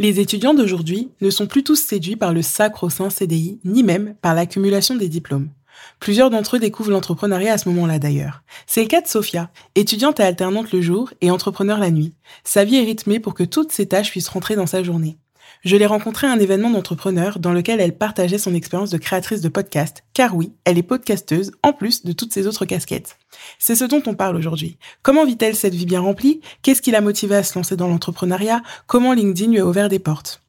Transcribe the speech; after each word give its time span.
Les 0.00 0.18
étudiants 0.18 0.54
d'aujourd'hui 0.54 1.10
ne 1.20 1.28
sont 1.28 1.46
plus 1.46 1.62
tous 1.62 1.76
séduits 1.76 2.16
par 2.16 2.32
le 2.32 2.40
sacro-saint 2.40 3.10
CDI, 3.10 3.60
ni 3.66 3.82
même 3.82 4.14
par 4.22 4.34
l'accumulation 4.34 4.96
des 4.96 5.10
diplômes. 5.10 5.50
Plusieurs 5.98 6.30
d'entre 6.30 6.56
eux 6.56 6.58
découvrent 6.58 6.90
l'entrepreneuriat 6.90 7.52
à 7.52 7.58
ce 7.58 7.68
moment-là 7.68 7.98
d'ailleurs. 7.98 8.42
C'est 8.66 8.80
le 8.80 8.88
cas 8.88 9.02
de 9.02 9.06
Sophia, 9.06 9.50
étudiante 9.74 10.18
et 10.18 10.22
alternante 10.22 10.72
le 10.72 10.80
jour 10.80 11.12
et 11.20 11.30
entrepreneur 11.30 11.78
la 11.78 11.90
nuit. 11.90 12.14
Sa 12.44 12.64
vie 12.64 12.76
est 12.76 12.84
rythmée 12.84 13.20
pour 13.20 13.34
que 13.34 13.44
toutes 13.44 13.72
ses 13.72 13.88
tâches 13.88 14.10
puissent 14.10 14.30
rentrer 14.30 14.56
dans 14.56 14.66
sa 14.66 14.82
journée. 14.82 15.18
Je 15.62 15.76
l'ai 15.76 15.86
rencontrée 15.86 16.26
à 16.26 16.32
un 16.32 16.38
événement 16.38 16.70
d'entrepreneur 16.70 17.38
dans 17.38 17.52
lequel 17.52 17.80
elle 17.80 17.96
partageait 17.96 18.38
son 18.38 18.54
expérience 18.54 18.90
de 18.90 18.98
créatrice 18.98 19.40
de 19.40 19.48
podcast, 19.48 20.04
car 20.14 20.34
oui, 20.34 20.52
elle 20.64 20.78
est 20.78 20.82
podcasteuse 20.82 21.52
en 21.62 21.72
plus 21.72 22.04
de 22.04 22.12
toutes 22.12 22.32
ses 22.32 22.46
autres 22.46 22.64
casquettes. 22.64 23.18
C'est 23.58 23.74
ce 23.74 23.84
dont 23.84 24.02
on 24.06 24.14
parle 24.14 24.36
aujourd'hui. 24.36 24.78
Comment 25.02 25.24
vit-elle 25.24 25.56
cette 25.56 25.74
vie 25.74 25.86
bien 25.86 26.00
remplie? 26.00 26.40
Qu'est-ce 26.62 26.82
qui 26.82 26.90
l'a 26.90 27.00
motivée 27.00 27.36
à 27.36 27.42
se 27.42 27.58
lancer 27.58 27.76
dans 27.76 27.88
l'entrepreneuriat? 27.88 28.62
Comment 28.86 29.12
LinkedIn 29.12 29.52
lui 29.52 29.60
a 29.60 29.66
ouvert 29.66 29.88
des 29.88 29.98
portes? 29.98 30.42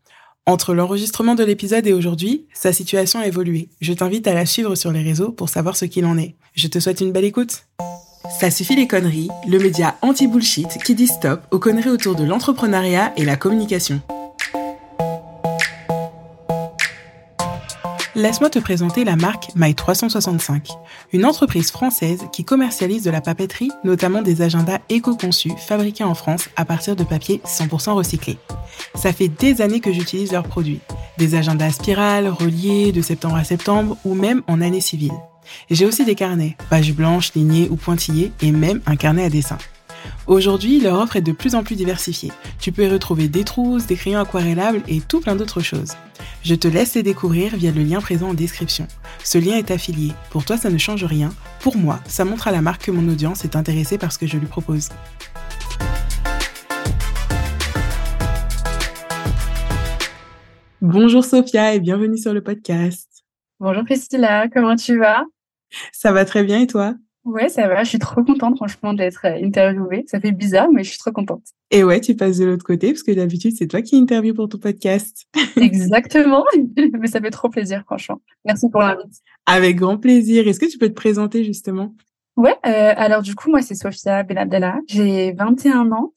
Entre 0.45 0.73
l'enregistrement 0.73 1.35
de 1.35 1.43
l'épisode 1.43 1.85
et 1.85 1.93
aujourd'hui, 1.93 2.47
sa 2.53 2.73
situation 2.73 3.19
a 3.19 3.27
évolué. 3.27 3.69
Je 3.79 3.93
t'invite 3.93 4.27
à 4.27 4.33
la 4.33 4.45
suivre 4.45 4.75
sur 4.75 4.91
les 4.91 5.03
réseaux 5.03 5.31
pour 5.31 5.49
savoir 5.49 5.77
ce 5.77 5.85
qu'il 5.85 6.05
en 6.05 6.17
est. 6.17 6.35
Je 6.55 6.67
te 6.67 6.79
souhaite 6.79 7.01
une 7.01 7.11
belle 7.11 7.25
écoute. 7.25 7.63
Ça 8.39 8.49
suffit 8.49 8.75
les 8.75 8.87
conneries, 8.87 9.29
le 9.47 9.59
média 9.59 9.97
anti-bullshit 10.01 10.81
qui 10.83 10.95
dit 10.95 11.07
stop 11.07 11.41
aux 11.51 11.59
conneries 11.59 11.89
autour 11.89 12.15
de 12.15 12.23
l'entrepreneuriat 12.23 13.13
et 13.17 13.25
la 13.25 13.35
communication. 13.35 14.01
Laisse-moi 18.13 18.49
te 18.49 18.59
présenter 18.59 19.05
la 19.05 19.15
marque 19.15 19.55
My365, 19.55 20.67
une 21.13 21.25
entreprise 21.25 21.71
française 21.71 22.25
qui 22.33 22.43
commercialise 22.43 23.03
de 23.03 23.09
la 23.09 23.21
papeterie, 23.21 23.71
notamment 23.85 24.21
des 24.21 24.41
agendas 24.41 24.79
éco-conçus 24.89 25.53
fabriqués 25.57 26.03
en 26.03 26.13
France 26.13 26.49
à 26.57 26.65
partir 26.65 26.97
de 26.97 27.05
papier 27.05 27.39
100% 27.45 27.93
recyclé. 27.93 28.37
Ça 28.95 29.13
fait 29.13 29.29
des 29.29 29.61
années 29.61 29.79
que 29.79 29.93
j'utilise 29.93 30.33
leurs 30.33 30.43
produits, 30.43 30.81
des 31.17 31.35
agendas 31.35 31.71
spirales, 31.71 32.27
reliés 32.27 32.91
de 32.91 33.01
septembre 33.01 33.37
à 33.37 33.45
septembre 33.45 33.95
ou 34.03 34.13
même 34.13 34.41
en 34.47 34.59
année 34.59 34.81
civile. 34.81 35.13
J'ai 35.69 35.85
aussi 35.85 36.03
des 36.03 36.15
carnets, 36.15 36.57
pages 36.69 36.93
blanches, 36.93 37.33
lignées 37.33 37.69
ou 37.69 37.77
pointillées 37.77 38.33
et 38.41 38.51
même 38.51 38.81
un 38.87 38.97
carnet 38.97 39.23
à 39.23 39.29
dessin. 39.29 39.57
Aujourd'hui, 40.27 40.79
leur 40.79 40.99
offre 40.99 41.15
est 41.15 41.21
de 41.21 41.31
plus 41.31 41.55
en 41.55 41.63
plus 41.63 41.75
diversifiée. 41.75 42.31
Tu 42.59 42.71
peux 42.71 42.83
y 42.83 42.87
retrouver 42.87 43.27
des 43.27 43.43
trousses, 43.43 43.85
des 43.85 43.95
crayons 43.95 44.19
aquarellables 44.19 44.81
et 44.87 45.01
tout 45.01 45.19
plein 45.19 45.35
d'autres 45.35 45.61
choses. 45.61 45.93
Je 46.43 46.55
te 46.55 46.67
laisse 46.67 46.95
les 46.95 47.03
découvrir 47.03 47.55
via 47.55 47.71
le 47.71 47.83
lien 47.83 47.99
présent 47.99 48.29
en 48.29 48.33
description. 48.33 48.87
Ce 49.23 49.37
lien 49.37 49.57
est 49.57 49.71
affilié. 49.71 50.13
Pour 50.29 50.45
toi, 50.45 50.57
ça 50.57 50.69
ne 50.69 50.77
change 50.77 51.03
rien. 51.03 51.29
Pour 51.59 51.77
moi, 51.77 51.99
ça 52.07 52.25
montre 52.25 52.47
à 52.47 52.51
la 52.51 52.61
marque 52.61 52.85
que 52.85 52.91
mon 52.91 53.07
audience 53.11 53.43
est 53.43 53.55
intéressée 53.55 53.97
par 53.97 54.11
ce 54.11 54.17
que 54.17 54.27
je 54.27 54.37
lui 54.37 54.47
propose. 54.47 54.89
Bonjour 60.81 61.23
Sophia 61.23 61.75
et 61.75 61.79
bienvenue 61.79 62.17
sur 62.17 62.33
le 62.33 62.41
podcast. 62.41 63.07
Bonjour 63.59 63.83
Priscilla, 63.83 64.47
comment 64.51 64.75
tu 64.75 64.97
vas? 64.97 65.23
Ça 65.91 66.11
va 66.11 66.25
très 66.25 66.43
bien 66.43 66.59
et 66.59 66.67
toi? 66.67 66.95
Ouais, 67.23 67.49
ça 67.49 67.67
va. 67.67 67.83
Je 67.83 67.89
suis 67.89 67.99
trop 67.99 68.23
contente, 68.23 68.55
franchement, 68.55 68.93
d'être 68.93 69.25
euh, 69.25 69.45
interviewée. 69.45 70.03
Ça 70.07 70.19
fait 70.19 70.31
bizarre, 70.31 70.71
mais 70.71 70.83
je 70.83 70.89
suis 70.89 70.97
trop 70.97 71.11
contente. 71.11 71.43
Et 71.69 71.83
ouais, 71.83 72.01
tu 72.01 72.15
passes 72.15 72.37
de 72.37 72.45
l'autre 72.45 72.65
côté, 72.65 72.87
parce 72.87 73.03
que 73.03 73.11
d'habitude, 73.11 73.53
c'est 73.55 73.67
toi 73.67 73.81
qui 73.81 73.95
interviews 73.95 74.33
pour 74.33 74.49
ton 74.49 74.57
podcast. 74.57 75.27
Exactement. 75.55 76.43
mais 76.99 77.07
ça 77.07 77.21
fait 77.21 77.29
trop 77.29 77.49
plaisir, 77.49 77.83
franchement. 77.85 78.19
Merci 78.45 78.69
pour 78.69 78.81
l'invitation. 78.81 79.23
Avec 79.45 79.75
grand 79.75 79.97
plaisir. 79.97 80.47
Est-ce 80.47 80.59
que 80.59 80.69
tu 80.69 80.79
peux 80.79 80.89
te 80.89 80.93
présenter, 80.93 81.43
justement? 81.43 81.93
Ouais, 82.37 82.55
euh, 82.65 82.93
alors 82.95 83.21
du 83.21 83.35
coup, 83.35 83.49
moi, 83.49 83.61
c'est 83.61 83.75
Sophia 83.75 84.23
Benabdallah. 84.23 84.79
J'ai 84.87 85.33
21 85.33 85.91
ans. 85.91 86.13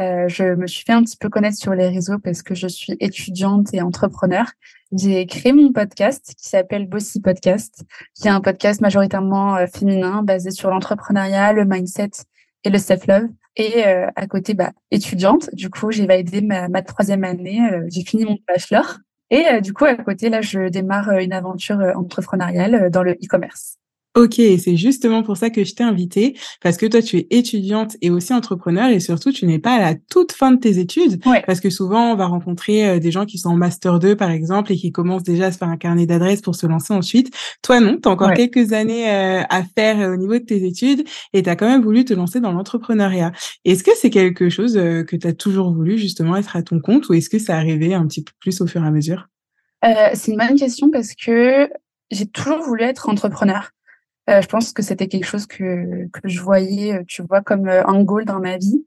Euh, 0.00 0.26
je 0.28 0.54
me 0.54 0.66
suis 0.66 0.84
fait 0.84 0.92
un 0.92 1.02
petit 1.02 1.16
peu 1.16 1.28
connaître 1.28 1.56
sur 1.56 1.74
les 1.74 1.88
réseaux 1.88 2.18
parce 2.18 2.42
que 2.42 2.54
je 2.54 2.66
suis 2.66 2.96
étudiante 3.00 3.72
et 3.72 3.82
entrepreneur. 3.82 4.46
J'ai 4.92 5.26
créé 5.26 5.52
mon 5.52 5.72
podcast 5.72 6.34
qui 6.36 6.48
s'appelle 6.48 6.88
Bossy 6.88 7.20
Podcast, 7.20 7.84
qui 8.14 8.28
est 8.28 8.30
un 8.30 8.40
podcast 8.40 8.80
majoritairement 8.80 9.56
euh, 9.56 9.66
féminin 9.66 10.22
basé 10.22 10.50
sur 10.50 10.70
l'entrepreneuriat, 10.70 11.52
le 11.52 11.64
mindset 11.64 12.10
et 12.64 12.70
le 12.70 12.78
self-love. 12.78 13.28
Et 13.56 13.86
euh, 13.86 14.06
à 14.16 14.26
côté, 14.26 14.54
bah, 14.54 14.72
étudiante, 14.90 15.54
du 15.54 15.68
coup, 15.68 15.90
j'ai 15.90 16.06
validé 16.06 16.40
ma, 16.40 16.68
ma 16.68 16.82
troisième 16.82 17.24
année, 17.24 17.60
j'ai 17.88 18.02
fini 18.02 18.24
mon 18.24 18.38
bachelor. 18.48 18.98
Et 19.30 19.60
du 19.60 19.72
coup, 19.72 19.84
à 19.84 19.94
côté, 19.94 20.28
là, 20.28 20.40
je 20.42 20.68
démarre 20.68 21.10
une 21.18 21.32
aventure 21.32 21.78
entrepreneuriale 21.94 22.90
dans 22.90 23.02
le 23.02 23.12
e-commerce. 23.12 23.78
Ok, 24.14 24.34
c'est 24.34 24.76
justement 24.76 25.22
pour 25.22 25.38
ça 25.38 25.48
que 25.48 25.64
je 25.64 25.74
t'ai 25.74 25.84
invité, 25.84 26.36
parce 26.60 26.76
que 26.76 26.84
toi, 26.84 27.00
tu 27.00 27.16
es 27.16 27.26
étudiante 27.30 27.96
et 28.02 28.10
aussi 28.10 28.34
entrepreneur, 28.34 28.90
et 28.90 29.00
surtout, 29.00 29.32
tu 29.32 29.46
n'es 29.46 29.58
pas 29.58 29.76
à 29.76 29.80
la 29.80 29.94
toute 29.94 30.32
fin 30.32 30.50
de 30.52 30.58
tes 30.58 30.78
études, 30.78 31.18
parce 31.46 31.60
que 31.60 31.70
souvent, 31.70 32.12
on 32.12 32.14
va 32.14 32.26
rencontrer 32.26 32.86
euh, 32.86 32.98
des 32.98 33.10
gens 33.10 33.24
qui 33.24 33.38
sont 33.38 33.48
en 33.48 33.56
master 33.56 33.98
2, 33.98 34.14
par 34.14 34.30
exemple, 34.30 34.70
et 34.70 34.76
qui 34.76 34.92
commencent 34.92 35.22
déjà 35.22 35.46
à 35.46 35.52
se 35.52 35.56
faire 35.56 35.70
un 35.70 35.78
carnet 35.78 36.04
d'adresses 36.04 36.42
pour 36.42 36.56
se 36.56 36.66
lancer 36.66 36.92
ensuite. 36.92 37.34
Toi, 37.62 37.80
non, 37.80 37.96
tu 38.02 38.06
as 38.06 38.12
encore 38.12 38.34
quelques 38.34 38.74
années 38.74 39.10
euh, 39.10 39.44
à 39.48 39.62
faire 39.62 39.98
euh, 39.98 40.12
au 40.12 40.16
niveau 40.18 40.34
de 40.34 40.44
tes 40.44 40.62
études, 40.62 41.04
et 41.32 41.42
tu 41.42 41.48
as 41.48 41.56
quand 41.56 41.68
même 41.68 41.82
voulu 41.82 42.04
te 42.04 42.12
lancer 42.12 42.40
dans 42.40 42.52
l'entrepreneuriat. 42.52 43.32
Est-ce 43.64 43.82
que 43.82 43.92
c'est 43.96 44.10
quelque 44.10 44.50
chose 44.50 44.74
que 44.74 45.16
tu 45.16 45.26
as 45.26 45.32
toujours 45.32 45.72
voulu, 45.72 45.96
justement, 45.96 46.36
être 46.36 46.54
à 46.54 46.62
ton 46.62 46.80
compte, 46.80 47.08
ou 47.08 47.14
est-ce 47.14 47.30
que 47.30 47.38
ça 47.38 47.56
arrivé 47.56 47.94
un 47.94 48.06
petit 48.06 48.22
peu 48.22 48.32
plus 48.40 48.60
au 48.60 48.66
fur 48.66 48.84
et 48.84 48.86
à 48.86 48.90
mesure? 48.90 49.28
C'est 49.82 50.32
une 50.32 50.36
bonne 50.36 50.58
question, 50.58 50.90
parce 50.90 51.14
que 51.14 51.70
j'ai 52.10 52.26
toujours 52.26 52.60
voulu 52.60 52.82
être 52.82 53.08
entrepreneur. 53.08 53.70
Euh, 54.30 54.40
je 54.40 54.46
pense 54.46 54.72
que 54.72 54.82
c'était 54.82 55.08
quelque 55.08 55.26
chose 55.26 55.46
que, 55.46 56.06
que 56.12 56.28
je 56.28 56.40
voyais, 56.40 56.94
euh, 56.94 57.02
tu 57.06 57.22
vois, 57.22 57.42
comme 57.42 57.68
euh, 57.68 57.84
un 57.86 58.02
goal 58.04 58.24
dans 58.24 58.40
ma 58.40 58.56
vie. 58.56 58.84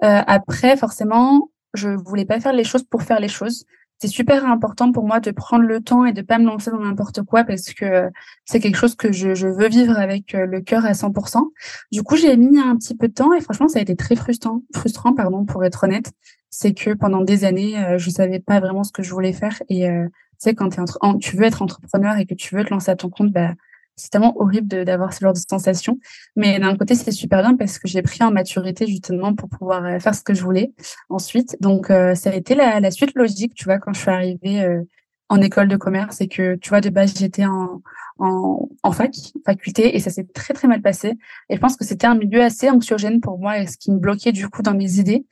après, 0.00 0.76
forcément, 0.76 1.50
je 1.74 1.88
voulais 1.88 2.24
pas 2.24 2.40
faire 2.40 2.52
les 2.52 2.64
choses 2.64 2.84
pour 2.84 3.02
faire 3.02 3.20
les 3.20 3.28
choses. 3.28 3.64
C'est 4.00 4.08
super 4.08 4.46
important 4.46 4.92
pour 4.92 5.04
moi 5.04 5.18
de 5.18 5.32
prendre 5.32 5.64
le 5.64 5.80
temps 5.80 6.04
et 6.04 6.12
de 6.12 6.22
pas 6.22 6.38
me 6.38 6.44
lancer 6.44 6.70
dans 6.70 6.78
n'importe 6.78 7.22
quoi 7.22 7.42
parce 7.42 7.74
que 7.74 8.08
c'est 8.44 8.60
quelque 8.60 8.76
chose 8.76 8.94
que 8.94 9.10
je, 9.10 9.34
je, 9.34 9.48
veux 9.48 9.68
vivre 9.68 9.98
avec 9.98 10.34
le 10.34 10.60
cœur 10.60 10.86
à 10.86 10.92
100%. 10.92 11.42
Du 11.90 12.04
coup, 12.04 12.16
j'ai 12.16 12.36
mis 12.36 12.60
un 12.60 12.76
petit 12.76 12.96
peu 12.96 13.08
de 13.08 13.12
temps 13.12 13.32
et 13.34 13.40
franchement, 13.40 13.66
ça 13.66 13.80
a 13.80 13.82
été 13.82 13.96
très 13.96 14.14
frustrant, 14.14 14.62
frustrant 14.72 15.14
pardon, 15.14 15.44
pour 15.44 15.64
être 15.64 15.82
honnête. 15.82 16.12
C'est 16.48 16.74
que 16.74 16.94
pendant 16.94 17.22
des 17.22 17.44
années, 17.44 17.74
je 17.98 18.10
savais 18.10 18.38
pas 18.38 18.60
vraiment 18.60 18.84
ce 18.84 18.92
que 18.92 19.02
je 19.02 19.12
voulais 19.12 19.32
faire 19.32 19.60
et 19.68 19.88
tu 19.88 20.10
sais, 20.38 20.54
quand 20.54 20.78
es 20.78 21.18
tu 21.18 21.36
veux 21.36 21.42
être 21.42 21.62
entrepreneur 21.62 22.16
et 22.18 22.24
que 22.26 22.34
tu 22.34 22.54
veux 22.54 22.64
te 22.64 22.70
lancer 22.70 22.92
à 22.92 22.96
ton 22.96 23.10
compte, 23.10 23.32
bah, 23.32 23.54
c'est 23.98 24.10
tellement 24.10 24.34
horrible 24.40 24.84
d'avoir 24.84 25.12
ce 25.12 25.20
genre 25.20 25.32
de 25.32 25.38
sensation. 25.38 25.98
Mais 26.36 26.58
d'un 26.58 26.76
côté, 26.76 26.94
c'est 26.94 27.10
super 27.10 27.40
bien 27.42 27.56
parce 27.56 27.78
que 27.78 27.88
j'ai 27.88 28.02
pris 28.02 28.22
en 28.22 28.30
maturité 28.30 28.86
justement 28.86 29.34
pour 29.34 29.48
pouvoir 29.48 29.84
euh, 29.84 29.98
faire 29.98 30.14
ce 30.14 30.22
que 30.22 30.34
je 30.34 30.42
voulais 30.42 30.72
ensuite. 31.08 31.56
Donc, 31.60 31.90
euh, 31.90 32.14
ça 32.14 32.30
a 32.30 32.34
été 32.34 32.54
la, 32.54 32.80
la, 32.80 32.90
suite 32.90 33.14
logique, 33.14 33.54
tu 33.54 33.64
vois, 33.64 33.78
quand 33.78 33.92
je 33.92 34.00
suis 34.00 34.10
arrivée 34.10 34.62
euh, 34.62 34.82
en 35.28 35.40
école 35.40 35.68
de 35.68 35.76
commerce 35.76 36.20
et 36.20 36.28
que, 36.28 36.56
tu 36.56 36.70
vois, 36.70 36.80
de 36.80 36.90
base, 36.90 37.14
j'étais 37.18 37.44
en, 37.44 37.82
en, 38.18 38.68
en, 38.82 38.92
fac, 38.92 39.14
faculté, 39.44 39.96
et 39.96 40.00
ça 40.00 40.10
s'est 40.10 40.26
très, 40.32 40.54
très 40.54 40.68
mal 40.68 40.80
passé. 40.80 41.14
Et 41.50 41.56
je 41.56 41.60
pense 41.60 41.76
que 41.76 41.84
c'était 41.84 42.06
un 42.06 42.14
milieu 42.14 42.42
assez 42.42 42.70
anxiogène 42.70 43.20
pour 43.20 43.38
moi 43.38 43.58
et 43.58 43.66
ce 43.66 43.76
qui 43.76 43.90
me 43.90 43.98
bloquait 43.98 44.32
du 44.32 44.48
coup 44.48 44.62
dans 44.62 44.74
mes 44.74 44.98
idées. 44.98 45.26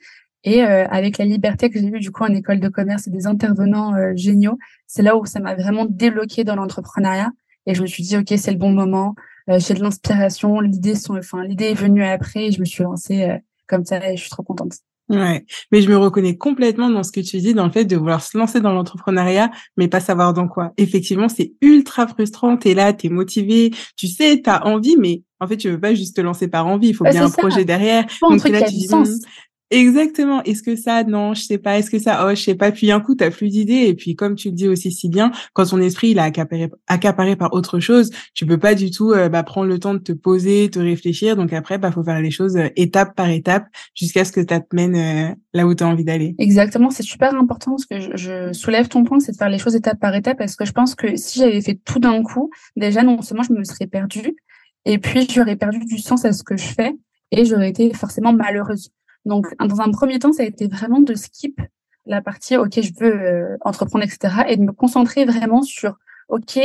Et 0.44 0.62
avec 0.62 1.18
la 1.18 1.24
liberté 1.24 1.70
que 1.70 1.80
j'ai 1.80 1.88
eue 1.88 1.98
du 1.98 2.12
coup 2.12 2.22
en 2.22 2.32
école 2.32 2.60
de 2.60 2.68
commerce 2.68 3.08
et 3.08 3.10
des 3.10 3.26
intervenants 3.26 3.94
géniaux, 4.14 4.58
c'est 4.86 5.02
là 5.02 5.16
où 5.16 5.26
ça 5.26 5.40
m'a 5.40 5.56
vraiment 5.56 5.86
débloqué 5.86 6.44
dans 6.44 6.54
l'entrepreneuriat 6.54 7.32
et 7.66 7.74
je 7.74 7.82
me 7.82 7.86
suis 7.86 8.02
dit, 8.02 8.16
OK, 8.16 8.32
c'est 8.36 8.52
le 8.52 8.58
bon 8.58 8.72
moment. 8.72 9.14
Euh, 9.50 9.58
j'ai 9.58 9.74
de 9.74 9.82
l'inspiration. 9.82 10.60
L'idée 10.60 10.94
sont, 10.94 11.16
enfin, 11.16 11.44
l'idée 11.44 11.66
est 11.66 11.74
venue 11.74 12.04
après 12.04 12.46
et 12.46 12.52
je 12.52 12.60
me 12.60 12.64
suis 12.64 12.82
lancée 12.82 13.24
euh, 13.24 13.38
comme 13.66 13.84
ça 13.84 14.10
et 14.10 14.16
je 14.16 14.22
suis 14.22 14.30
trop 14.30 14.42
contente. 14.42 14.74
Ouais, 15.08 15.44
mais 15.70 15.82
je 15.82 15.88
me 15.88 15.96
reconnais 15.96 16.36
complètement 16.36 16.90
dans 16.90 17.04
ce 17.04 17.12
que 17.12 17.20
tu 17.20 17.38
dis, 17.38 17.54
dans 17.54 17.66
le 17.66 17.70
fait 17.70 17.84
de 17.84 17.96
vouloir 17.96 18.20
se 18.20 18.36
lancer 18.36 18.60
dans 18.60 18.72
l'entrepreneuriat, 18.72 19.52
mais 19.76 19.86
pas 19.86 20.00
savoir 20.00 20.34
dans 20.34 20.48
quoi. 20.48 20.72
Effectivement, 20.78 21.28
c'est 21.28 21.52
ultra 21.60 22.08
frustrant. 22.08 22.56
T'es 22.56 22.74
là, 22.74 22.92
t'es 22.92 23.08
motivé, 23.08 23.70
tu 23.96 24.08
sais, 24.08 24.40
t'as 24.42 24.62
envie, 24.62 24.96
mais 24.96 25.22
en 25.38 25.46
fait, 25.46 25.58
tu 25.58 25.70
veux 25.70 25.78
pas 25.78 25.94
juste 25.94 26.16
te 26.16 26.20
lancer 26.20 26.48
par 26.48 26.66
envie. 26.66 26.88
Il 26.88 26.94
faut 26.94 27.04
bien 27.04 27.26
un 27.26 27.30
projet 27.30 27.64
derrière. 27.64 28.04
Donc 28.20 28.48
là, 28.48 28.62
tu 28.62 28.74
dis, 28.74 28.88
Exactement. 29.70 30.42
Est-ce 30.44 30.62
que 30.62 30.76
ça, 30.76 31.02
non, 31.02 31.34
je 31.34 31.42
sais 31.42 31.58
pas. 31.58 31.78
Est-ce 31.78 31.90
que 31.90 31.98
ça, 31.98 32.24
oh, 32.26 32.30
je 32.30 32.40
sais 32.40 32.54
pas. 32.54 32.70
Puis 32.70 32.92
un 32.92 33.00
coup, 33.00 33.16
t'as 33.16 33.30
plus 33.30 33.48
d'idées. 33.48 33.86
Et 33.88 33.94
puis, 33.94 34.14
comme 34.14 34.36
tu 34.36 34.48
le 34.48 34.54
dis 34.54 34.68
aussi 34.68 34.92
si 34.92 35.08
bien, 35.08 35.32
quand 35.54 35.66
ton 35.66 35.80
esprit 35.80 36.10
il 36.10 36.18
a 36.20 36.24
accaparé, 36.24 36.70
accaparé 36.86 37.34
par 37.34 37.52
autre 37.52 37.80
chose, 37.80 38.10
tu 38.34 38.46
peux 38.46 38.58
pas 38.58 38.74
du 38.74 38.90
tout 38.90 39.12
euh, 39.12 39.28
bah, 39.28 39.42
prendre 39.42 39.68
le 39.68 39.78
temps 39.80 39.94
de 39.94 39.98
te 39.98 40.12
poser, 40.12 40.70
te 40.70 40.78
réfléchir. 40.78 41.36
Donc 41.36 41.52
après, 41.52 41.78
bah 41.78 41.90
faut 41.90 42.04
faire 42.04 42.20
les 42.20 42.30
choses 42.30 42.56
euh, 42.56 42.68
étape 42.76 43.16
par 43.16 43.28
étape 43.28 43.66
jusqu'à 43.94 44.24
ce 44.24 44.30
que 44.30 44.42
ça 44.48 44.60
te 44.60 44.74
mène 44.74 44.94
euh, 44.94 45.34
là 45.52 45.66
où 45.66 45.74
tu 45.74 45.82
as 45.82 45.88
envie 45.88 46.04
d'aller. 46.04 46.36
Exactement. 46.38 46.90
C'est 46.90 47.02
super 47.02 47.34
important 47.34 47.72
parce 47.72 47.86
que 47.86 47.98
je, 47.98 48.16
je 48.16 48.52
soulève 48.52 48.86
ton 48.86 49.02
point, 49.02 49.18
c'est 49.18 49.32
de 49.32 49.36
faire 49.36 49.48
les 49.48 49.58
choses 49.58 49.74
étape 49.74 49.98
par 49.98 50.14
étape 50.14 50.38
parce 50.38 50.54
que 50.54 50.64
je 50.64 50.72
pense 50.72 50.94
que 50.94 51.16
si 51.16 51.40
j'avais 51.40 51.60
fait 51.60 51.80
tout 51.84 51.98
d'un 51.98 52.22
coup, 52.22 52.50
déjà 52.76 53.02
non 53.02 53.20
seulement 53.20 53.42
je 53.42 53.52
me 53.52 53.64
serais 53.64 53.88
perdue, 53.88 54.36
et 54.84 54.98
puis 54.98 55.26
j'aurais 55.28 55.56
perdu 55.56 55.80
du 55.80 55.98
sens 55.98 56.24
à 56.24 56.32
ce 56.32 56.44
que 56.44 56.56
je 56.56 56.66
fais 56.66 56.94
et 57.32 57.44
j'aurais 57.44 57.70
été 57.70 57.92
forcément 57.92 58.32
malheureuse. 58.32 58.92
Donc, 59.26 59.46
dans 59.58 59.80
un 59.80 59.90
premier 59.90 60.18
temps, 60.18 60.32
ça 60.32 60.44
a 60.44 60.46
été 60.46 60.68
vraiment 60.68 61.00
de 61.00 61.14
skip 61.14 61.60
la 62.06 62.22
partie 62.22 62.56
OK, 62.56 62.80
je 62.80 62.92
veux 62.98 63.12
euh, 63.12 63.56
entreprendre, 63.62 64.04
etc. 64.04 64.44
et 64.48 64.56
de 64.56 64.62
me 64.62 64.72
concentrer 64.72 65.24
vraiment 65.24 65.62
sur 65.62 65.96
OK, 66.28 66.58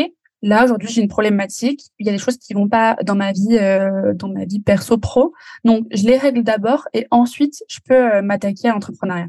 là 0.43 0.63
aujourd'hui 0.63 0.89
j'ai 0.89 1.01
une 1.01 1.07
problématique, 1.07 1.81
il 1.99 2.05
y 2.05 2.09
a 2.09 2.11
des 2.11 2.19
choses 2.19 2.37
qui 2.37 2.53
vont 2.53 2.67
pas 2.67 2.95
dans 3.03 3.15
ma 3.15 3.31
vie, 3.31 3.57
euh, 3.57 4.13
dans 4.13 4.29
ma 4.29 4.45
vie 4.45 4.59
perso 4.59 4.97
pro. 4.97 5.33
Donc, 5.65 5.87
je 5.91 6.05
les 6.05 6.17
règle 6.17 6.43
d'abord 6.43 6.87
et 6.93 7.07
ensuite 7.11 7.63
je 7.67 7.79
peux 7.83 8.15
euh, 8.15 8.21
m'attaquer 8.21 8.69
à 8.69 8.73
l'entrepreneuriat. 8.73 9.27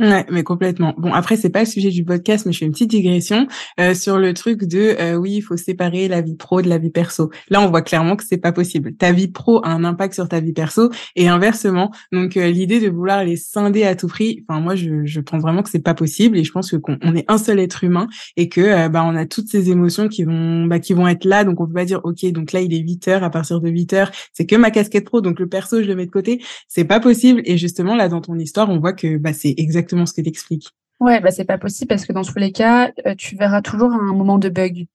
Ouais, 0.00 0.26
mais 0.28 0.42
complètement. 0.42 0.92
Bon, 0.98 1.12
après, 1.12 1.36
c'est 1.36 1.50
pas 1.50 1.60
le 1.60 1.66
sujet 1.66 1.90
du 1.90 2.04
podcast, 2.04 2.46
mais 2.46 2.52
je 2.52 2.58
fais 2.58 2.64
une 2.66 2.72
petite 2.72 2.90
digression 2.90 3.46
euh, 3.78 3.94
sur 3.94 4.18
le 4.18 4.34
truc 4.34 4.64
de 4.64 4.96
euh, 4.98 5.14
oui, 5.14 5.34
il 5.36 5.40
faut 5.40 5.56
séparer 5.56 6.08
la 6.08 6.20
vie 6.20 6.34
pro 6.34 6.62
de 6.62 6.68
la 6.68 6.78
vie 6.78 6.90
perso. 6.90 7.30
Là, 7.48 7.60
on 7.60 7.70
voit 7.70 7.82
clairement 7.82 8.16
que 8.16 8.24
c'est 8.28 8.38
pas 8.38 8.50
possible. 8.50 8.96
Ta 8.96 9.12
vie 9.12 9.28
pro 9.28 9.64
a 9.64 9.68
un 9.68 9.84
impact 9.84 10.14
sur 10.14 10.28
ta 10.28 10.40
vie 10.40 10.52
perso 10.52 10.90
et 11.14 11.28
inversement. 11.28 11.92
Donc, 12.10 12.36
euh, 12.36 12.50
l'idée 12.50 12.80
de 12.80 12.88
vouloir 12.90 13.22
les 13.22 13.36
scinder 13.36 13.84
à 13.84 13.94
tout 13.94 14.08
prix, 14.08 14.44
enfin, 14.48 14.58
moi, 14.58 14.74
je, 14.74 15.04
je 15.04 15.20
pense 15.20 15.40
vraiment 15.40 15.62
que 15.62 15.70
c'est 15.70 15.78
pas 15.78 15.94
possible 15.94 16.38
et 16.38 16.42
je 16.42 16.50
pense 16.50 16.72
que 16.72 16.76
qu'on 16.76 16.98
on 17.00 17.14
est 17.14 17.24
un 17.28 17.38
seul 17.38 17.60
être 17.60 17.84
humain 17.84 18.08
et 18.36 18.48
que 18.48 18.60
euh, 18.62 18.88
bah 18.88 19.04
on 19.06 19.14
a 19.14 19.26
toutes 19.26 19.48
ces 19.48 19.70
émotions 19.70 20.08
qui 20.08 20.24
vont 20.24 20.64
bah 20.66 20.80
qui 20.80 20.92
vont 20.92 21.06
être 21.06 21.24
là. 21.24 21.44
Donc, 21.44 21.60
on 21.60 21.68
peut 21.68 21.72
pas 21.72 21.84
dire 21.84 22.00
ok, 22.02 22.26
donc 22.32 22.50
là, 22.50 22.60
il 22.62 22.74
est 22.74 22.78
8 22.78 23.06
heures 23.06 23.22
à 23.22 23.30
partir 23.30 23.60
de 23.60 23.70
8 23.70 23.92
heures, 23.92 24.10
c'est 24.32 24.44
que 24.44 24.56
ma 24.56 24.72
casquette 24.72 25.04
pro, 25.04 25.20
donc 25.20 25.38
le 25.38 25.48
perso, 25.48 25.80
je 25.80 25.86
le 25.86 25.94
mets 25.94 26.06
de 26.06 26.10
côté. 26.10 26.42
C'est 26.66 26.84
pas 26.84 26.98
possible. 26.98 27.42
Et 27.44 27.58
justement, 27.58 27.94
là, 27.94 28.08
dans 28.08 28.20
ton 28.20 28.36
histoire, 28.36 28.70
on 28.70 28.80
voit 28.80 28.92
que 28.92 29.18
bah 29.18 29.32
c'est 29.32 29.54
exactement 29.56 29.83
ce 29.88 30.12
que 30.12 30.20
tu 30.20 30.28
expliques. 30.28 30.74
Ouais, 31.00 31.20
bah 31.20 31.30
c'est 31.30 31.44
pas 31.44 31.58
possible 31.58 31.88
parce 31.88 32.06
que 32.06 32.12
dans 32.12 32.22
tous 32.22 32.38
les 32.38 32.52
cas, 32.52 32.92
euh, 33.06 33.14
tu 33.16 33.36
verras 33.36 33.62
toujours 33.62 33.92
un 33.92 34.12
moment 34.12 34.38
de 34.38 34.48
bug. 34.48 34.86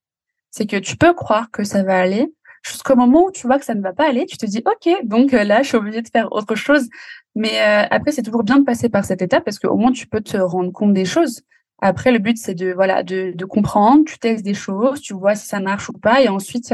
C'est 0.49 0.65
que 0.65 0.77
tu 0.77 0.97
peux 0.97 1.13
croire 1.13 1.51
que 1.51 1.63
ça 1.63 1.83
va 1.83 1.99
aller 1.99 2.33
jusqu'au 2.63 2.95
moment 2.95 3.25
où 3.25 3.31
tu 3.31 3.47
vois 3.47 3.57
que 3.59 3.65
ça 3.65 3.75
ne 3.75 3.81
va 3.81 3.93
pas 3.93 4.09
aller, 4.09 4.25
tu 4.25 4.37
te 4.37 4.45
dis 4.45 4.61
OK, 4.65 4.89
donc 5.05 5.33
euh, 5.33 5.43
là 5.43 5.61
je 5.61 5.69
suis 5.69 5.77
obligée 5.77 6.01
de 6.01 6.09
faire 6.09 6.31
autre 6.31 6.55
chose. 6.55 6.89
Mais 7.35 7.61
euh, 7.61 7.85
après 7.91 8.11
c'est 8.11 8.23
toujours 8.23 8.43
bien 8.43 8.59
de 8.59 8.65
passer 8.65 8.89
par 8.89 9.05
cette 9.05 9.21
étape 9.21 9.45
parce 9.45 9.59
qu'au 9.59 9.75
moins 9.77 9.91
tu 9.91 10.07
peux 10.07 10.21
te 10.21 10.37
rendre 10.37 10.71
compte 10.71 10.93
des 10.93 11.05
choses. 11.05 11.41
Après 11.81 12.11
le 12.11 12.19
but 12.19 12.37
c'est 12.37 12.55
de 12.55 12.73
voilà 12.73 13.03
de, 13.03 13.31
de 13.35 13.45
comprendre, 13.45 14.03
tu 14.05 14.17
testes 14.19 14.43
des 14.43 14.53
choses, 14.53 15.01
tu 15.01 15.13
vois 15.13 15.35
si 15.35 15.47
ça 15.47 15.59
marche 15.59 15.89
ou 15.89 15.93
pas 15.93 16.21
et 16.21 16.27
ensuite 16.27 16.73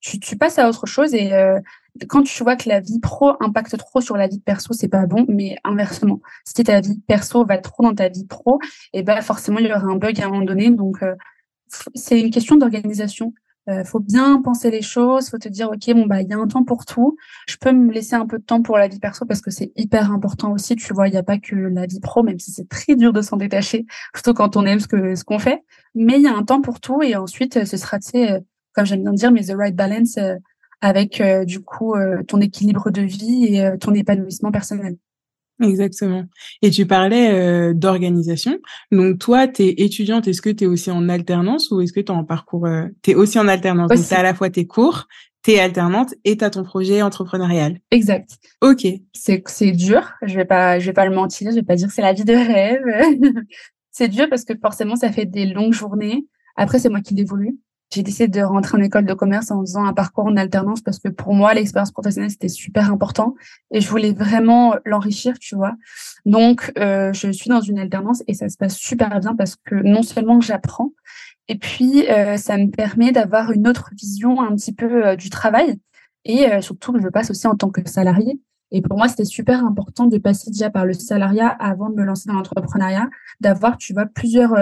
tu, 0.00 0.18
tu 0.18 0.36
passes 0.36 0.58
à 0.58 0.68
autre 0.68 0.86
chose 0.86 1.14
et 1.14 1.30
quand 2.08 2.22
tu 2.22 2.42
vois 2.42 2.56
que 2.56 2.68
la 2.68 2.80
vie 2.80 3.00
pro 3.00 3.34
impacte 3.40 3.76
trop 3.76 4.00
sur 4.00 4.16
la 4.16 4.26
vie 4.26 4.40
perso, 4.40 4.72
c'est 4.72 4.88
pas 4.88 5.06
bon, 5.06 5.26
mais 5.28 5.56
inversement, 5.64 6.20
si 6.44 6.64
ta 6.64 6.80
vie 6.80 7.00
perso 7.06 7.44
va 7.44 7.58
trop 7.58 7.82
dans 7.82 7.94
ta 7.94 8.08
vie 8.08 8.26
pro, 8.26 8.58
et 8.92 9.00
eh 9.00 9.02
ben 9.02 9.20
forcément 9.20 9.58
il 9.58 9.66
y 9.66 9.72
aura 9.72 9.86
un 9.86 9.96
bug 9.96 10.20
à 10.20 10.26
un 10.26 10.30
moment 10.30 10.44
donné. 10.44 10.70
Donc 10.70 11.02
euh, 11.02 11.14
c'est 11.94 12.20
une 12.20 12.30
question 12.30 12.56
d'organisation. 12.56 13.34
Euh, 13.68 13.84
faut 13.84 14.00
bien 14.00 14.42
penser 14.42 14.72
les 14.72 14.82
choses, 14.82 15.30
faut 15.30 15.38
te 15.38 15.48
dire 15.48 15.70
ok 15.70 15.94
bon 15.94 16.06
bah 16.06 16.20
il 16.20 16.28
y 16.28 16.32
a 16.32 16.36
un 16.36 16.48
temps 16.48 16.64
pour 16.64 16.84
tout. 16.84 17.16
Je 17.46 17.56
peux 17.56 17.70
me 17.72 17.92
laisser 17.92 18.14
un 18.16 18.26
peu 18.26 18.38
de 18.38 18.42
temps 18.44 18.60
pour 18.62 18.76
la 18.76 18.88
vie 18.88 18.98
perso 18.98 19.24
parce 19.24 19.40
que 19.40 19.50
c'est 19.52 19.70
hyper 19.76 20.10
important 20.10 20.52
aussi. 20.52 20.74
Tu 20.76 20.92
vois, 20.94 21.08
il 21.08 21.12
n'y 21.12 21.16
a 21.18 21.22
pas 21.22 21.38
que 21.38 21.54
la 21.54 21.86
vie 21.86 22.00
pro, 22.00 22.22
même 22.24 22.40
si 22.40 22.50
c'est 22.50 22.68
très 22.68 22.96
dur 22.96 23.12
de 23.12 23.22
s'en 23.22 23.36
détacher, 23.36 23.86
surtout 24.14 24.34
quand 24.34 24.56
on 24.56 24.66
aime 24.66 24.80
ce 24.80 24.88
que 24.88 25.14
ce 25.14 25.24
qu'on 25.24 25.38
fait. 25.38 25.62
Mais 25.94 26.14
il 26.16 26.22
y 26.22 26.26
a 26.26 26.34
un 26.34 26.42
temps 26.42 26.60
pour 26.62 26.80
tout 26.80 27.02
et 27.02 27.16
ensuite 27.16 27.64
ce 27.64 27.76
sera 27.76 27.98
tu 27.98 28.10
sais, 28.10 28.32
euh, 28.32 28.40
comme 28.72 28.86
j'aime 28.86 29.02
bien 29.02 29.12
dire, 29.12 29.30
mais 29.30 29.44
the 29.44 29.54
right 29.56 29.76
balance 29.76 30.18
avec 30.82 31.20
euh, 31.20 31.44
du 31.44 31.60
coup 31.60 31.94
euh, 31.94 32.22
ton 32.24 32.40
équilibre 32.40 32.90
de 32.90 33.00
vie 33.00 33.46
et 33.46 33.64
euh, 33.64 33.76
ton 33.78 33.94
épanouissement 33.94 34.50
personnel. 34.50 34.96
Exactement. 35.62 36.24
Et 36.62 36.70
tu 36.70 36.86
parlais 36.86 37.72
d'organisation. 37.72 38.58
Donc 38.90 39.20
toi, 39.20 39.46
tu 39.46 39.62
es 39.62 39.74
étudiante, 39.76 40.26
est-ce 40.26 40.42
que 40.42 40.50
tu 40.50 40.64
es 40.64 40.66
aussi 40.66 40.90
en 40.90 41.08
alternance 41.08 41.70
ou 41.70 41.80
est-ce 41.80 41.92
que 41.92 42.00
tu 42.00 42.06
es 42.06 42.16
en 42.16 42.24
parcours 42.24 42.66
tu 43.02 43.12
es 43.12 43.14
aussi 43.14 43.38
en 43.38 43.46
alternance? 43.46 43.88
Donc 43.88 44.04
tu 44.04 44.12
à 44.12 44.24
la 44.24 44.34
fois 44.34 44.50
tes 44.50 44.66
cours, 44.66 45.06
tu 45.44 45.52
es 45.52 45.60
alternante 45.60 46.14
et 46.24 46.36
tu 46.36 46.44
as 46.44 46.50
ton 46.50 46.64
projet 46.64 47.00
entrepreneurial. 47.02 47.78
Exact. 47.92 48.38
OK. 48.60 48.84
C'est 49.12 49.44
c'est 49.46 49.70
dur, 49.70 50.10
je 50.22 50.34
vais 50.34 50.46
pas 50.46 50.80
je 50.80 50.86
vais 50.86 50.94
pas 50.94 51.06
le 51.06 51.14
mentir, 51.14 51.52
je 51.52 51.56
vais 51.56 51.62
pas 51.62 51.76
dire 51.76 51.86
que 51.86 51.94
c'est 51.94 52.02
la 52.02 52.14
vie 52.14 52.24
de 52.24 52.34
rêve. 52.34 52.82
c'est 53.92 54.08
dur 54.08 54.28
parce 54.28 54.44
que 54.44 54.54
forcément 54.60 54.96
ça 54.96 55.12
fait 55.12 55.26
des 55.26 55.46
longues 55.46 55.74
journées. 55.74 56.26
Après 56.56 56.80
c'est 56.80 56.88
moi 56.88 57.02
qui 57.02 57.14
l'évolue 57.14 57.56
j'ai 57.92 58.02
décidé 58.02 58.28
de 58.28 58.42
rentrer 58.42 58.78
en 58.78 58.80
école 58.80 59.04
de 59.04 59.12
commerce 59.12 59.50
en 59.50 59.60
faisant 59.60 59.84
un 59.84 59.92
parcours 59.92 60.24
en 60.24 60.36
alternance 60.36 60.80
parce 60.80 60.98
que 60.98 61.08
pour 61.08 61.34
moi, 61.34 61.52
l'expérience 61.52 61.90
professionnelle, 61.90 62.30
c'était 62.30 62.48
super 62.48 62.90
important 62.90 63.34
et 63.70 63.80
je 63.80 63.88
voulais 63.88 64.12
vraiment 64.12 64.76
l'enrichir, 64.86 65.38
tu 65.38 65.56
vois. 65.56 65.74
Donc, 66.24 66.72
euh, 66.78 67.12
je 67.12 67.30
suis 67.30 67.50
dans 67.50 67.60
une 67.60 67.78
alternance 67.78 68.22
et 68.26 68.34
ça 68.34 68.48
se 68.48 68.56
passe 68.56 68.76
super 68.76 69.20
bien 69.20 69.36
parce 69.36 69.56
que 69.56 69.74
non 69.74 70.02
seulement 70.02 70.40
j'apprends, 70.40 70.92
et 71.48 71.58
puis 71.58 72.08
euh, 72.08 72.36
ça 72.38 72.56
me 72.56 72.70
permet 72.70 73.12
d'avoir 73.12 73.52
une 73.52 73.68
autre 73.68 73.90
vision 73.94 74.40
un 74.40 74.54
petit 74.54 74.72
peu 74.72 75.06
euh, 75.06 75.16
du 75.16 75.28
travail 75.28 75.78
et 76.24 76.46
surtout, 76.60 76.96
je 77.00 77.08
passe 77.08 77.32
aussi 77.32 77.48
en 77.48 77.56
tant 77.56 77.70
que 77.70 77.86
salarié. 77.88 78.40
Et 78.70 78.80
pour 78.80 78.96
moi, 78.96 79.08
c'était 79.08 79.24
super 79.24 79.66
important 79.66 80.06
de 80.06 80.18
passer 80.18 80.52
déjà 80.52 80.70
par 80.70 80.86
le 80.86 80.92
salariat 80.92 81.48
avant 81.48 81.90
de 81.90 81.96
me 81.96 82.04
lancer 82.04 82.28
dans 82.28 82.34
l'entrepreneuriat, 82.34 83.10
d'avoir, 83.40 83.76
tu 83.76 83.92
vois, 83.92 84.06
plusieurs 84.06 84.54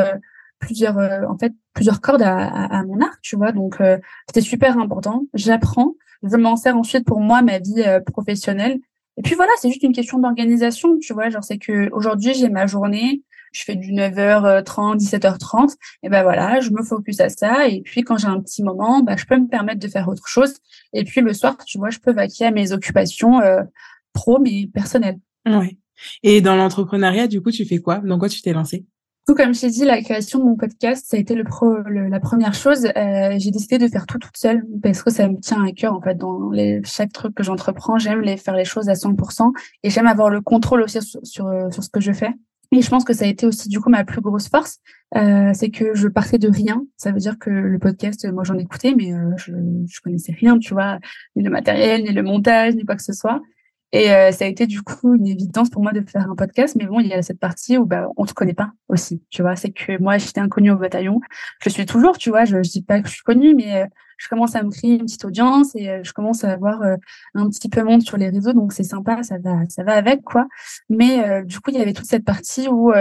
plusieurs 0.60 0.98
euh, 0.98 1.22
en 1.28 1.36
fait 1.36 1.52
plusieurs 1.74 2.00
cordes 2.00 2.22
à, 2.22 2.46
à, 2.46 2.84
mon 2.84 3.00
arc 3.00 3.18
tu 3.22 3.34
vois. 3.34 3.50
Donc 3.50 3.80
euh, 3.80 3.98
c'était 4.28 4.42
super 4.42 4.78
important. 4.78 5.24
J'apprends. 5.34 5.94
Je 6.22 6.36
m'en 6.36 6.56
sers 6.56 6.76
ensuite 6.76 7.04
pour 7.04 7.20
moi 7.20 7.42
ma 7.42 7.58
vie 7.58 7.82
euh, 7.84 7.98
professionnelle. 8.00 8.78
Et 9.16 9.22
puis 9.22 9.34
voilà 9.34 9.50
c'est 9.58 9.68
juste 9.68 9.82
une 9.82 9.92
question 9.92 10.18
d'organisation 10.18 10.98
tu 10.98 11.12
vois. 11.12 11.30
Genre 11.30 11.42
c'est 11.42 11.58
que 11.58 11.90
aujourd'hui 11.92 12.34
j'ai 12.34 12.48
ma 12.48 12.66
journée. 12.66 13.24
Je 13.52 13.64
fais 13.64 13.74
du 13.74 13.92
9h30 13.92 14.98
17h30 14.98 15.74
et 16.04 16.08
ben 16.08 16.22
voilà 16.22 16.60
je 16.60 16.70
me 16.70 16.84
focus 16.84 17.18
à 17.18 17.28
ça. 17.30 17.66
Et 17.66 17.80
puis 17.80 18.02
quand 18.02 18.16
j'ai 18.16 18.28
un 18.28 18.40
petit 18.40 18.62
moment 18.62 19.02
bah 19.02 19.16
je 19.16 19.24
peux 19.24 19.36
me 19.36 19.48
permettre 19.48 19.80
de 19.80 19.88
faire 19.88 20.06
autre 20.08 20.28
chose. 20.28 20.54
Et 20.92 21.02
puis 21.04 21.20
le 21.20 21.32
soir 21.32 21.56
tu 21.64 21.78
vois 21.78 21.90
je 21.90 21.98
peux 21.98 22.12
vaquer 22.12 22.46
à 22.46 22.50
mes 22.52 22.70
occupations 22.70 23.40
pro 24.12 24.38
mais 24.38 24.68
personnelles. 24.72 25.18
Ouais. 25.46 25.78
Et 26.22 26.40
dans 26.40 26.54
l'entrepreneuriat 26.54 27.26
du 27.26 27.40
coup 27.40 27.50
tu 27.50 27.64
fais 27.64 27.78
quoi? 27.78 27.98
Dans 27.98 28.18
quoi 28.18 28.28
tu 28.28 28.40
t'es 28.40 28.52
lancé 29.28 29.42
comme 29.42 29.54
je 29.54 29.60
t'ai 29.60 29.70
dit, 29.70 29.84
la 29.84 30.02
création 30.02 30.38
de 30.38 30.44
mon 30.44 30.56
podcast, 30.56 31.06
ça 31.08 31.16
a 31.16 31.20
été 31.20 31.34
le, 31.34 31.44
pro, 31.44 31.78
la 31.86 32.20
première 32.20 32.54
chose. 32.54 32.86
Euh, 32.96 33.34
j'ai 33.38 33.50
décidé 33.50 33.78
de 33.78 33.88
faire 33.88 34.06
tout 34.06 34.18
toute 34.18 34.36
seule 34.36 34.64
parce 34.82 35.02
que 35.02 35.10
ça 35.10 35.28
me 35.28 35.38
tient 35.38 35.64
à 35.64 35.72
cœur 35.72 35.94
en 35.94 36.00
fait. 36.00 36.16
Dans 36.16 36.50
les, 36.50 36.80
chaque 36.84 37.12
truc 37.12 37.34
que 37.34 37.42
j'entreprends, 37.42 37.98
j'aime 37.98 38.20
les 38.20 38.36
faire 38.36 38.56
les 38.56 38.64
choses 38.64 38.88
à 38.88 38.94
100% 38.94 39.52
et 39.82 39.90
j'aime 39.90 40.06
avoir 40.06 40.30
le 40.30 40.40
contrôle 40.40 40.82
aussi 40.82 41.00
sur, 41.02 41.20
sur, 41.24 41.72
sur, 41.72 41.84
ce 41.84 41.88
que 41.88 42.00
je 42.00 42.12
fais. 42.12 42.32
Et 42.72 42.82
je 42.82 42.88
pense 42.88 43.04
que 43.04 43.12
ça 43.12 43.24
a 43.24 43.28
été 43.28 43.46
aussi 43.46 43.68
du 43.68 43.80
coup 43.80 43.90
ma 43.90 44.04
plus 44.04 44.20
grosse 44.20 44.48
force, 44.48 44.78
euh, 45.16 45.50
c'est 45.54 45.70
que 45.70 45.94
je 45.94 46.06
partais 46.06 46.38
de 46.38 46.48
rien. 46.48 46.84
Ça 46.96 47.10
veut 47.10 47.18
dire 47.18 47.36
que 47.38 47.50
le 47.50 47.78
podcast, 47.80 48.30
moi 48.32 48.44
j'en 48.44 48.58
écoutais, 48.58 48.94
mais 48.96 49.12
euh, 49.12 49.32
je, 49.36 49.52
je 49.88 50.00
connaissais 50.00 50.32
rien, 50.32 50.58
tu 50.58 50.72
vois, 50.72 50.98
ni 51.34 51.42
le 51.42 51.50
matériel, 51.50 52.02
ni 52.02 52.12
le 52.12 52.22
montage, 52.22 52.76
ni 52.76 52.84
quoi 52.84 52.94
que 52.94 53.02
ce 53.02 53.12
soit. 53.12 53.40
Et 53.92 54.12
euh, 54.12 54.30
ça 54.30 54.44
a 54.44 54.48
été 54.48 54.66
du 54.66 54.82
coup 54.82 55.14
une 55.14 55.26
évidence 55.26 55.68
pour 55.68 55.82
moi 55.82 55.92
de 55.92 56.00
faire 56.08 56.30
un 56.30 56.36
podcast. 56.36 56.76
Mais 56.78 56.86
bon, 56.86 57.00
il 57.00 57.08
y 57.08 57.12
a 57.12 57.22
cette 57.22 57.40
partie 57.40 57.76
où 57.76 57.86
bah, 57.86 58.08
on 58.16 58.24
te 58.24 58.32
connaît 58.32 58.54
pas 58.54 58.72
aussi. 58.88 59.22
Tu 59.30 59.42
vois, 59.42 59.56
c'est 59.56 59.70
que 59.70 60.00
moi, 60.00 60.18
j'étais 60.18 60.40
inconnue 60.40 60.70
au 60.70 60.76
bataillon. 60.76 61.20
Je 61.62 61.70
suis 61.70 61.86
toujours, 61.86 62.16
tu 62.18 62.30
vois. 62.30 62.44
Je, 62.44 62.62
je 62.62 62.70
dis 62.70 62.82
pas 62.82 63.00
que 63.00 63.08
je 63.08 63.14
suis 63.14 63.22
connue, 63.22 63.54
mais 63.54 63.82
euh, 63.82 63.86
je 64.18 64.28
commence 64.28 64.54
à 64.54 64.62
me 64.62 64.70
créer 64.70 64.92
une 64.92 65.06
petite 65.06 65.24
audience 65.24 65.74
et 65.74 65.88
euh, 65.88 66.00
je 66.04 66.12
commence 66.12 66.44
à 66.44 66.52
avoir 66.52 66.82
un 67.34 67.48
petit 67.48 67.68
peu 67.68 67.82
monde 67.82 68.02
sur 68.02 68.16
les 68.16 68.28
réseaux. 68.28 68.52
Donc 68.52 68.72
c'est 68.72 68.84
sympa, 68.84 69.22
ça 69.22 69.38
va, 69.38 69.58
ça 69.68 69.82
va 69.82 69.94
avec 69.94 70.22
quoi. 70.22 70.46
Mais 70.88 71.42
du 71.44 71.58
coup, 71.60 71.70
il 71.70 71.78
y 71.78 71.82
avait 71.82 71.92
toute 71.92 72.06
cette 72.06 72.24
partie 72.24 72.68
où 72.68 72.92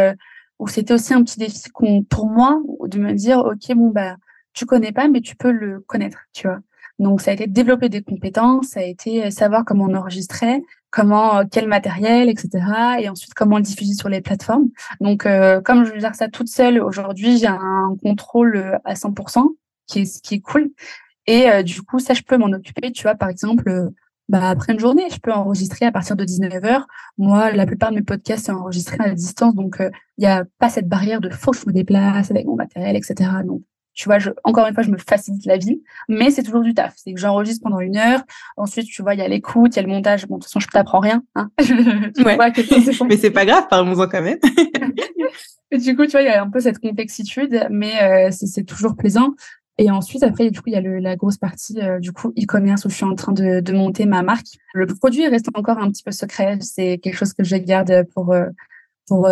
où 0.59 0.67
c'était 0.67 0.93
aussi 0.93 1.13
un 1.13 1.23
petit 1.23 1.39
défi 1.39 1.69
pour 2.09 2.27
moi 2.27 2.61
de 2.85 2.99
me 2.99 3.13
dire, 3.13 3.39
ok, 3.39 3.75
bon 3.75 3.89
bah, 3.89 4.17
tu 4.53 4.65
connais 4.65 4.91
pas, 4.91 5.07
mais 5.07 5.21
tu 5.21 5.35
peux 5.35 5.51
le 5.51 5.79
connaître, 5.79 6.19
tu 6.33 6.47
vois. 6.47 6.59
Donc, 6.99 7.21
ça 7.21 7.31
a 7.31 7.33
été 7.33 7.47
développer 7.47 7.87
des 7.87 8.03
compétences, 8.03 8.67
ça 8.69 8.81
a 8.81 8.83
été 8.83 9.31
savoir 9.31 9.63
comment 9.63 9.85
on 9.85 9.95
enregistrait, 9.95 10.61
comment, 10.91 11.37
euh, 11.37 11.43
quel 11.49 11.67
matériel, 11.67 12.29
etc. 12.29 12.49
Et 12.99 13.09
ensuite, 13.09 13.33
comment 13.33 13.57
le 13.57 13.63
diffuser 13.63 13.93
sur 13.93 14.09
les 14.09 14.21
plateformes. 14.21 14.69
Donc, 15.01 15.25
euh, 15.25 15.61
comme 15.61 15.85
je 15.85 15.99
gère 15.99 16.15
ça 16.15 16.27
toute 16.27 16.49
seule, 16.49 16.81
aujourd'hui, 16.81 17.37
j'ai 17.37 17.47
un 17.47 17.95
contrôle 18.01 18.57
euh, 18.57 18.77
à 18.85 18.95
100%, 18.95 19.55
qui 19.87 19.99
est, 20.01 20.21
qui 20.21 20.35
est 20.35 20.41
cool. 20.41 20.69
Et 21.27 21.63
du 21.63 21.83
coup, 21.83 21.99
ça, 21.99 22.15
je 22.15 22.23
peux 22.23 22.37
m'en 22.37 22.47
occuper. 22.47 22.91
Tu 22.91 23.03
vois, 23.03 23.13
par 23.13 23.29
exemple, 23.29 23.91
bah, 24.29 24.49
après 24.49 24.73
une 24.73 24.79
journée, 24.79 25.03
je 25.11 25.19
peux 25.19 25.31
enregistrer 25.31 25.85
à 25.85 25.91
partir 25.91 26.15
de 26.15 26.25
19h. 26.25 26.85
Moi, 27.19 27.51
la 27.51 27.67
plupart 27.67 27.91
de 27.91 27.97
mes 27.97 28.01
podcasts 28.01 28.47
sont 28.47 28.53
enregistrés 28.53 28.97
à 28.99 29.13
distance, 29.13 29.53
donc 29.53 29.75
il 29.79 29.91
n'y 30.21 30.25
a 30.25 30.45
pas 30.57 30.69
cette 30.69 30.87
barrière 30.87 31.21
de 31.21 31.29
faut 31.29 31.51
que 31.51 31.57
je 31.59 31.67
me 31.67 31.71
déplace 31.73 32.31
avec 32.31 32.47
mon 32.47 32.55
matériel, 32.55 32.95
etc. 32.95 33.29
Donc, 33.45 33.61
tu 33.99 34.07
vois, 34.07 34.17
je, 34.17 34.29
encore 34.45 34.65
une 34.65 34.73
fois, 34.73 34.81
je 34.81 34.91
me 34.91 34.97
facilite 34.97 35.45
la 35.45 35.57
vie, 35.57 35.81
mais 36.07 36.31
c'est 36.31 36.41
toujours 36.41 36.61
du 36.61 36.73
taf. 36.73 36.93
C'est 36.95 37.13
que 37.13 37.19
j'enregistre 37.19 37.61
pendant 37.61 37.81
une 37.81 37.97
heure. 37.97 38.21
Ensuite, 38.55 38.85
tu 38.85 39.01
vois, 39.01 39.13
il 39.13 39.19
y 39.19 39.21
a 39.21 39.27
l'écoute, 39.27 39.75
il 39.75 39.75
y 39.75 39.79
a 39.79 39.81
le 39.81 39.89
montage. 39.89 40.25
Bon, 40.25 40.37
de 40.37 40.39
toute 40.39 40.45
façon, 40.45 40.61
je 40.61 40.69
t'apprends 40.69 41.01
rien. 41.01 41.21
Hein 41.35 41.49
ouais. 42.25 42.37
mais 43.09 43.17
c'est 43.17 43.29
pas 43.29 43.45
grave, 43.45 43.65
parlons-en 43.69 44.07
quand 44.07 44.21
même. 44.21 44.37
du 45.73 45.97
coup, 45.97 46.05
tu 46.05 46.11
vois, 46.11 46.21
il 46.21 46.27
y 46.27 46.29
a 46.29 46.41
un 46.41 46.49
peu 46.49 46.61
cette 46.61 46.79
complexitude, 46.79 47.67
mais 47.69 48.01
euh, 48.01 48.29
c'est 48.31 48.63
toujours 48.63 48.95
plaisant. 48.95 49.33
Et 49.77 49.91
ensuite, 49.91 50.23
après, 50.23 50.49
du 50.49 50.61
coup, 50.61 50.69
il 50.69 50.73
y 50.75 50.77
a 50.77 50.81
le, 50.81 50.99
la 50.99 51.17
grosse 51.17 51.37
partie 51.37 51.81
euh, 51.81 51.99
du 51.99 52.13
coup 52.13 52.29
e-commerce 52.39 52.85
où 52.85 52.89
je 52.89 52.95
suis 52.95 53.05
en 53.05 53.15
train 53.15 53.33
de, 53.33 53.59
de, 53.59 53.73
monter 53.73 54.05
ma 54.05 54.23
marque. 54.23 54.47
Le 54.73 54.85
produit 54.87 55.27
reste 55.27 55.49
encore 55.55 55.77
un 55.77 55.91
petit 55.91 56.03
peu 56.03 56.11
secret. 56.11 56.57
C'est 56.61 56.99
quelque 56.99 57.17
chose 57.17 57.33
que 57.33 57.43
je 57.43 57.57
garde 57.57 58.05
pour 58.13 58.31
euh, 58.31 58.45
pour 59.07 59.27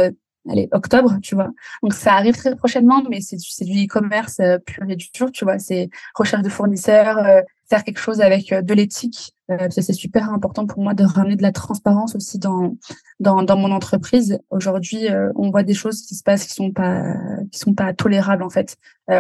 allez, 0.50 0.68
octobre, 0.72 1.18
tu 1.22 1.36
vois. 1.36 1.50
Donc 1.84 1.94
ça 1.94 2.14
arrive 2.14 2.36
très 2.36 2.56
prochainement, 2.56 3.04
mais 3.10 3.22
c'est 3.22 3.38
du, 3.38 3.72
du 3.72 3.86
e-commerce 3.86 4.40
euh, 4.40 4.58
pur 4.60 4.84
et 4.90 4.96
dur, 4.96 5.32
tu 5.32 5.46
vois. 5.46 5.60
C'est 5.60 5.90
recherche 6.16 6.44
de 6.44 6.50
fournisseurs, 6.50 7.18
euh, 7.18 7.42
faire 7.70 7.84
quelque 7.84 8.00
chose 8.00 8.22
avec 8.22 8.52
euh, 8.52 8.62
de 8.62 8.74
l'éthique. 8.74 9.34
c'est 9.70 9.94
super 9.94 10.30
important 10.32 10.66
pour 10.66 10.84
moi 10.84 10.94
de 10.94 11.06
ramener 11.06 11.38
de 11.38 11.42
la 11.42 11.52
transparence 11.54 12.16
aussi 12.16 12.38
dans 12.38 12.76
dans, 13.20 13.44
dans 13.44 13.58
mon 13.58 13.72
entreprise. 13.72 14.40
Aujourd'hui, 14.50 15.08
on 15.36 15.52
voit 15.52 15.64
des 15.64 15.74
choses 15.74 16.02
qui 16.02 16.16
se 16.16 16.24
passent 16.24 16.46
qui 16.46 16.54
sont 16.54 16.72
pas 16.72 17.16
qui 17.52 17.60
sont 17.60 17.74
pas 17.74 17.94
tolérables 17.94 18.44
en 18.44 18.50
fait. 18.50 18.76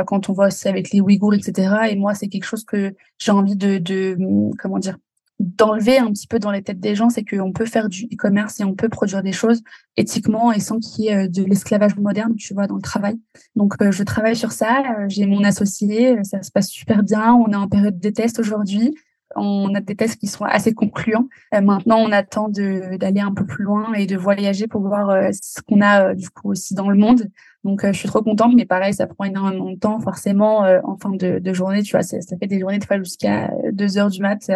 quand 0.05 0.29
on 0.29 0.33
voit 0.33 0.47
aussi 0.47 0.67
avec 0.67 0.91
les 0.91 0.99
Ouïghours, 0.99 1.33
etc. 1.33 1.89
Et 1.91 1.95
moi, 1.95 2.13
c'est 2.13 2.27
quelque 2.27 2.43
chose 2.43 2.65
que 2.65 2.93
j'ai 3.19 3.31
envie 3.31 3.55
de, 3.55 3.77
de 3.77 4.17
comment 4.59 4.79
dire 4.79 4.97
d'enlever 5.39 5.99
un 5.99 6.11
petit 6.11 6.27
peu 6.27 6.39
dans 6.39 6.51
les 6.51 6.63
têtes 6.63 6.79
des 6.79 6.95
gens, 6.95 7.09
c'est 7.09 7.23
qu'on 7.23 7.51
peut 7.51 7.65
faire 7.65 7.89
du 7.89 8.05
e-commerce 8.05 8.59
et 8.59 8.63
on 8.63 8.73
peut 8.73 8.89
produire 8.89 9.21
des 9.21 9.31
choses 9.31 9.61
éthiquement 9.95 10.51
et 10.51 10.59
sans 10.59 10.79
qu'il 10.79 11.05
y 11.05 11.07
ait 11.09 11.27
de 11.27 11.43
l'esclavage 11.43 11.95
moderne, 11.95 12.35
tu 12.35 12.53
vois, 12.53 12.67
dans 12.67 12.75
le 12.75 12.81
travail. 12.81 13.19
Donc, 13.55 13.75
je 13.79 14.03
travaille 14.03 14.35
sur 14.35 14.51
ça. 14.51 14.83
J'ai 15.07 15.25
mon 15.25 15.43
associé, 15.43 16.23
ça 16.23 16.41
se 16.41 16.51
passe 16.51 16.69
super 16.69 17.03
bien. 17.03 17.33
On 17.33 17.51
est 17.51 17.55
en 17.55 17.67
période 17.67 17.99
de 17.99 18.09
test 18.09 18.39
aujourd'hui. 18.39 18.95
On 19.35 19.75
a 19.75 19.81
des 19.81 19.95
tests 19.95 20.19
qui 20.19 20.27
sont 20.27 20.45
assez 20.45 20.73
concluants. 20.73 21.27
Euh, 21.53 21.61
maintenant, 21.61 21.97
on 21.97 22.11
attend 22.11 22.49
d'aller 22.49 23.19
un 23.19 23.33
peu 23.33 23.45
plus 23.45 23.63
loin 23.63 23.93
et 23.93 24.05
de 24.05 24.17
voyager 24.17 24.67
pour 24.67 24.81
voir 24.81 25.09
euh, 25.09 25.29
ce 25.31 25.61
qu'on 25.61 25.81
a 25.81 26.09
euh, 26.09 26.13
du 26.15 26.29
coup 26.29 26.51
aussi 26.51 26.73
dans 26.73 26.89
le 26.89 26.97
monde. 26.97 27.29
Donc, 27.67 27.85
je 27.85 27.91
suis 27.91 28.07
trop 28.07 28.23
contente, 28.23 28.53
mais 28.55 28.65
pareil, 28.65 28.93
ça 28.93 29.05
prend 29.07 29.25
énormément 29.25 29.69
de 29.69 29.77
temps. 29.77 29.99
Forcément, 29.99 30.59
en 30.83 30.97
fin 30.97 31.11
de, 31.11 31.53
journée, 31.53 31.83
tu 31.83 31.91
vois, 31.91 32.01
ça, 32.01 32.17
fait 32.39 32.47
des 32.47 32.59
journées 32.59 32.79
de 32.79 32.85
fois 32.85 32.97
jusqu'à 32.97 33.51
2 33.73 33.97
heures 33.97 34.09
du 34.09 34.21
mat 34.21 34.49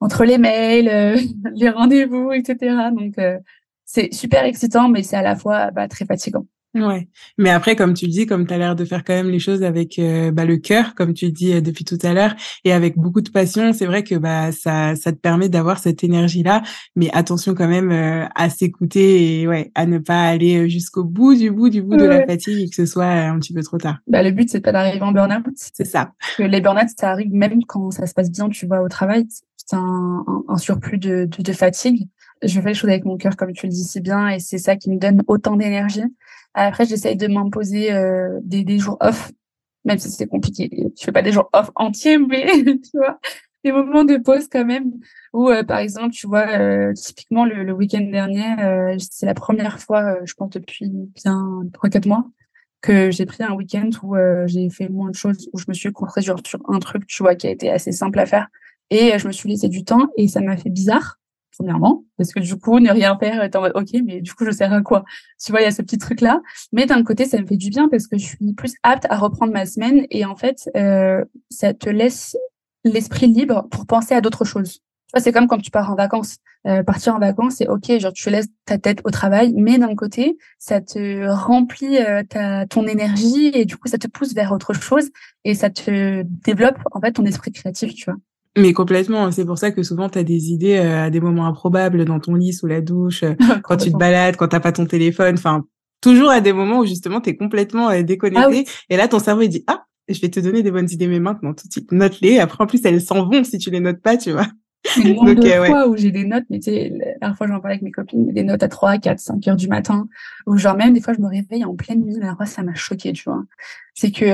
entre 0.00 0.24
les 0.24 0.36
mails, 0.36 1.16
les 1.54 1.70
rendez-vous, 1.70 2.32
etc. 2.32 2.76
Donc, 2.92 3.14
c'est 3.84 4.12
super 4.12 4.44
excitant, 4.44 4.88
mais 4.88 5.04
c'est 5.04 5.16
à 5.16 5.22
la 5.22 5.36
fois 5.36 5.70
bah, 5.70 5.86
très 5.86 6.04
fatigant. 6.04 6.44
Ouais. 6.76 7.08
Mais 7.38 7.50
après, 7.50 7.74
comme 7.74 7.94
tu 7.94 8.06
le 8.06 8.12
dis, 8.12 8.26
comme 8.26 8.46
tu 8.46 8.52
as 8.52 8.58
l'air 8.58 8.76
de 8.76 8.84
faire 8.84 9.02
quand 9.04 9.14
même 9.14 9.30
les 9.30 9.38
choses 9.38 9.62
avec 9.62 9.98
euh, 9.98 10.30
bah, 10.30 10.44
le 10.44 10.56
cœur, 10.56 10.94
comme 10.94 11.14
tu 11.14 11.26
le 11.26 11.32
dis 11.32 11.54
euh, 11.54 11.60
depuis 11.60 11.84
tout 11.84 11.98
à 12.02 12.12
l'heure, 12.12 12.34
et 12.64 12.72
avec 12.72 12.98
beaucoup 12.98 13.20
de 13.20 13.30
passion, 13.30 13.72
c'est 13.72 13.86
vrai 13.86 14.04
que 14.04 14.14
bah 14.14 14.52
ça, 14.52 14.94
ça 14.96 15.12
te 15.12 15.18
permet 15.18 15.48
d'avoir 15.48 15.78
cette 15.78 16.04
énergie-là. 16.04 16.62
Mais 16.94 17.10
attention 17.12 17.54
quand 17.54 17.68
même 17.68 17.90
euh, 17.90 18.26
à 18.34 18.50
s'écouter 18.50 19.40
et 19.40 19.48
ouais, 19.48 19.70
à 19.74 19.86
ne 19.86 19.98
pas 19.98 20.22
aller 20.24 20.68
jusqu'au 20.68 21.04
bout 21.04 21.34
du 21.34 21.50
bout 21.50 21.68
du 21.68 21.82
bout 21.82 21.96
de 21.96 22.04
la 22.04 22.26
fatigue 22.26 22.58
et 22.60 22.68
que 22.68 22.74
ce 22.76 22.86
soit 22.86 23.06
un 23.06 23.38
petit 23.38 23.52
peu 23.52 23.62
trop 23.62 23.78
tard. 23.78 23.98
Bah, 24.06 24.22
le 24.22 24.30
but, 24.30 24.50
c'est 24.50 24.60
pas 24.60 24.72
d'arriver 24.72 25.02
en 25.02 25.12
burn-out. 25.12 25.44
C'est 25.54 25.84
ça. 25.84 26.12
que 26.36 26.42
les 26.42 26.60
burn-out, 26.60 26.88
ça 26.98 27.10
arrive 27.10 27.32
même 27.32 27.64
quand 27.66 27.90
ça 27.90 28.06
se 28.06 28.14
passe 28.14 28.30
bien, 28.30 28.48
tu 28.48 28.66
vois, 28.66 28.82
au 28.82 28.88
travail. 28.88 29.26
C'est 29.56 29.76
un, 29.76 30.24
un, 30.48 30.58
surplus 30.58 30.98
de, 30.98 31.24
de, 31.24 31.42
de 31.42 31.52
fatigue. 31.52 32.08
Je 32.42 32.60
fais 32.60 32.68
les 32.68 32.74
choses 32.74 32.90
avec 32.90 33.04
mon 33.04 33.16
cœur, 33.16 33.36
comme 33.36 33.52
tu 33.52 33.66
le 33.66 33.72
dis 33.72 33.84
si 33.84 34.00
bien, 34.00 34.28
et 34.28 34.38
c'est 34.40 34.58
ça 34.58 34.76
qui 34.76 34.90
me 34.90 34.98
donne 34.98 35.22
autant 35.26 35.56
d'énergie. 35.56 36.04
Après, 36.54 36.86
j'essaye 36.86 37.16
de 37.16 37.26
m'imposer 37.26 37.92
euh, 37.92 38.38
des, 38.42 38.64
des 38.64 38.78
jours 38.78 38.96
off, 39.00 39.32
même 39.84 39.98
si 39.98 40.10
c'est 40.10 40.26
compliqué. 40.26 40.70
Je 40.98 41.04
fais 41.04 41.12
pas 41.12 41.22
des 41.22 41.32
jours 41.32 41.48
off 41.52 41.70
entiers, 41.74 42.18
mais 42.18 42.46
tu 42.64 42.90
vois, 42.94 43.18
des 43.66 43.72
moments 43.72 44.04
de 44.04 44.16
pause 44.16 44.48
quand 44.50 44.64
même. 44.64 44.92
Où, 45.32 45.50
euh, 45.50 45.64
par 45.64 45.78
exemple, 45.78 46.10
tu 46.10 46.26
vois, 46.26 46.46
euh, 46.48 46.92
typiquement 46.94 47.44
le, 47.44 47.64
le 47.64 47.72
week-end 47.72 48.00
dernier, 48.00 48.58
euh, 48.60 48.96
c'est 48.98 49.26
la 49.26 49.34
première 49.34 49.80
fois, 49.80 50.24
je 50.24 50.34
pense 50.34 50.50
depuis 50.50 50.88
bien 51.14 51.62
trois 51.72 51.90
quatre 51.90 52.06
mois, 52.06 52.24
que 52.80 53.10
j'ai 53.10 53.26
pris 53.26 53.42
un 53.42 53.52
week-end 53.54 53.90
où 54.02 54.16
j'ai 54.46 54.70
fait 54.70 54.88
moins 54.88 55.10
de 55.10 55.16
choses, 55.16 55.48
où 55.52 55.58
je 55.58 55.64
me 55.68 55.74
suis 55.74 55.92
concentrée 55.92 56.22
sur, 56.22 56.38
sur 56.46 56.60
un 56.68 56.78
truc, 56.78 57.06
tu 57.06 57.22
vois, 57.22 57.34
qui 57.34 57.48
a 57.48 57.50
été 57.50 57.70
assez 57.70 57.92
simple 57.92 58.18
à 58.18 58.26
faire. 58.26 58.46
Et 58.90 59.18
je 59.18 59.26
me 59.26 59.32
suis 59.32 59.48
laissé 59.48 59.68
du 59.68 59.84
temps 59.84 60.08
et 60.16 60.28
ça 60.28 60.40
m'a 60.40 60.56
fait 60.56 60.70
bizarre 60.70 61.18
premièrement, 61.56 62.04
parce 62.16 62.32
que 62.32 62.40
du 62.40 62.56
coup, 62.56 62.78
ne 62.80 62.90
rien 62.90 63.16
faire, 63.18 63.42
est 63.42 63.56
en 63.56 63.62
mode, 63.62 63.72
ok, 63.74 63.88
mais 64.04 64.20
du 64.20 64.34
coup, 64.34 64.44
je 64.44 64.50
sers 64.50 64.72
à 64.72 64.82
quoi? 64.82 65.04
Tu 65.42 65.52
vois, 65.52 65.60
il 65.60 65.64
y 65.64 65.66
a 65.66 65.70
ce 65.70 65.82
petit 65.82 65.98
truc-là. 65.98 66.40
Mais 66.72 66.86
d'un 66.86 67.02
côté, 67.02 67.24
ça 67.24 67.40
me 67.40 67.46
fait 67.46 67.56
du 67.56 67.70
bien 67.70 67.88
parce 67.88 68.06
que 68.06 68.18
je 68.18 68.26
suis 68.26 68.52
plus 68.54 68.74
apte 68.82 69.06
à 69.08 69.16
reprendre 69.16 69.52
ma 69.52 69.66
semaine 69.66 70.06
et 70.10 70.24
en 70.24 70.36
fait, 70.36 70.68
euh, 70.76 71.24
ça 71.50 71.74
te 71.74 71.88
laisse 71.88 72.36
l'esprit 72.84 73.26
libre 73.26 73.66
pour 73.70 73.86
penser 73.86 74.14
à 74.14 74.20
d'autres 74.20 74.44
choses. 74.44 74.80
C'est 75.16 75.32
comme 75.32 75.46
quand 75.46 75.58
tu 75.58 75.70
pars 75.70 75.90
en 75.90 75.94
vacances. 75.94 76.38
Euh, 76.66 76.82
partir 76.82 77.14
en 77.14 77.20
vacances, 77.20 77.56
c'est 77.58 77.68
ok, 77.68 77.98
genre 78.00 78.12
tu 78.12 78.28
laisses 78.28 78.48
ta 78.64 78.76
tête 78.76 79.00
au 79.04 79.10
travail, 79.10 79.54
mais 79.56 79.78
d'un 79.78 79.94
côté, 79.94 80.36
ça 80.58 80.80
te 80.80 81.28
remplit 81.28 81.98
euh, 81.98 82.24
ta, 82.24 82.66
ton 82.66 82.86
énergie 82.88 83.52
et 83.54 83.64
du 83.64 83.76
coup, 83.76 83.86
ça 83.86 83.98
te 83.98 84.08
pousse 84.08 84.34
vers 84.34 84.50
autre 84.50 84.74
chose 84.74 85.08
et 85.44 85.54
ça 85.54 85.70
te 85.70 86.22
développe 86.44 86.78
en 86.90 87.00
fait 87.00 87.12
ton 87.12 87.24
esprit 87.24 87.52
créatif, 87.52 87.94
tu 87.94 88.06
vois. 88.06 88.18
Mais 88.56 88.72
complètement, 88.72 89.30
c'est 89.30 89.44
pour 89.44 89.58
ça 89.58 89.70
que 89.70 89.82
souvent 89.82 90.08
tu 90.08 90.18
as 90.18 90.22
des 90.22 90.50
idées 90.50 90.76
euh, 90.76 91.04
à 91.04 91.10
des 91.10 91.20
moments 91.20 91.46
improbables 91.46 92.04
dans 92.06 92.20
ton 92.20 92.34
lit, 92.34 92.54
sous 92.54 92.66
la 92.66 92.80
douche, 92.80 93.22
euh, 93.22 93.34
quand 93.62 93.76
tu 93.76 93.92
te 93.92 93.96
balades, 93.96 94.36
quand 94.36 94.48
t'as 94.48 94.60
pas 94.60 94.72
ton 94.72 94.86
téléphone, 94.86 95.34
enfin 95.34 95.64
toujours 96.00 96.30
à 96.30 96.40
des 96.40 96.52
moments 96.52 96.80
où 96.80 96.86
justement 96.86 97.20
tu 97.20 97.30
es 97.30 97.36
complètement 97.36 97.90
euh, 97.90 98.02
déconnecté 98.02 98.64
ah 98.66 98.70
et 98.90 98.96
là 98.96 99.08
ton 99.08 99.18
cerveau 99.18 99.42
il 99.42 99.48
dit 99.48 99.64
"Ah, 99.66 99.84
je 100.08 100.20
vais 100.20 100.28
te 100.28 100.38
donner 100.40 100.62
des 100.62 100.70
bonnes 100.70 100.88
idées 100.90 101.08
mais 101.08 101.20
maintenant 101.20 101.52
tout 101.52 101.66
de 101.66 101.72
suite 101.72 101.90
note-les." 101.90 102.38
Après 102.38 102.62
en 102.62 102.66
plus 102.66 102.80
elles 102.84 103.00
s'en 103.00 103.28
vont 103.28 103.44
si 103.44 103.58
tu 103.58 103.70
les 103.70 103.80
notes 103.80 104.00
pas, 104.00 104.16
tu 104.16 104.32
vois. 104.32 104.46
Le 104.96 105.14
nombre 105.14 105.34
de 105.34 105.48
fois 105.66 105.88
où 105.88 105.96
j'ai 105.96 106.12
des 106.12 106.24
notes, 106.24 106.44
mais 106.48 106.60
tu 106.60 106.70
sais, 106.70 106.92
la 107.20 107.34
fois 107.34 107.48
j'en 107.48 107.60
parlais 107.60 107.74
avec 107.74 107.82
mes 107.82 107.90
copines, 107.90 108.32
des 108.32 108.44
notes 108.44 108.62
à 108.62 108.68
3, 108.68 108.98
4, 108.98 109.18
5 109.18 109.48
heures 109.48 109.56
du 109.56 109.68
matin, 109.68 110.06
ou 110.46 110.56
genre 110.56 110.76
même 110.76 110.94
des 110.94 111.00
fois 111.00 111.12
je 111.12 111.20
me 111.20 111.28
réveille 111.28 111.64
en 111.64 111.74
pleine 111.74 112.00
nuit, 112.02 112.14
la 112.20 112.36
fois 112.36 112.46
ça 112.46 112.62
m'a 112.62 112.74
choqué, 112.74 113.12
tu 113.12 113.24
vois. 113.24 113.42
C'est 113.94 114.12
que 114.12 114.26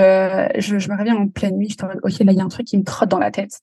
je, 0.59 0.79
je, 0.79 0.91
me 0.91 0.97
réveille 0.97 1.15
en 1.15 1.29
pleine 1.29 1.57
nuit, 1.57 1.71
je 1.71 1.77
te 1.77 1.85
ok 1.85 2.19
là 2.21 2.33
il 2.33 2.39
y 2.39 2.41
a 2.41 2.45
un 2.45 2.49
truc 2.49 2.67
qui 2.67 2.77
me 2.77 2.85
trotte 2.85 3.09
dans 3.09 3.19
la 3.19 3.31
tête. 3.31 3.63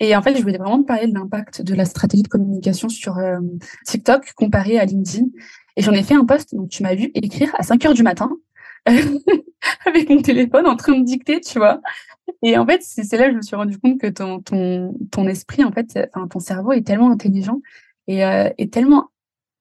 Et 0.00 0.14
en 0.14 0.22
fait, 0.22 0.36
je 0.36 0.42
voulais 0.42 0.58
vraiment 0.58 0.82
te 0.82 0.86
parler 0.86 1.06
de 1.06 1.14
l'impact 1.14 1.62
de 1.62 1.74
la 1.74 1.84
stratégie 1.84 2.22
de 2.22 2.28
communication 2.28 2.88
sur 2.88 3.18
euh, 3.18 3.38
TikTok 3.86 4.32
comparé 4.34 4.78
à 4.78 4.84
LinkedIn. 4.84 5.26
Et 5.76 5.82
j'en 5.82 5.92
ai 5.92 6.02
fait 6.02 6.14
un 6.14 6.24
post, 6.24 6.54
donc 6.54 6.68
tu 6.68 6.82
m'as 6.82 6.94
vu 6.94 7.10
écrire 7.14 7.54
à 7.58 7.62
5 7.62 7.84
heures 7.86 7.94
du 7.94 8.02
matin 8.02 8.30
avec 9.86 10.08
mon 10.08 10.22
téléphone 10.22 10.66
en 10.66 10.76
train 10.76 10.98
de 10.98 11.04
dicter, 11.04 11.40
tu 11.40 11.58
vois. 11.58 11.80
Et 12.42 12.56
en 12.58 12.66
fait, 12.66 12.82
c'est 12.82 13.16
là 13.16 13.26
que 13.26 13.32
je 13.32 13.36
me 13.36 13.42
suis 13.42 13.56
rendu 13.56 13.78
compte 13.78 14.00
que 14.00 14.06
ton, 14.06 14.40
ton, 14.40 14.94
ton 15.10 15.26
esprit, 15.26 15.64
en 15.64 15.72
fait, 15.72 15.98
enfin, 16.14 16.28
ton 16.28 16.40
cerveau 16.40 16.72
est 16.72 16.86
tellement 16.86 17.10
intelligent 17.10 17.60
et 18.06 18.24
euh, 18.24 18.50
est 18.58 18.72
tellement 18.72 19.10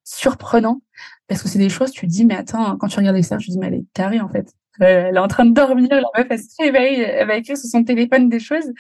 surprenant 0.04 0.82
parce 1.28 1.42
que 1.42 1.48
c'est 1.48 1.60
des 1.60 1.70
choses, 1.70 1.92
tu 1.92 2.06
te 2.06 2.12
dis, 2.12 2.26
mais 2.26 2.36
attends, 2.36 2.78
quand 2.78 2.88
tu 2.88 3.00
regardes 3.00 3.22
ça, 3.22 3.40
je 3.40 3.50
dis, 3.50 3.58
mais 3.58 3.68
elle 3.68 3.74
est 3.76 3.94
tarée, 3.94 4.22
en 4.22 4.30
fait. 4.30 4.54
Elle 4.80 5.16
est 5.16 5.20
en 5.20 5.28
train 5.28 5.46
de 5.46 5.54
dormir, 5.54 5.88
la 5.90 6.02
meuf, 6.18 6.28
elle 6.30 6.40
se 6.40 6.62
réveille, 6.62 7.00
elle 7.00 7.28
va 7.28 7.38
écrire 7.38 7.58
sur 7.58 7.70
son 7.70 7.84
téléphone 7.84 8.30
des 8.30 8.40
choses. 8.40 8.72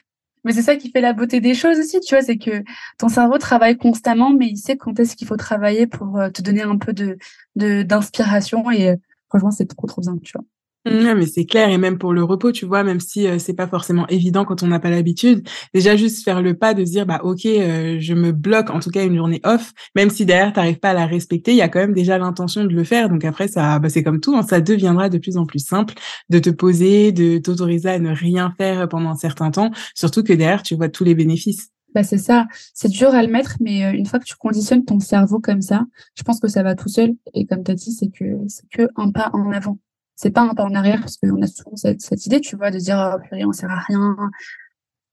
Mais 0.45 0.53
c'est 0.53 0.61
ça 0.61 0.75
qui 0.77 0.91
fait 0.91 1.01
la 1.01 1.13
beauté 1.13 1.41
des 1.41 1.55
choses 1.55 1.79
aussi, 1.79 1.99
tu 1.99 2.15
vois, 2.15 2.23
c'est 2.23 2.37
que 2.37 2.63
ton 2.97 3.09
cerveau 3.09 3.37
travaille 3.39 3.77
constamment, 3.77 4.31
mais 4.31 4.47
il 4.47 4.57
sait 4.57 4.77
quand 4.77 4.99
est-ce 4.99 5.15
qu'il 5.15 5.27
faut 5.27 5.37
travailler 5.37 5.87
pour 5.87 6.17
euh, 6.17 6.29
te 6.29 6.41
donner 6.41 6.61
un 6.61 6.77
peu 6.77 6.93
de 6.93 7.17
d'inspiration 7.55 8.69
et 8.71 8.89
euh, 8.89 8.95
franchement, 9.29 9.51
c'est 9.51 9.65
trop 9.67 9.87
trop 9.87 10.01
bien, 10.01 10.17
tu 10.19 10.33
vois. 10.33 10.45
Mmh, 10.85 11.13
mais 11.15 11.25
c'est 11.25 11.45
clair 11.45 11.69
et 11.69 11.79
même 11.79 11.97
pour 11.97 12.13
le 12.13 12.23
repos, 12.23 12.51
tu 12.51 12.67
vois, 12.67 12.83
même 12.83 12.99
si 12.99 13.25
euh, 13.25 13.39
c'est 13.39 13.55
pas 13.55 13.65
forcément 13.65 14.05
évident 14.07 14.45
quand 14.45 14.61
on 14.61 14.67
n'a 14.67 14.79
pas 14.79 14.91
l'habitude, 14.91 15.47
déjà 15.73 15.95
juste 15.95 16.23
faire 16.23 16.43
le 16.43 16.53
pas 16.53 16.75
de 16.75 16.83
dire 16.83 17.07
bah 17.07 17.21
ok, 17.23 17.43
euh, 17.47 17.97
je 17.99 18.13
me 18.13 18.31
bloque 18.31 18.69
en 18.69 18.79
tout 18.79 18.91
cas 18.91 19.03
une 19.03 19.15
journée 19.15 19.41
off, 19.43 19.73
même 19.95 20.11
si 20.11 20.27
derrière 20.27 20.53
t'arrives 20.53 20.77
pas 20.77 20.91
à 20.91 20.93
la 20.93 21.07
respecter, 21.07 21.51
il 21.53 21.57
y 21.57 21.63
a 21.63 21.69
quand 21.69 21.79
même 21.79 21.93
déjà 21.93 22.19
l'intention 22.19 22.65
de 22.65 22.69
le 22.73 22.83
faire. 22.83 23.09
Donc 23.09 23.25
après 23.25 23.47
ça, 23.47 23.79
bah, 23.79 23.89
c'est 23.89 24.03
comme 24.03 24.19
tout, 24.19 24.35
hein, 24.35 24.43
ça 24.43 24.61
deviendra 24.61 25.09
de 25.09 25.17
plus 25.17 25.37
en 25.37 25.47
plus 25.47 25.65
simple 25.65 25.95
de 26.29 26.37
te 26.37 26.51
poser, 26.51 27.11
de 27.11 27.39
t'autoriser 27.39 27.89
à 27.89 27.99
ne 27.99 28.11
rien 28.11 28.53
faire 28.55 28.87
pendant 28.87 29.09
un 29.09 29.15
certain 29.15 29.49
temps, 29.49 29.71
surtout 29.95 30.21
que 30.21 30.33
derrière 30.33 30.61
tu 30.61 30.75
vois 30.75 30.89
tous 30.89 31.03
les 31.03 31.15
bénéfices. 31.15 31.69
Bah 31.95 32.03
c'est 32.03 32.19
ça, 32.19 32.45
c'est 32.75 32.89
dur 32.89 33.09
à 33.09 33.23
le 33.23 33.31
mettre, 33.31 33.55
mais 33.59 33.85
euh, 33.85 33.91
une 33.93 34.05
fois 34.05 34.19
que 34.19 34.25
tu 34.25 34.35
conditionnes 34.35 34.85
ton 34.85 34.99
cerveau 34.99 35.39
comme 35.39 35.61
ça, 35.61 35.85
je 36.15 36.21
pense 36.21 36.39
que 36.39 36.47
ça 36.47 36.61
va 36.61 36.75
tout 36.75 36.89
seul. 36.89 37.13
Et 37.33 37.47
comme 37.47 37.63
tu 37.63 37.71
as 37.71 37.75
dit, 37.75 37.91
c'est 37.91 38.09
que 38.09 38.25
c'est 38.49 38.67
que 38.69 38.87
un 38.97 39.11
pas 39.11 39.31
en 39.33 39.51
avant 39.51 39.79
c'est 40.15 40.31
pas 40.31 40.41
un 40.41 40.53
pas 40.53 40.63
en 40.63 40.74
arrière 40.74 41.00
parce 41.00 41.17
qu'on 41.17 41.41
a 41.41 41.48
souvent 41.48 41.75
cette, 41.75 42.01
cette, 42.01 42.25
idée, 42.25 42.41
tu 42.41 42.55
vois, 42.55 42.72
de 42.72 42.79
dire 42.79 43.15
oh, 43.15 43.22
purée, 43.22 43.45
on 43.45 43.51
sert 43.51 43.69
à 43.69 43.79
rien, 43.79 44.15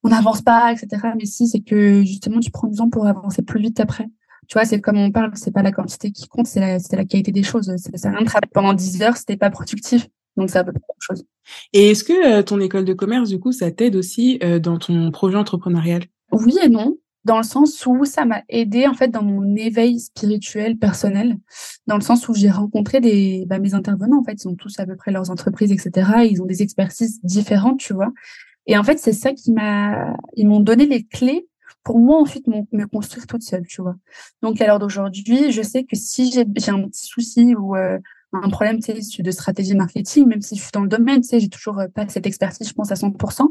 on 0.03 0.09
n'avance 0.09 0.43
pas, 0.43 0.73
etc. 0.73 1.09
Mais 1.17 1.27
si, 1.27 1.49
c'est 1.49 1.61
que 1.61 2.03
justement, 2.03 2.41
tu 2.41 2.51
prends 2.51 2.69
du 2.69 2.77
temps 2.77 2.91
pour 2.91 3.07
avancer 3.07 3.43
plus 3.43 3.61
vite 3.61 3.81
après. 3.81 4.09
Tu 4.49 4.55
vois, 4.55 4.65
c'est 4.65 4.81
comme 4.81 4.99
on 4.99 5.11
parle, 5.11 5.31
c'est 5.35 5.53
pas 5.53 5.63
la 5.63 5.73
quantité 5.73 6.11
qui 6.11 6.29
compte, 6.29 6.47
c'est 6.47 6.61
la, 6.61 6.79
la 6.79 7.05
qualité 7.05 7.33
des 7.33 7.43
choses. 7.43 7.75
Ça 7.77 7.97
sert 7.97 8.11
à 8.13 8.15
rien 8.15 8.23
de 8.23 8.27
travailler 8.27 8.51
pendant 8.53 8.75
10 8.75 9.03
heures, 9.03 9.17
c'était 9.17 9.37
pas 9.37 9.51
productif. 9.51 10.09
Donc, 10.37 10.55
à 10.57 10.65
peu 10.65 10.73
près 10.73 10.81
la 10.81 10.95
chose. 10.99 11.25
Et 11.73 11.91
est-ce 11.91 12.05
que 12.05 12.39
euh, 12.39 12.43
ton 12.43 12.59
école 12.61 12.85
de 12.85 12.95
commerce, 12.95 13.29
du 13.29 13.39
coup, 13.39 13.53
ça 13.53 13.71
t'aide 13.71 13.97
aussi 13.97 14.39
euh, 14.43 14.59
dans 14.59 14.79
ton 14.79 15.11
projet 15.11 15.37
entrepreneurial? 15.37 16.05
Oui 16.33 16.57
et 16.63 16.69
non 16.69 16.97
dans 17.25 17.37
le 17.37 17.45
sens 17.45 17.87
où 17.87 18.05
ça 18.05 18.25
m'a 18.25 18.43
aidé 18.49 18.87
en 18.87 18.95
fait 18.95 19.09
dans 19.09 19.23
mon 19.23 19.55
éveil 19.55 20.01
spirituel 20.01 20.77
personnel, 20.77 21.37
dans 21.87 21.95
le 21.97 22.01
sens 22.01 22.29
où 22.29 22.35
j'ai 22.35 22.51
rencontré 22.51 23.01
des 23.01 23.45
bah, 23.47 23.59
mes 23.59 23.75
intervenants 23.75 24.21
en 24.21 24.25
fait 24.25 24.43
ils 24.45 24.49
ont 24.49 24.57
tous 24.57 24.79
à 24.79 24.87
peu 24.87 24.97
près 24.97 25.13
leurs 25.13 25.31
entreprises 25.31 25.73
etc. 25.73 26.11
ils 26.31 26.43
ont 26.43 26.47
des 26.47 26.63
expertises 26.63 27.21
différentes 27.23 27.79
tu 27.79 27.93
vois 27.93 28.13
et 28.67 28.77
en 28.77 28.83
fait 28.83 28.99
c'est 28.99 29.13
ça 29.13 29.33
qui 29.33 29.53
m'a 29.53 30.17
ils 30.35 30.49
m'ont 30.49 30.61
donné 30.61 30.87
les 30.87 31.05
clés 31.05 31.47
pour 31.85 31.99
moi 31.99 32.21
ensuite 32.21 32.47
me 32.47 32.85
construire 32.87 33.27
toute 33.27 33.43
seule 33.43 33.67
tu 33.67 33.83
vois 33.83 33.97
donc 34.43 34.61
à 34.61 34.67
l'heure 34.67 34.79
d'aujourd'hui 34.79 35.53
je 35.53 35.63
sais 35.63 35.85
que 35.85 35.97
si 35.97 36.33
j'ai 36.33 36.43
un 36.71 36.83
petit 36.83 37.07
souci 37.07 37.55
ou 37.55 37.77
euh, 37.77 37.99
un 38.33 38.49
problème 38.49 38.79
de 38.79 39.31
stratégie 39.31 39.75
marketing 39.75 40.27
même 40.27 40.41
si 40.41 40.57
je 40.57 40.63
suis 40.63 40.73
dans 40.73 40.83
le 40.83 40.89
domaine 40.89 41.21
tu 41.21 41.29
sais 41.29 41.41
j'ai 41.41 41.49
toujours 41.49 41.79
euh, 41.79 41.89
pas 41.89 42.09
cette 42.09 42.27
expertise 42.27 42.69
je 42.69 42.73
pense 42.73 42.91
à 42.91 42.95
100% 42.95 43.47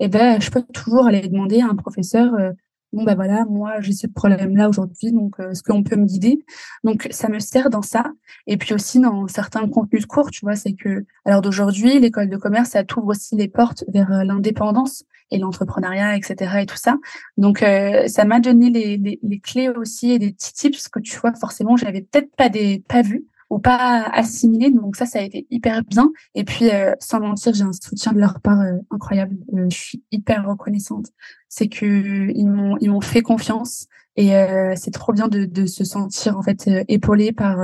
et 0.00 0.08
ben 0.08 0.40
je 0.40 0.50
peux 0.50 0.62
toujours 0.62 1.06
aller 1.06 1.28
demander 1.28 1.60
à 1.60 1.66
un 1.66 1.76
professeur 1.76 2.34
euh, 2.34 2.52
bon 2.92 3.04
ben 3.04 3.14
voilà, 3.14 3.44
moi 3.46 3.80
j'ai 3.80 3.92
ce 3.92 4.06
problème-là 4.06 4.68
aujourd'hui, 4.68 5.12
donc 5.12 5.40
euh, 5.40 5.50
est-ce 5.50 5.62
qu'on 5.62 5.82
peut 5.82 5.96
me 5.96 6.04
guider? 6.04 6.44
Donc 6.84 7.08
ça 7.10 7.28
me 7.28 7.38
sert 7.38 7.70
dans 7.70 7.82
ça, 7.82 8.04
et 8.46 8.56
puis 8.56 8.74
aussi 8.74 9.00
dans 9.00 9.26
certains 9.28 9.66
contenus 9.68 10.06
courts, 10.06 10.30
tu 10.30 10.44
vois, 10.44 10.56
c'est 10.56 10.74
que 10.74 11.04
l'heure 11.26 11.42
d'aujourd'hui, 11.42 11.98
l'école 11.98 12.28
de 12.28 12.36
commerce, 12.36 12.70
ça 12.70 12.84
t'ouvre 12.84 13.08
aussi 13.08 13.36
les 13.36 13.48
portes 13.48 13.84
vers 13.88 14.12
euh, 14.12 14.24
l'indépendance 14.24 15.04
et 15.30 15.38
l'entrepreneuriat, 15.38 16.16
etc. 16.16 16.58
et 16.60 16.66
tout 16.66 16.76
ça. 16.76 16.98
Donc 17.38 17.62
euh, 17.62 18.06
ça 18.08 18.24
m'a 18.24 18.40
donné 18.40 18.70
les, 18.70 18.98
les, 18.98 19.18
les, 19.22 19.40
clés 19.40 19.70
aussi 19.70 20.12
et 20.12 20.18
des 20.18 20.32
petits 20.32 20.52
tips 20.52 20.88
que 20.88 21.00
tu 21.00 21.18
vois 21.18 21.32
forcément 21.34 21.76
j'avais 21.76 22.02
peut-être 22.02 22.34
pas 22.36 22.50
des 22.50 22.84
pas 22.86 23.00
vu 23.00 23.24
ou 23.52 23.58
pas 23.58 24.04
assimilé. 24.14 24.70
Donc 24.70 24.96
ça, 24.96 25.04
ça 25.04 25.18
a 25.18 25.22
été 25.22 25.46
hyper 25.50 25.84
bien. 25.84 26.10
Et 26.34 26.42
puis, 26.42 26.70
euh, 26.70 26.94
sans 27.00 27.20
mentir, 27.20 27.52
j'ai 27.52 27.64
un 27.64 27.72
soutien 27.72 28.12
de 28.12 28.18
leur 28.18 28.40
part 28.40 28.60
euh, 28.60 28.78
incroyable. 28.90 29.36
Euh, 29.52 29.66
je 29.70 29.76
suis 29.76 30.02
hyper 30.10 30.48
reconnaissante. 30.48 31.08
C'est 31.50 31.68
que 31.68 32.30
ils 32.34 32.48
m'ont 32.48 32.78
ils 32.80 32.90
m'ont 32.90 33.02
fait 33.02 33.20
confiance 33.20 33.88
et 34.16 34.30
c'est 34.76 34.90
trop 34.90 35.14
bien 35.14 35.28
de, 35.28 35.46
de 35.46 35.64
se 35.64 35.84
sentir 35.84 36.36
en 36.36 36.42
fait 36.42 36.68
épaulé 36.88 37.32
par 37.32 37.56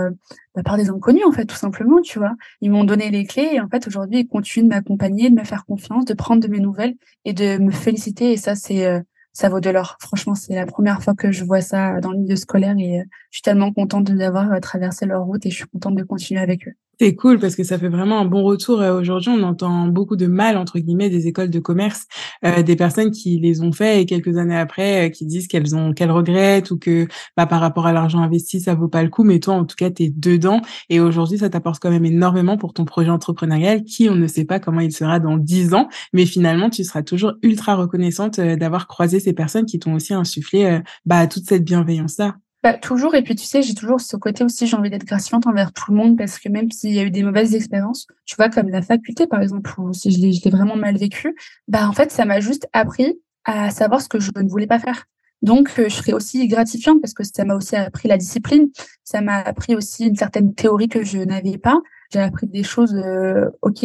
bah, 0.55 0.63
par 0.63 0.79
des 0.79 0.89
inconnus 0.89 1.25
en 1.27 1.33
fait 1.33 1.45
tout 1.45 1.57
simplement. 1.57 2.01
Tu 2.03 2.19
vois, 2.19 2.37
ils 2.63 2.71
m'ont 2.71 2.85
donné 2.85 3.11
les 3.11 3.27
clés 3.27 3.51
et 3.53 3.61
en 3.61 3.69
fait 3.69 3.87
aujourd'hui 3.87 4.21
ils 4.21 4.27
continuent 4.27 4.65
de 4.65 4.69
m'accompagner, 4.71 5.31
de 5.31 5.35
me 5.35 5.45
faire 5.45 5.67
confiance, 5.67 6.05
de 6.07 6.15
prendre 6.15 6.43
de 6.43 6.49
mes 6.49 6.61
nouvelles 6.61 6.97
et 7.27 7.33
de 7.35 7.59
me 7.59 7.71
féliciter. 7.71 8.33
Et 8.33 8.37
ça, 8.39 8.55
c'est 8.55 9.03
ça 9.39 9.49
vaut 9.49 9.61
de 9.61 9.71
l'or. 9.71 9.97
Franchement, 10.01 10.35
c'est 10.35 10.55
la 10.57 10.67
première 10.67 11.01
fois 11.01 11.15
que 11.15 11.31
je 11.31 11.45
vois 11.45 11.61
ça 11.61 12.01
dans 12.01 12.11
le 12.11 12.19
milieu 12.19 12.35
scolaire 12.35 12.75
et 12.77 13.01
euh, 13.01 13.05
je 13.31 13.37
suis 13.37 13.43
tellement 13.43 13.73
contente 13.73 14.11
d'avoir 14.11 14.51
euh, 14.51 14.59
traversé 14.59 15.07
leur 15.07 15.23
route 15.23 15.47
et 15.47 15.51
je 15.51 15.59
suis 15.59 15.69
contente 15.69 15.95
de 15.95 16.03
continuer 16.03 16.41
avec 16.41 16.67
eux. 16.67 16.73
C'est 17.01 17.15
cool 17.15 17.39
parce 17.39 17.55
que 17.55 17.63
ça 17.63 17.79
fait 17.79 17.89
vraiment 17.89 18.19
un 18.19 18.25
bon 18.25 18.43
retour. 18.43 18.81
Euh, 18.81 18.99
aujourd'hui, 19.01 19.31
on 19.31 19.45
entend 19.45 19.87
beaucoup 19.87 20.17
de 20.17 20.27
mal, 20.27 20.57
entre 20.57 20.81
guillemets, 20.81 21.11
des 21.11 21.29
écoles 21.29 21.49
de 21.49 21.61
commerce, 21.61 22.07
euh, 22.45 22.63
des 22.65 22.75
personnes 22.75 23.13
qui 23.13 23.39
les 23.39 23.61
ont 23.61 23.71
fait 23.71 24.03
et 24.03 24.07
quelques 24.07 24.37
années 24.37 24.57
après, 24.57 25.07
euh, 25.07 25.09
qui 25.09 25.25
disent 25.25 25.47
qu'elles 25.47 25.77
ont, 25.77 25.93
qu'elles 25.93 26.11
regrettent 26.11 26.73
ou 26.73 26.79
que, 26.79 27.07
bah, 27.37 27.47
par 27.47 27.61
rapport 27.61 27.87
à 27.87 27.93
l'argent 27.93 28.19
investi, 28.19 28.61
ça 28.61 28.75
vaut 28.75 28.89
pas 28.89 29.05
le 29.05 29.11
coup. 29.11 29.23
Mais 29.23 29.39
toi, 29.39 29.55
en 29.55 29.65
tout 29.65 29.77
cas, 29.77 29.93
tu 29.93 30.05
es 30.05 30.11
dedans. 30.11 30.61
Et 30.89 30.99
aujourd'hui, 30.99 31.39
ça 31.39 31.49
t'apporte 31.49 31.81
quand 31.81 31.91
même 31.91 32.05
énormément 32.05 32.57
pour 32.57 32.75
ton 32.75 32.85
projet 32.85 33.11
entrepreneurial 33.11 33.85
qui, 33.85 34.09
on 34.11 34.17
ne 34.17 34.27
sait 34.27 34.45
pas 34.45 34.59
comment 34.59 34.81
il 34.81 34.93
sera 34.93 35.21
dans 35.21 35.37
dix 35.37 35.75
ans. 35.75 35.89
Mais 36.13 36.27
finalement, 36.27 36.69
tu 36.69 36.83
seras 36.83 37.05
toujours 37.05 37.35
ultra 37.43 37.77
reconnaissante 37.77 38.41
d'avoir 38.41 38.89
croisé 38.89 39.21
ces 39.21 39.33
personnes 39.33 39.67
qui 39.67 39.79
t'ont 39.79 39.95
aussi 39.95 40.15
insufflé, 40.15 40.81
bah, 41.07 41.29
toute 41.29 41.45
cette 41.47 41.65
bienveillance-là. 41.65 42.35
Bah, 42.65 42.75
toujours, 42.75 43.15
et 43.15 43.23
puis 43.23 43.37
tu 43.37 43.45
sais, 43.45 43.63
j'ai 43.63 43.75
toujours 43.75 44.01
ce 44.01 44.17
côté 44.17 44.43
aussi, 44.43 44.67
j'ai 44.67 44.77
envie 44.77 44.91
d'être 44.91 45.05
gratifiante 45.05 45.47
envers 45.47 45.73
tout 45.73 45.93
le 45.93 45.97
monde 45.97 46.19
parce 46.19 46.41
que 46.41 46.49
même 46.49 46.71
s'il 46.73 46.93
y 46.93 46.99
a 46.99 47.05
eu 47.05 47.11
des 47.11 47.23
mauvaises 47.23 47.55
expériences, 47.55 48.09
tu 48.25 48.35
vois, 48.35 48.49
comme 48.49 48.69
la 48.69 48.83
faculté 48.83 49.29
par 49.29 49.41
exemple, 49.41 49.73
ou 49.79 49.93
si 49.93 50.11
je 50.11 50.19
l'ai 50.19 50.51
vraiment 50.51 50.75
mal 50.77 50.97
vécu, 50.97 51.37
bah 51.69 51.89
en 51.89 51.93
fait, 51.93 52.11
ça 52.11 52.25
m'a 52.25 52.41
juste 52.41 52.69
appris 52.73 53.21
à 53.45 53.71
savoir 53.71 54.01
ce 54.01 54.09
que 54.09 54.19
je 54.19 54.33
ne 54.37 54.49
voulais 54.49 54.67
pas 54.67 54.81
faire. 54.81 55.05
Donc, 55.43 55.71
euh, 55.79 55.89
je 55.89 55.95
serais 55.95 56.13
aussi 56.13 56.49
gratifiante 56.49 57.01
parce 57.01 57.15
que 57.15 57.23
ça 57.23 57.45
m'a 57.45 57.55
aussi 57.55 57.77
appris 57.77 58.09
la 58.09 58.17
discipline, 58.17 58.69
ça 59.05 59.21
m'a 59.21 59.37
appris 59.39 59.77
aussi 59.77 60.07
une 60.07 60.17
certaine 60.17 60.53
théorie 60.55 60.89
que 60.89 61.05
je 61.05 61.19
n'avais 61.19 61.59
pas. 61.59 61.81
J'ai 62.13 62.21
appris 62.21 62.49
des 62.49 62.65
choses, 62.65 62.95
euh, 62.95 63.49
ok, 63.63 63.81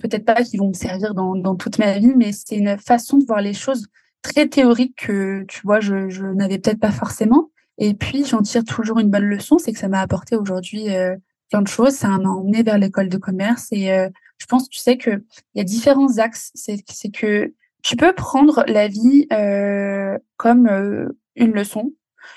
peut-être 0.00 0.24
pas 0.24 0.42
qui 0.42 0.56
vont 0.56 0.68
me 0.68 0.74
servir 0.74 1.14
dans, 1.14 1.36
dans 1.36 1.54
toute 1.54 1.78
ma 1.78 1.98
vie, 1.98 2.14
mais 2.16 2.32
c'est 2.32 2.56
une 2.56 2.78
façon 2.78 3.18
de 3.18 3.24
voir 3.26 3.40
les 3.40 3.54
choses 3.54 3.86
très 4.22 4.48
théorique 4.48 4.96
que, 5.06 5.44
tu 5.44 5.60
vois, 5.62 5.78
je, 5.78 6.08
je 6.08 6.24
n'avais 6.26 6.58
peut-être 6.58 6.80
pas 6.80 6.90
forcément. 6.90 7.50
Et 7.78 7.94
puis, 7.94 8.24
j'en 8.24 8.42
tire 8.42 8.64
toujours 8.64 8.98
une 8.98 9.10
bonne 9.10 9.24
leçon, 9.24 9.58
c'est 9.58 9.72
que 9.72 9.78
ça 9.78 9.88
m'a 9.88 10.00
apporté 10.00 10.36
aujourd'hui 10.36 10.94
euh, 10.94 11.16
plein 11.50 11.62
de 11.62 11.68
choses. 11.68 11.94
Ça 11.94 12.08
m'a 12.08 12.28
emmené 12.28 12.62
vers 12.62 12.78
l'école 12.78 13.08
de 13.08 13.18
commerce. 13.18 13.68
Et 13.70 13.92
euh, 13.92 14.08
je 14.38 14.46
pense, 14.46 14.68
tu 14.68 14.78
sais, 14.78 14.98
qu'il 14.98 15.22
y 15.54 15.60
a 15.60 15.64
différents 15.64 16.18
axes. 16.18 16.50
C'est 16.54 16.82
que 17.12 17.52
tu 17.82 17.96
peux 17.96 18.12
prendre 18.12 18.64
la 18.66 18.88
vie 18.88 19.26
euh, 19.32 20.18
comme 20.36 20.66
euh, 20.66 21.08
une 21.36 21.52
leçon, 21.52 21.92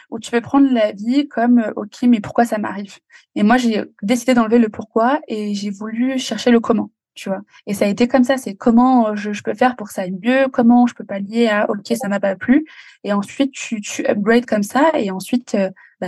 ou 0.10 0.20
tu 0.20 0.32
peux 0.32 0.42
prendre 0.42 0.72
la 0.72 0.92
vie 0.92 1.28
comme, 1.28 1.74
OK, 1.76 2.04
mais 2.04 2.22
pourquoi 2.22 2.46
ça 2.46 2.58
m'arrive? 2.58 3.00
Et 3.36 3.44
moi, 3.44 3.58
j'ai 3.58 3.84
décidé 4.04 4.34
d'enlever 4.34 4.60
le 4.60 4.70
pourquoi 4.70 5.20
et 5.28 5.54
j'ai 5.54 5.70
voulu 5.70 6.18
chercher 6.20 6.52
le 6.52 6.60
comment 6.60 6.92
tu 7.14 7.30
vois. 7.30 7.42
Et 7.68 7.74
ça 7.74 7.86
a 7.86 7.88
été 7.88 8.08
comme 8.08 8.24
ça, 8.24 8.38
c'est 8.38 8.56
comment 8.56 9.10
euh, 9.10 9.16
je, 9.16 9.34
je, 9.34 9.44
peux 9.44 9.54
faire 9.54 9.76
pour 9.76 9.88
que 9.88 9.94
ça 9.94 10.04
aille 10.04 10.18
mieux, 10.22 10.48
comment 10.52 10.88
je 10.88 10.96
peux 10.96 11.04
pallier 11.06 11.48
à 11.48 11.70
ok 11.70 11.94
ça 11.96 12.08
m'a 12.08 12.20
pas 12.20 12.36
plu, 12.36 12.66
et 13.04 13.14
ensuite 13.14 13.52
tu, 13.54 13.82
tu 13.82 14.06
upgrades 14.08 14.46
comme 14.46 14.64
ça, 14.64 14.92
et 14.96 15.12
ensuite 15.12 15.56
euh, 15.56 15.70
bah, 16.00 16.08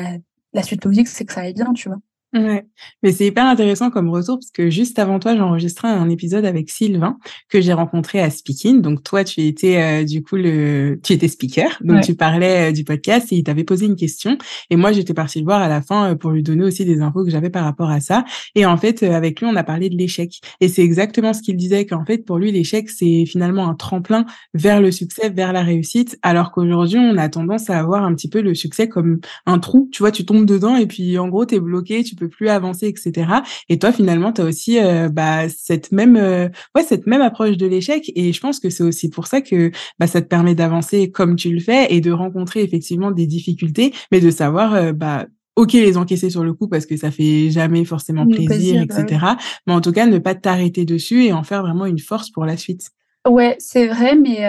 la 0.54 0.64
suite 0.64 0.86
logique 0.86 1.08
c'est 1.08 1.26
que 1.26 1.34
ça 1.34 1.42
aille 1.42 1.54
bien, 1.54 1.74
tu 1.74 1.90
vois. 1.90 2.00
Ouais, 2.34 2.66
mais 3.04 3.12
c'est 3.12 3.28
hyper 3.28 3.46
intéressant 3.46 3.92
comme 3.92 4.10
retour 4.10 4.40
parce 4.40 4.50
que 4.50 4.72
juste 4.72 4.98
avant 4.98 5.20
toi, 5.20 5.36
j'ai 5.36 5.42
enregistré 5.42 5.88
un 5.88 6.10
épisode 6.10 6.46
avec 6.46 6.72
Sylvain 6.72 7.20
que 7.48 7.62
j'ai 7.62 7.74
rencontré 7.74 8.22
à 8.22 8.32
Speaking. 8.32 8.82
Donc 8.82 9.04
toi, 9.04 9.24
tu 9.24 9.42
étais 9.42 9.78
euh, 9.78 10.04
du 10.04 10.24
coup 10.24 10.38
le, 10.38 11.00
tu 11.04 11.14
étais 11.14 11.28
speaker, 11.28 11.78
donc 11.82 12.02
tu 12.02 12.16
parlais 12.16 12.70
euh, 12.70 12.72
du 12.72 12.86
podcast 12.86 13.32
et 13.32 13.36
il 13.36 13.44
t'avait 13.44 13.64
posé 13.64 13.86
une 13.86 13.96
question 13.96 14.36
et 14.72 14.78
moi 14.78 14.92
j'étais 14.92 15.14
partie 15.14 15.40
le 15.40 15.46
voir 15.46 15.62
à 15.62 15.68
la 15.68 15.84
fin 15.84 16.12
euh, 16.12 16.16
pour 16.16 16.32
lui 16.32 16.42
donner 16.42 16.64
aussi 16.64 16.86
des 16.86 17.02
infos 17.02 17.24
que 17.24 17.30
j'avais 17.30 17.52
par 17.52 17.66
rapport 17.66 17.92
à 17.92 18.00
ça. 18.00 18.26
Et 18.56 18.66
en 18.66 18.78
fait, 18.78 19.04
avec 19.04 19.40
lui, 19.40 19.46
on 19.46 19.56
a 19.56 19.64
parlé 19.64 19.90
de 19.90 19.96
l'échec 19.96 20.42
et 20.60 20.70
c'est 20.70 20.82
exactement 20.82 21.34
ce 21.34 21.44
qu'il 21.44 21.56
disait 21.56 21.86
qu'en 21.86 22.04
fait 22.04 22.26
pour 22.26 22.40
lui 22.40 22.52
l'échec 22.52 22.90
c'est 22.90 23.26
finalement 23.28 23.70
un 23.70 23.76
tremplin 23.76 24.26
vers 24.56 24.82
le 24.82 24.92
succès, 24.92 25.30
vers 25.30 25.54
la 25.54 25.62
réussite, 25.62 26.18
alors 26.24 26.52
qu'aujourd'hui 26.52 26.98
on 26.98 27.16
a 27.18 27.30
tendance 27.30 27.70
à 27.70 27.78
avoir 27.78 28.04
un 28.04 28.16
petit 28.16 28.28
peu 28.28 28.42
le 28.42 28.56
succès 28.56 28.90
comme 28.90 29.20
un 29.46 29.60
trou. 29.60 29.88
Tu 29.92 30.02
vois, 30.02 30.12
tu 30.12 30.26
tombes 30.26 30.48
dedans 30.48 30.76
et 30.76 30.88
puis 30.88 31.20
en 31.20 31.28
gros 31.28 31.46
t'es 31.46 31.60
bloqué, 31.60 32.04
tu 32.04 32.16
peux 32.24 32.30
plus 32.30 32.50
avancer, 32.50 32.88
etc. 32.88 33.28
Et 33.70 33.80
toi, 33.80 33.92
finalement, 33.92 34.32
tu 34.32 34.42
as 34.42 34.46
aussi 34.46 34.80
euh, 34.80 35.10
bah, 35.10 35.50
cette 35.50 35.92
même 35.92 36.16
euh, 36.16 36.50
ouais 36.76 36.84
cette 36.84 37.08
même 37.08 37.22
approche 37.22 37.58
de 37.58 37.66
l'échec. 37.68 38.12
Et 38.16 38.34
je 38.34 38.40
pense 38.40 38.60
que 38.60 38.70
c'est 38.70 38.84
aussi 38.84 39.10
pour 39.10 39.28
ça 39.28 39.42
que 39.42 39.72
bah, 40.00 40.08
ça 40.08 40.22
te 40.22 40.28
permet 40.28 40.56
d'avancer 40.56 41.12
comme 41.12 41.36
tu 41.36 41.52
le 41.54 41.60
fais 41.60 41.94
et 41.94 42.02
de 42.02 42.12
rencontrer 42.12 42.64
effectivement 42.64 43.12
des 43.12 43.28
difficultés, 43.28 43.94
mais 44.12 44.20
de 44.20 44.32
savoir 44.32 44.74
euh, 44.74 44.94
bah 44.94 45.26
ok 45.56 45.74
les 45.74 45.98
encaisser 45.98 46.30
sur 46.30 46.44
le 46.44 46.54
coup 46.54 46.68
parce 46.68 46.86
que 46.86 46.98
ça 46.98 47.12
fait 47.12 47.50
jamais 47.50 47.86
forcément 47.86 48.28
plaisir, 48.28 48.82
etc. 48.82 49.26
Mais 49.68 49.74
en 49.74 49.82
tout 49.82 49.92
cas 49.92 50.06
ne 50.06 50.18
pas 50.18 50.36
t'arrêter 50.36 50.86
dessus 50.86 51.26
et 51.26 51.34
en 51.34 51.44
faire 51.44 51.62
vraiment 51.62 51.86
une 51.86 52.00
force 52.00 52.30
pour 52.30 52.46
la 52.46 52.58
suite. 52.58 52.90
Ouais, 53.28 53.56
c'est 53.60 53.88
vrai, 53.88 54.16
mais 54.16 54.44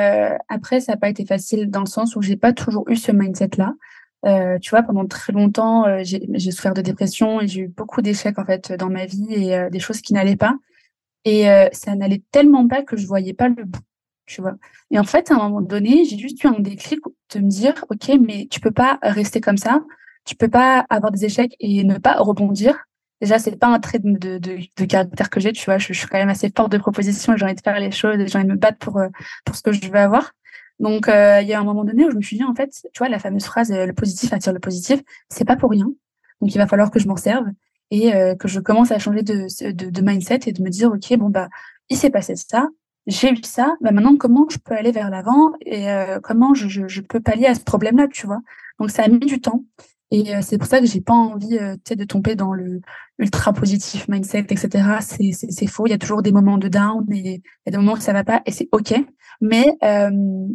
après 0.49 0.81
ça 0.81 0.93
n'a 0.93 0.97
pas 0.97 1.11
été 1.11 1.27
facile 1.27 1.71
dans 1.71 1.81
le 1.81 1.87
sens 1.87 2.17
où 2.17 2.23
j'ai 2.23 2.37
pas 2.37 2.53
toujours 2.53 2.89
eu 2.89 2.97
ce 2.97 3.13
mindset 3.13 3.51
là. 3.59 3.75
Euh, 4.25 4.59
tu 4.59 4.71
vois, 4.71 4.83
pendant 4.83 5.07
très 5.07 5.33
longtemps, 5.33 5.87
euh, 5.87 6.01
j'ai 6.03 6.51
souffert 6.51 6.73
de 6.75 6.81
dépression 6.81 7.41
et 7.41 7.49
j'ai 7.49 7.63
eu 7.63 7.69
beaucoup 7.69 8.01
d'échecs 8.01 8.39
en 8.39 8.45
fait 8.45 8.73
dans 8.73 8.89
ma 8.89 9.05
vie 9.05 9.27
et 9.31 9.55
euh, 9.55 9.71
des 9.71 9.81
choses 9.81 10.01
qui 10.01 10.15
n'allaient 10.15 10.37
pas. 10.37 10.57
Et 11.27 11.47
ça 11.73 11.95
n'allait 11.95 12.23
tellement 12.33 12.69
pas 12.69 12.83
que 12.83 12.99
je 12.99 13.07
voyais 13.07 13.33
pas 13.33 13.49
le 13.49 13.65
bout, 13.65 13.81
tu 14.27 14.43
vois. 14.43 14.57
Et 14.91 14.99
en 14.99 15.05
fait, 15.05 15.31
à 15.31 15.37
un 15.37 15.39
moment 15.39 15.63
donné, 15.63 16.05
j'ai 16.05 16.19
juste 16.19 16.45
eu 16.45 16.49
un 16.49 16.61
déclic 16.61 17.01
de 17.35 17.41
me 17.41 17.49
dire, 17.49 17.83
ok, 17.89 18.19
mais 18.21 18.47
tu 18.51 18.61
peux 18.61 18.71
pas 18.71 18.99
rester 19.03 19.41
comme 19.41 19.57
ça, 19.57 19.83
tu 20.27 20.37
peux 20.37 20.49
pas 20.49 20.85
avoir 20.91 21.11
des 21.13 21.25
échecs 21.25 21.57
et 21.61 21.83
ne 21.83 21.97
pas 21.97 22.19
rebondir. 22.19 22.77
Déjà, 23.23 23.39
c'est 23.39 23.59
pas 23.59 23.69
un 23.69 23.81
trait 23.81 24.01
de, 24.01 24.85
caractère 24.85 25.31
que 25.31 25.41
j'ai, 25.41 25.53
tu 25.53 25.65
vois. 25.65 25.79
Je, 25.79 25.95
je, 25.95 25.99
suis 25.99 26.09
quand 26.09 26.19
même 26.19 26.29
assez 26.29 26.53
forte 26.55 26.71
de 26.71 26.77
proposition 26.77 27.35
j'ai 27.39 27.45
envie 27.47 27.55
de 27.55 27.63
faire 27.63 27.81
les 27.81 27.91
choses 27.91 28.19
j'ai 28.27 28.37
envie 28.37 28.47
de 28.47 28.53
me 28.53 28.59
battre 28.59 28.79
pour 28.79 29.01
pour 29.47 29.57
ce 29.57 29.63
que 29.63 29.73
je 29.73 29.91
veux 29.91 29.97
avoir. 29.97 30.33
Donc, 30.81 31.09
euh, 31.09 31.41
il 31.41 31.49
y 31.49 31.53
a 31.53 31.61
un 31.61 31.65
moment 31.65 31.85
donné 31.85 32.05
où 32.05 32.11
je 32.11 32.17
me 32.17 32.23
suis 32.23 32.37
dit, 32.37 32.45
en 32.45 32.55
fait, 32.55 32.71
tu 32.93 32.99
vois, 32.99 33.09
la 33.09 33.19
fameuse 33.19 33.45
phrase 33.45 33.71
euh, 33.71 33.87
le 33.87 33.93
positif 33.93 34.33
attire 34.33 34.53
le 34.53 34.59
positif, 34.59 35.01
c'est 35.29 35.45
pas 35.45 35.57
pour 35.57 35.71
rien. 35.71 35.87
Donc, 36.41 36.55
il 36.55 36.59
va 36.59 36.67
falloir 36.67 36.91
que 36.91 36.99
je 36.99 37.07
m'en 37.07 37.17
serve 37.17 37.47
et 37.91 38.15
euh, 38.15 38.35
que 38.35 38.49
je 38.49 38.61
commence 38.61 38.91
à 38.91 38.99
changer 38.99 39.23
de, 39.23 40.01
mindset 40.01 40.41
et 40.47 40.53
de 40.53 40.63
me 40.63 40.71
dire, 40.71 40.91
OK, 40.91 41.17
bon, 41.17 41.31
bah, 41.31 41.49
il 41.91 41.97
s'est 41.97 42.11
passé 42.11 42.35
ça, 42.35 42.69
j'ai 43.07 43.31
eu 43.31 43.37
ça, 43.45 43.77
bah, 43.81 43.93
maintenant, 43.93 44.17
comment 44.17 44.47
je 44.51 44.59
peux 44.59 44.75
aller 44.75 44.91
vers 44.91 45.11
l'avant 45.11 45.53
et 45.65 45.87
comment 46.23 46.55
je, 46.55 47.01
peux 47.03 47.21
pallier 47.21 47.47
à 47.47 47.55
ce 47.55 47.61
problème-là, 47.61 48.09
tu 48.09 48.27
vois? 48.27 48.41
Donc, 48.81 48.91
ça 48.91 49.05
a 49.05 49.09
mis 49.09 49.19
du 49.19 49.41
temps. 49.41 49.65
Et 50.15 50.33
c'est 50.43 50.59
pour 50.59 50.69
ça 50.69 50.79
que 50.79 50.87
j'ai 50.87 51.01
pas 51.01 51.13
envie 51.13 51.59
de 51.59 52.05
tomber 52.05 52.37
dans 52.37 52.53
le 52.53 52.81
ultra 53.19 53.53
positif 53.53 54.07
mindset, 54.07 54.47
etc. 54.49 54.69
C'est 55.01 55.67
faux. 55.67 55.89
Il 55.89 55.91
y 55.91 55.93
a 55.93 55.99
toujours 55.99 56.23
des 56.23 56.31
moments 56.31 56.57
de 56.57 56.69
down 56.69 57.05
et 57.13 57.19
il 57.19 57.33
y 57.33 57.69
a 57.69 57.71
des 57.73 57.77
moments 57.77 57.95
où 57.95 58.01
ça 58.01 58.13
va 58.13 58.23
pas 58.23 58.41
et 58.47 58.53
c'est 58.53 58.69
ok. 58.71 58.95
Mais 59.41 59.67
euh, 59.83 60.11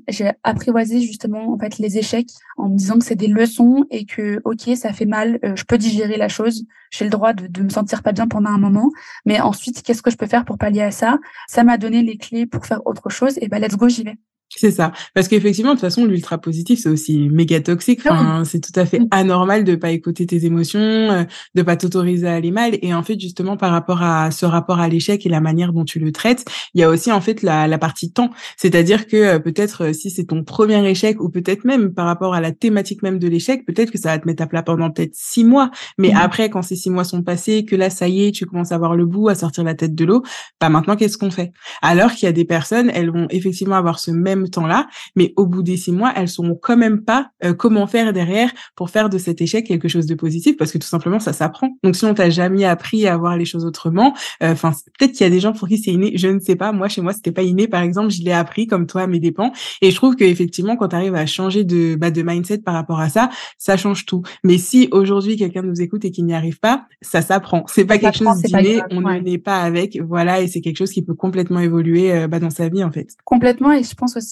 j'ai 0.07 0.31
apprivoisé 0.43 1.01
justement 1.01 1.57
les 1.77 1.97
échecs 1.97 2.29
en 2.55 2.69
me 2.69 2.77
disant 2.77 2.97
que 2.99 3.03
c'est 3.03 3.15
des 3.15 3.27
leçons 3.27 3.83
et 3.91 4.05
que 4.05 4.39
ok 4.45 4.77
ça 4.77 4.93
fait 4.93 5.05
mal, 5.05 5.39
euh, 5.43 5.57
je 5.57 5.65
peux 5.65 5.77
digérer 5.77 6.15
la 6.15 6.29
chose, 6.29 6.63
j'ai 6.89 7.03
le 7.03 7.11
droit 7.11 7.33
de, 7.33 7.47
de 7.47 7.61
me 7.61 7.69
sentir 7.69 8.01
pas 8.01 8.13
bien 8.13 8.29
pendant 8.29 8.51
un 8.51 8.57
moment, 8.57 8.89
mais 9.25 9.41
ensuite 9.41 9.83
qu'est-ce 9.83 10.01
que 10.01 10.09
je 10.09 10.15
peux 10.15 10.27
faire 10.27 10.45
pour 10.45 10.57
pallier 10.57 10.83
à 10.83 10.91
ça? 10.91 11.19
Ça 11.49 11.65
m'a 11.65 11.77
donné 11.77 12.01
les 12.01 12.15
clés 12.17 12.45
pour 12.45 12.65
faire 12.65 12.79
autre 12.87 13.09
chose 13.09 13.37
et 13.41 13.49
ben 13.49 13.59
let's 13.59 13.75
go 13.75 13.89
j'y 13.89 14.03
vais. 14.03 14.15
C'est 14.55 14.71
ça. 14.71 14.91
Parce 15.13 15.27
qu'effectivement, 15.27 15.71
de 15.71 15.75
toute 15.75 15.81
façon, 15.81 16.05
l'ultra 16.05 16.39
positif, 16.39 16.79
c'est 16.81 16.89
aussi 16.89 17.29
méga 17.29 17.61
toxique. 17.61 18.01
Enfin, 18.05 18.43
c'est 18.45 18.59
tout 18.59 18.77
à 18.79 18.85
fait 18.85 18.99
mm. 18.99 19.07
anormal 19.11 19.63
de 19.63 19.75
pas 19.75 19.91
écouter 19.91 20.25
tes 20.25 20.45
émotions, 20.45 20.79
euh, 20.79 21.23
de 21.53 21.61
pas 21.61 21.75
t'autoriser 21.75 22.27
à 22.27 22.33
aller 22.33 22.49
mal. 22.49 22.77
Et 22.81 22.93
en 22.93 23.03
fait, 23.03 23.19
justement, 23.19 23.57
par 23.57 23.71
rapport 23.71 24.01
à 24.01 24.31
ce 24.31 24.45
rapport 24.45 24.79
à 24.79 24.87
l'échec 24.87 25.25
et 25.25 25.29
la 25.29 25.39
manière 25.39 25.71
dont 25.71 25.85
tu 25.85 25.99
le 25.99 26.11
traites, 26.11 26.45
il 26.73 26.81
y 26.81 26.83
a 26.83 26.89
aussi, 26.89 27.11
en 27.11 27.21
fait, 27.21 27.43
la, 27.43 27.67
la 27.67 27.77
partie 27.77 28.11
temps. 28.11 28.31
C'est-à-dire 28.57 29.07
que 29.07 29.17
euh, 29.17 29.39
peut-être 29.39 29.85
euh, 29.85 29.93
si 29.93 30.09
c'est 30.09 30.25
ton 30.25 30.43
premier 30.43 30.83
échec 30.89 31.21
ou 31.21 31.29
peut-être 31.29 31.63
même 31.63 31.93
par 31.93 32.07
rapport 32.07 32.33
à 32.33 32.41
la 32.41 32.51
thématique 32.51 33.03
même 33.03 33.19
de 33.19 33.27
l'échec, 33.27 33.65
peut-être 33.67 33.91
que 33.91 33.99
ça 33.99 34.09
va 34.09 34.19
te 34.19 34.27
mettre 34.27 34.41
à 34.41 34.47
plat 34.47 34.63
pendant 34.63 34.89
peut-être 34.89 35.13
six 35.13 35.43
mois. 35.43 35.69
Mais 35.99 36.09
mm. 36.09 36.17
après, 36.17 36.49
quand 36.49 36.63
ces 36.63 36.75
six 36.75 36.89
mois 36.89 37.03
sont 37.03 37.21
passés, 37.21 37.65
que 37.65 37.75
là, 37.75 37.91
ça 37.91 38.07
y 38.07 38.25
est, 38.25 38.31
tu 38.31 38.47
commences 38.47 38.71
à 38.71 38.79
voir 38.79 38.95
le 38.95 39.05
bout, 39.05 39.29
à 39.29 39.35
sortir 39.35 39.63
la 39.63 39.75
tête 39.75 39.93
de 39.93 40.05
l'eau, 40.05 40.23
bah 40.59 40.69
maintenant, 40.69 40.95
qu'est-ce 40.95 41.19
qu'on 41.19 41.31
fait? 41.31 41.51
Alors 41.83 42.13
qu'il 42.13 42.25
y 42.25 42.29
a 42.29 42.33
des 42.33 42.45
personnes, 42.45 42.91
elles 42.95 43.11
vont 43.11 43.27
effectivement 43.29 43.75
avoir 43.75 43.99
ce 43.99 44.09
même 44.09 44.38
même 44.39 44.49
temps-là, 44.49 44.87
mais 45.15 45.33
au 45.35 45.45
bout 45.45 45.63
des 45.63 45.77
six 45.77 45.91
mois, 45.91 46.13
elles 46.15 46.29
sauront 46.29 46.57
quand 46.59 46.77
même 46.77 47.03
pas 47.03 47.31
euh, 47.43 47.53
comment 47.53 47.87
faire 47.87 48.13
derrière 48.13 48.51
pour 48.75 48.89
faire 48.89 49.09
de 49.09 49.17
cet 49.17 49.41
échec 49.41 49.65
quelque 49.65 49.87
chose 49.87 50.05
de 50.05 50.15
positif, 50.15 50.57
parce 50.57 50.71
que 50.71 50.77
tout 50.77 50.87
simplement, 50.87 51.19
ça 51.19 51.33
s'apprend. 51.33 51.77
Donc, 51.83 51.95
si 51.95 52.05
on 52.05 52.13
t'a 52.13 52.29
jamais 52.29 52.65
appris 52.65 53.07
à 53.07 53.17
voir 53.17 53.37
les 53.37 53.45
choses 53.45 53.65
autrement, 53.65 54.13
euh, 54.43 54.53
enfin, 54.53 54.71
peut-être 54.97 55.11
qu'il 55.11 55.21
y 55.21 55.27
a 55.27 55.29
des 55.29 55.39
gens 55.39 55.53
pour 55.53 55.67
qui 55.67 55.77
c'est 55.77 55.91
inné, 55.91 56.13
je 56.15 56.27
ne 56.27 56.39
sais 56.39 56.55
pas. 56.55 56.71
Moi, 56.71 56.87
chez 56.87 57.01
moi, 57.01 57.13
c'était 57.13 57.31
pas 57.31 57.43
inné. 57.43 57.67
Par 57.67 57.81
exemple, 57.81 58.09
je 58.09 58.23
l'ai 58.23 58.31
appris 58.31 58.67
comme 58.67 58.87
toi 58.87 59.03
à 59.03 59.07
mes 59.07 59.19
dépens, 59.19 59.51
et 59.81 59.91
je 59.91 59.95
trouve 59.95 60.15
que 60.15 60.23
effectivement, 60.23 60.75
quand 60.75 60.89
tu 60.89 60.95
arrives 60.95 61.15
à 61.15 61.25
changer 61.25 61.63
de, 61.63 61.95
bah, 61.95 62.11
de 62.11 62.21
mindset 62.21 62.59
par 62.59 62.73
rapport 62.73 62.99
à 62.99 63.09
ça, 63.09 63.29
ça 63.57 63.77
change 63.77 64.05
tout. 64.05 64.23
Mais 64.43 64.57
si 64.57 64.87
aujourd'hui 64.91 65.37
quelqu'un 65.37 65.61
nous 65.61 65.81
écoute 65.81 66.05
et 66.05 66.11
qu'il 66.11 66.25
n'y 66.25 66.33
arrive 66.33 66.59
pas, 66.59 66.85
ça 67.01 67.21
s'apprend. 67.21 67.63
C'est 67.67 67.85
pas 67.85 67.97
quelque 67.97 68.17
chose 68.17 68.41
d'inné, 68.41 68.81
on 68.91 69.01
ne 69.01 69.19
n'est 69.19 69.37
pas 69.37 69.61
avec, 69.61 69.99
voilà, 70.01 70.41
et 70.41 70.47
c'est 70.47 70.61
quelque 70.61 70.77
chose 70.77 70.91
qui 70.91 71.01
peut 71.01 71.13
complètement 71.13 71.59
évoluer 71.59 72.11
euh, 72.11 72.27
bah, 72.27 72.39
dans 72.39 72.49
sa 72.49 72.69
vie 72.69 72.83
en 72.83 72.91
fait. 72.91 73.15
Complètement, 73.25 73.71
et 73.71 73.83
je 73.83 73.93
pense 73.95 74.15
aussi 74.17 74.28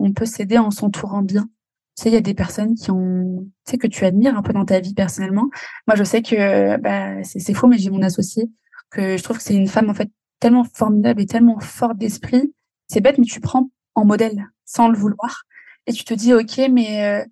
on 0.00 0.12
peut 0.12 0.26
s'aider 0.26 0.58
en 0.58 0.70
s'entourant 0.70 1.22
bien. 1.22 1.48
Tu 1.96 2.04
sais, 2.04 2.10
il 2.10 2.14
y 2.14 2.16
a 2.16 2.20
des 2.20 2.34
personnes 2.34 2.74
qui 2.74 2.90
ont, 2.90 3.46
tu 3.66 3.72
sais, 3.72 3.78
que 3.78 3.88
tu 3.88 4.04
admires 4.04 4.36
un 4.36 4.42
peu 4.42 4.52
dans 4.52 4.64
ta 4.64 4.78
vie 4.80 4.94
personnellement. 4.94 5.50
Moi, 5.86 5.96
je 5.96 6.04
sais 6.04 6.22
que, 6.22 6.76
bah, 6.78 7.22
c'est 7.24 7.54
faux, 7.54 7.66
mais 7.66 7.78
j'ai 7.78 7.90
mon 7.90 8.02
associé, 8.02 8.50
que 8.90 9.16
je 9.16 9.22
trouve 9.22 9.38
que 9.38 9.42
c'est 9.42 9.54
une 9.54 9.66
femme, 9.66 9.90
en 9.90 9.94
fait, 9.94 10.10
tellement 10.38 10.64
formidable 10.64 11.20
et 11.20 11.26
tellement 11.26 11.58
forte 11.58 11.98
d'esprit. 11.98 12.52
C'est 12.86 13.00
bête, 13.00 13.18
mais 13.18 13.24
tu 13.24 13.40
prends 13.40 13.70
en 13.94 14.04
modèle, 14.04 14.46
sans 14.64 14.88
le 14.88 14.96
vouloir. 14.96 15.42
Et 15.86 15.92
tu 15.92 16.04
te 16.04 16.14
dis, 16.14 16.32
OK, 16.34 16.60
mais 16.70 17.04
euh, 17.04 17.24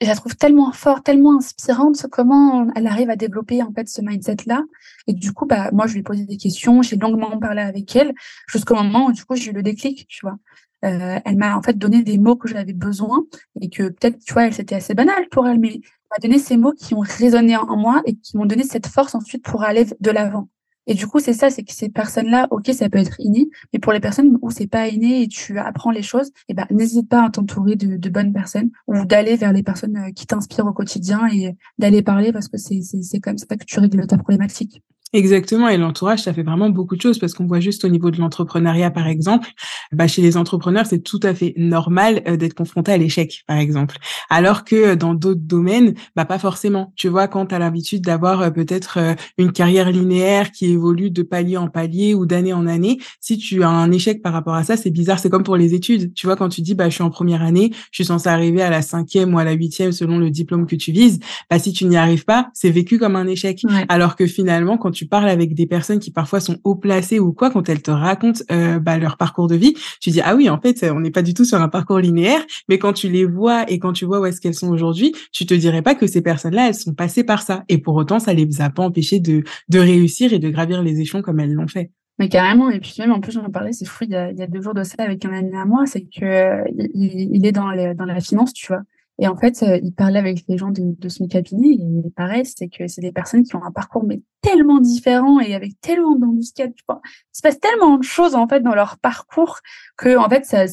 je 0.00 0.06
la 0.06 0.14
trouve 0.14 0.36
tellement 0.36 0.72
forte, 0.72 1.04
tellement 1.04 1.38
inspirante, 1.38 2.06
comment 2.10 2.70
elle 2.74 2.86
arrive 2.86 3.10
à 3.10 3.16
développer 3.16 3.62
en 3.62 3.72
fait 3.72 3.88
ce 3.88 4.02
mindset-là? 4.02 4.62
Et 5.06 5.14
du 5.14 5.32
coup, 5.32 5.46
bah 5.46 5.70
moi, 5.72 5.86
je 5.86 5.94
lui 5.94 6.00
ai 6.00 6.02
posé 6.02 6.24
des 6.24 6.36
questions, 6.36 6.82
j'ai 6.82 6.96
longuement 6.96 7.38
parlé 7.38 7.62
avec 7.62 7.94
elle, 7.96 8.12
jusqu'au 8.48 8.74
moment 8.74 9.06
où 9.06 9.12
du 9.12 9.24
coup 9.24 9.36
j'ai 9.36 9.50
eu 9.50 9.54
le 9.54 9.62
déclic, 9.62 10.06
tu 10.08 10.20
vois. 10.22 10.36
Euh, 10.84 11.18
elle 11.24 11.36
m'a 11.36 11.56
en 11.56 11.62
fait 11.62 11.78
donné 11.78 12.02
des 12.02 12.18
mots 12.18 12.36
que 12.36 12.48
j'avais 12.48 12.72
besoin 12.72 13.24
et 13.60 13.70
que 13.70 13.88
peut-être, 13.88 14.18
tu 14.18 14.32
vois, 14.32 14.50
c'était 14.52 14.74
assez 14.74 14.94
banal 14.94 15.28
pour 15.30 15.46
elle, 15.48 15.58
mais 15.58 15.74
elle 15.74 15.80
m'a 16.10 16.18
donné 16.22 16.38
ces 16.38 16.56
mots 16.56 16.72
qui 16.72 16.94
ont 16.94 17.00
résonné 17.00 17.56
en 17.56 17.76
moi 17.76 18.02
et 18.06 18.14
qui 18.16 18.36
m'ont 18.36 18.46
donné 18.46 18.62
cette 18.62 18.86
force 18.86 19.14
ensuite 19.14 19.44
pour 19.44 19.62
aller 19.62 19.86
de 20.00 20.10
l'avant. 20.10 20.48
Et 20.88 20.94
du 20.94 21.06
coup, 21.08 21.18
c'est 21.18 21.32
ça, 21.32 21.50
c'est 21.50 21.64
que 21.64 21.72
ces 21.72 21.88
personnes-là, 21.88 22.46
ok, 22.50 22.70
ça 22.72 22.88
peut 22.88 22.98
être 22.98 23.18
inné, 23.18 23.48
mais 23.72 23.80
pour 23.80 23.92
les 23.92 23.98
personnes 23.98 24.38
où 24.40 24.50
c'est 24.50 24.68
pas 24.68 24.86
inné 24.88 25.22
et 25.22 25.28
tu 25.28 25.58
apprends 25.58 25.90
les 25.90 26.02
choses, 26.02 26.30
eh 26.48 26.54
ben, 26.54 26.66
n'hésite 26.70 27.08
pas 27.08 27.24
à 27.24 27.30
t'entourer 27.30 27.74
de, 27.74 27.96
de, 27.96 28.08
bonnes 28.08 28.32
personnes 28.32 28.70
ou 28.86 29.04
d'aller 29.04 29.36
vers 29.36 29.52
les 29.52 29.64
personnes 29.64 29.96
euh, 29.96 30.12
qui 30.12 30.26
t'inspirent 30.26 30.66
au 30.66 30.72
quotidien 30.72 31.26
et 31.32 31.56
d'aller 31.78 32.02
parler 32.02 32.32
parce 32.32 32.46
que 32.48 32.56
c'est, 32.56 32.82
c'est, 32.82 33.02
c'est 33.02 33.18
comme 33.18 33.38
ça 33.38 33.56
que 33.56 33.64
tu 33.64 33.80
règles 33.80 34.06
ta 34.06 34.16
problématique. 34.16 34.80
Exactement, 35.12 35.68
et 35.68 35.76
l'entourage, 35.76 36.24
ça 36.24 36.32
fait 36.34 36.42
vraiment 36.42 36.68
beaucoup 36.68 36.96
de 36.96 37.00
choses 37.00 37.20
parce 37.20 37.32
qu'on 37.32 37.46
voit 37.46 37.60
juste 37.60 37.84
au 37.84 37.88
niveau 37.88 38.10
de 38.10 38.18
l'entrepreneuriat, 38.18 38.90
par 38.90 39.06
exemple, 39.06 39.48
bah, 39.92 40.08
chez 40.08 40.20
les 40.20 40.36
entrepreneurs, 40.36 40.84
c'est 40.84 40.98
tout 40.98 41.20
à 41.22 41.32
fait 41.32 41.54
normal 41.56 42.22
euh, 42.26 42.36
d'être 42.36 42.54
confronté 42.54 42.90
à 42.90 42.96
l'échec, 42.96 43.44
par 43.46 43.56
exemple. 43.56 43.98
Alors 44.30 44.64
que 44.64 44.74
euh, 44.74 44.96
dans 44.96 45.14
d'autres 45.14 45.40
domaines, 45.40 45.94
bah, 46.16 46.24
pas 46.24 46.40
forcément. 46.40 46.92
Tu 46.96 47.08
vois, 47.08 47.28
quand 47.28 47.46
tu 47.46 47.54
as 47.54 47.60
l'habitude 47.60 48.02
d'avoir 48.02 48.42
euh, 48.42 48.50
peut-être 48.50 48.98
une 49.38 49.52
carrière 49.52 49.90
linéaire 49.92 50.50
qui 50.50 50.72
évolue 50.72 51.10
de 51.10 51.22
palier 51.22 51.56
en 51.56 51.68
palier 51.68 52.12
ou 52.14 52.26
d'année 52.26 52.52
en 52.52 52.66
année, 52.66 52.98
si 53.20 53.38
tu 53.38 53.62
as 53.62 53.68
un 53.68 53.92
échec 53.92 54.22
par 54.22 54.32
rapport 54.32 54.54
à 54.54 54.64
ça, 54.64 54.76
c'est 54.76 54.90
bizarre. 54.90 55.20
C'est 55.20 55.30
comme 55.30 55.44
pour 55.44 55.56
les 55.56 55.72
études. 55.72 56.14
Tu 56.14 56.26
vois, 56.26 56.34
quand 56.34 56.48
tu 56.48 56.62
dis, 56.62 56.74
bah, 56.74 56.88
je 56.88 56.94
suis 56.94 57.04
en 57.04 57.10
première 57.10 57.42
année, 57.42 57.70
je 57.92 57.98
suis 57.98 58.04
censé 58.04 58.28
arriver 58.28 58.60
à 58.60 58.70
la 58.70 58.82
cinquième 58.82 59.34
ou 59.34 59.38
à 59.38 59.44
la 59.44 59.52
huitième 59.52 59.92
selon 59.92 60.18
le 60.18 60.30
diplôme 60.30 60.66
que 60.66 60.74
tu 60.74 60.90
vises, 60.90 61.20
bah, 61.48 61.60
si 61.60 61.72
tu 61.72 61.84
n'y 61.84 61.96
arrives 61.96 62.24
pas, 62.24 62.50
c'est 62.54 62.70
vécu 62.70 62.98
comme 62.98 63.14
un 63.14 63.28
échec. 63.28 63.62
Alors 63.88 64.16
que 64.16 64.26
finalement, 64.26 64.76
quand 64.78 64.95
tu 64.96 65.06
parles 65.06 65.28
avec 65.28 65.54
des 65.54 65.66
personnes 65.66 65.98
qui 65.98 66.10
parfois 66.10 66.40
sont 66.40 66.56
haut 66.64 66.74
placées 66.74 67.20
ou 67.20 67.32
quoi, 67.32 67.50
quand 67.50 67.68
elles 67.68 67.82
te 67.82 67.90
racontent 67.90 68.40
euh, 68.50 68.78
bah, 68.78 68.98
leur 68.98 69.16
parcours 69.16 69.46
de 69.46 69.54
vie, 69.54 69.74
tu 70.00 70.10
dis 70.10 70.20
ah 70.20 70.34
oui, 70.34 70.48
en 70.48 70.60
fait, 70.60 70.84
on 70.90 71.00
n'est 71.00 71.10
pas 71.10 71.22
du 71.22 71.34
tout 71.34 71.44
sur 71.44 71.60
un 71.60 71.68
parcours 71.68 71.98
linéaire, 71.98 72.44
mais 72.68 72.78
quand 72.78 72.92
tu 72.92 73.08
les 73.08 73.24
vois 73.24 73.70
et 73.70 73.78
quand 73.78 73.92
tu 73.92 74.04
vois 74.04 74.20
où 74.20 74.26
est-ce 74.26 74.40
qu'elles 74.40 74.54
sont 74.54 74.68
aujourd'hui, 74.68 75.14
tu 75.32 75.46
te 75.46 75.54
dirais 75.54 75.82
pas 75.82 75.94
que 75.94 76.06
ces 76.06 76.22
personnes-là, 76.22 76.68
elles 76.68 76.74
sont 76.74 76.94
passées 76.94 77.24
par 77.24 77.42
ça. 77.42 77.64
Et 77.68 77.78
pour 77.78 77.94
autant, 77.94 78.18
ça 78.18 78.32
les 78.32 78.60
a 78.60 78.70
pas 78.70 78.82
empêchées 78.82 79.20
de, 79.20 79.44
de 79.68 79.78
réussir 79.78 80.32
et 80.32 80.38
de 80.38 80.48
gravir 80.48 80.82
les 80.82 81.00
échelons 81.00 81.22
comme 81.22 81.40
elles 81.40 81.52
l'ont 81.52 81.68
fait. 81.68 81.90
Mais 82.18 82.30
carrément, 82.30 82.70
et 82.70 82.80
puis 82.80 82.94
même 82.98 83.12
en 83.12 83.20
plus 83.20 83.32
j'en 83.32 83.50
parlais, 83.50 83.72
c'est 83.72 83.84
fou, 83.84 84.04
il 84.04 84.10
y, 84.10 84.16
a, 84.16 84.30
il 84.30 84.38
y 84.38 84.42
a 84.42 84.46
deux 84.46 84.62
jours 84.62 84.72
de 84.72 84.82
ça 84.82 84.94
avec 84.98 85.22
un 85.26 85.34
ami 85.34 85.54
à 85.54 85.66
moi, 85.66 85.84
c'est 85.84 86.00
que 86.00 86.64
il, 86.94 87.34
il, 87.34 87.44
est 87.44 87.52
dans, 87.52 87.70
les, 87.70 87.94
dans 87.94 88.06
la 88.06 88.20
finance, 88.20 88.54
tu 88.54 88.68
vois. 88.68 88.80
Et 89.18 89.28
en 89.28 89.36
fait, 89.36 89.62
euh, 89.62 89.78
il 89.82 89.94
parlait 89.94 90.18
avec 90.18 90.44
les 90.48 90.58
gens 90.58 90.70
de, 90.70 90.94
de 90.98 91.08
son 91.08 91.26
cabinet 91.26 91.74
et 91.74 92.10
pareil, 92.10 92.44
c'est 92.44 92.68
que 92.68 92.86
c'est 92.86 93.00
des 93.00 93.12
personnes 93.12 93.44
qui 93.44 93.56
ont 93.56 93.64
un 93.64 93.72
parcours 93.72 94.04
mais 94.04 94.20
tellement 94.42 94.78
différent 94.78 95.40
et 95.40 95.54
avec 95.54 95.80
tellement 95.80 96.16
d'embuscades, 96.16 96.74
tu 96.74 96.84
vois. 96.88 97.00
Il 97.04 97.38
se 97.38 97.42
passe 97.42 97.58
tellement 97.58 97.96
de 97.96 98.04
choses 98.04 98.34
en 98.34 98.46
fait 98.46 98.60
dans 98.60 98.74
leur 98.74 98.98
parcours 98.98 99.60
que 99.96 100.16
en 100.18 100.28
fait 100.28 100.44
ça, 100.44 100.66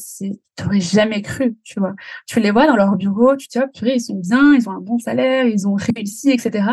t'aurais 0.55 0.81
jamais 0.81 1.21
cru, 1.21 1.57
tu 1.63 1.79
vois. 1.79 1.93
Tu 2.27 2.39
les 2.39 2.51
vois 2.51 2.67
dans 2.67 2.75
leur 2.75 2.95
bureau, 2.95 3.35
tu 3.35 3.47
te 3.47 3.57
dis, 3.57 3.65
oh, 3.65 3.71
purée, 3.73 3.95
ils 3.95 4.01
sont 4.01 4.19
bien, 4.19 4.53
ils 4.53 4.67
ont 4.67 4.73
un 4.73 4.81
bon 4.81 4.99
salaire, 4.99 5.45
ils 5.45 5.67
ont 5.67 5.75
réussi, 5.75 6.31
etc. 6.31 6.65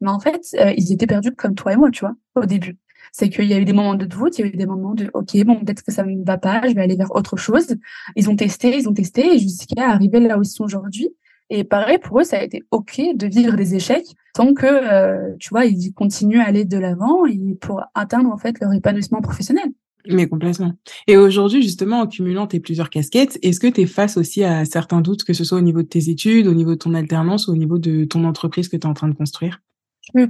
Mais 0.00 0.10
en 0.10 0.20
fait, 0.20 0.44
euh, 0.58 0.74
ils 0.76 0.92
étaient 0.92 1.06
perdus 1.06 1.32
comme 1.32 1.54
toi 1.54 1.72
et 1.72 1.76
moi, 1.76 1.90
tu 1.90 2.00
vois, 2.00 2.14
au 2.34 2.46
début 2.46 2.78
c'est 3.12 3.28
qu'il 3.28 3.44
y 3.44 3.54
a 3.54 3.58
eu 3.58 3.64
des 3.64 3.74
moments 3.74 3.94
de 3.94 4.06
doute, 4.06 4.38
il 4.38 4.40
y 4.40 4.44
a 4.44 4.46
eu 4.48 4.56
des 4.56 4.66
moments 4.66 4.94
de 4.94 5.10
OK, 5.12 5.36
bon, 5.44 5.60
peut-être 5.60 5.82
que 5.82 5.92
ça 5.92 6.02
ne 6.02 6.24
va 6.24 6.38
pas, 6.38 6.62
je 6.66 6.74
vais 6.74 6.80
aller 6.80 6.96
vers 6.96 7.14
autre 7.14 7.36
chose. 7.36 7.76
Ils 8.16 8.28
ont 8.30 8.36
testé, 8.36 8.76
ils 8.76 8.88
ont 8.88 8.94
testé, 8.94 9.38
jusqu'à 9.38 9.90
arriver 9.90 10.18
là 10.18 10.38
où 10.38 10.42
ils 10.42 10.46
sont 10.46 10.64
aujourd'hui. 10.64 11.10
Et 11.50 11.64
pareil, 11.64 11.98
pour 11.98 12.20
eux, 12.20 12.24
ça 12.24 12.38
a 12.38 12.42
été 12.42 12.62
OK 12.70 13.00
de 13.14 13.26
vivre 13.26 13.54
des 13.54 13.74
échecs 13.74 14.06
tant 14.34 14.54
que, 14.54 14.66
euh, 14.66 15.36
tu 15.38 15.50
vois, 15.50 15.66
ils 15.66 15.92
continuent 15.92 16.40
à 16.40 16.44
aller 16.44 16.64
de 16.64 16.78
l'avant 16.78 17.26
et 17.26 17.54
pour 17.60 17.82
atteindre, 17.94 18.30
en 18.30 18.38
fait, 18.38 18.58
leur 18.60 18.72
épanouissement 18.72 19.20
professionnel. 19.20 19.70
Mais 20.08 20.26
complètement. 20.26 20.72
Et 21.06 21.16
aujourd'hui, 21.16 21.62
justement, 21.62 22.00
en 22.00 22.06
cumulant 22.06 22.46
tes 22.46 22.58
plusieurs 22.58 22.90
casquettes, 22.90 23.38
est-ce 23.42 23.60
que 23.60 23.68
tu 23.68 23.82
es 23.82 23.86
face 23.86 24.16
aussi 24.16 24.42
à 24.42 24.64
certains 24.64 25.00
doutes, 25.00 25.22
que 25.24 25.32
ce 25.32 25.44
soit 25.44 25.58
au 25.58 25.62
niveau 25.62 25.82
de 25.82 25.86
tes 25.86 26.08
études, 26.08 26.46
au 26.46 26.54
niveau 26.54 26.70
de 26.70 26.78
ton 26.78 26.94
alternance 26.94 27.46
ou 27.46 27.52
au 27.52 27.56
niveau 27.56 27.78
de 27.78 28.04
ton 28.04 28.24
entreprise 28.24 28.68
que 28.68 28.76
tu 28.76 28.82
es 28.82 28.86
en 28.86 28.94
train 28.94 29.08
de 29.08 29.14
construire? 29.14 29.60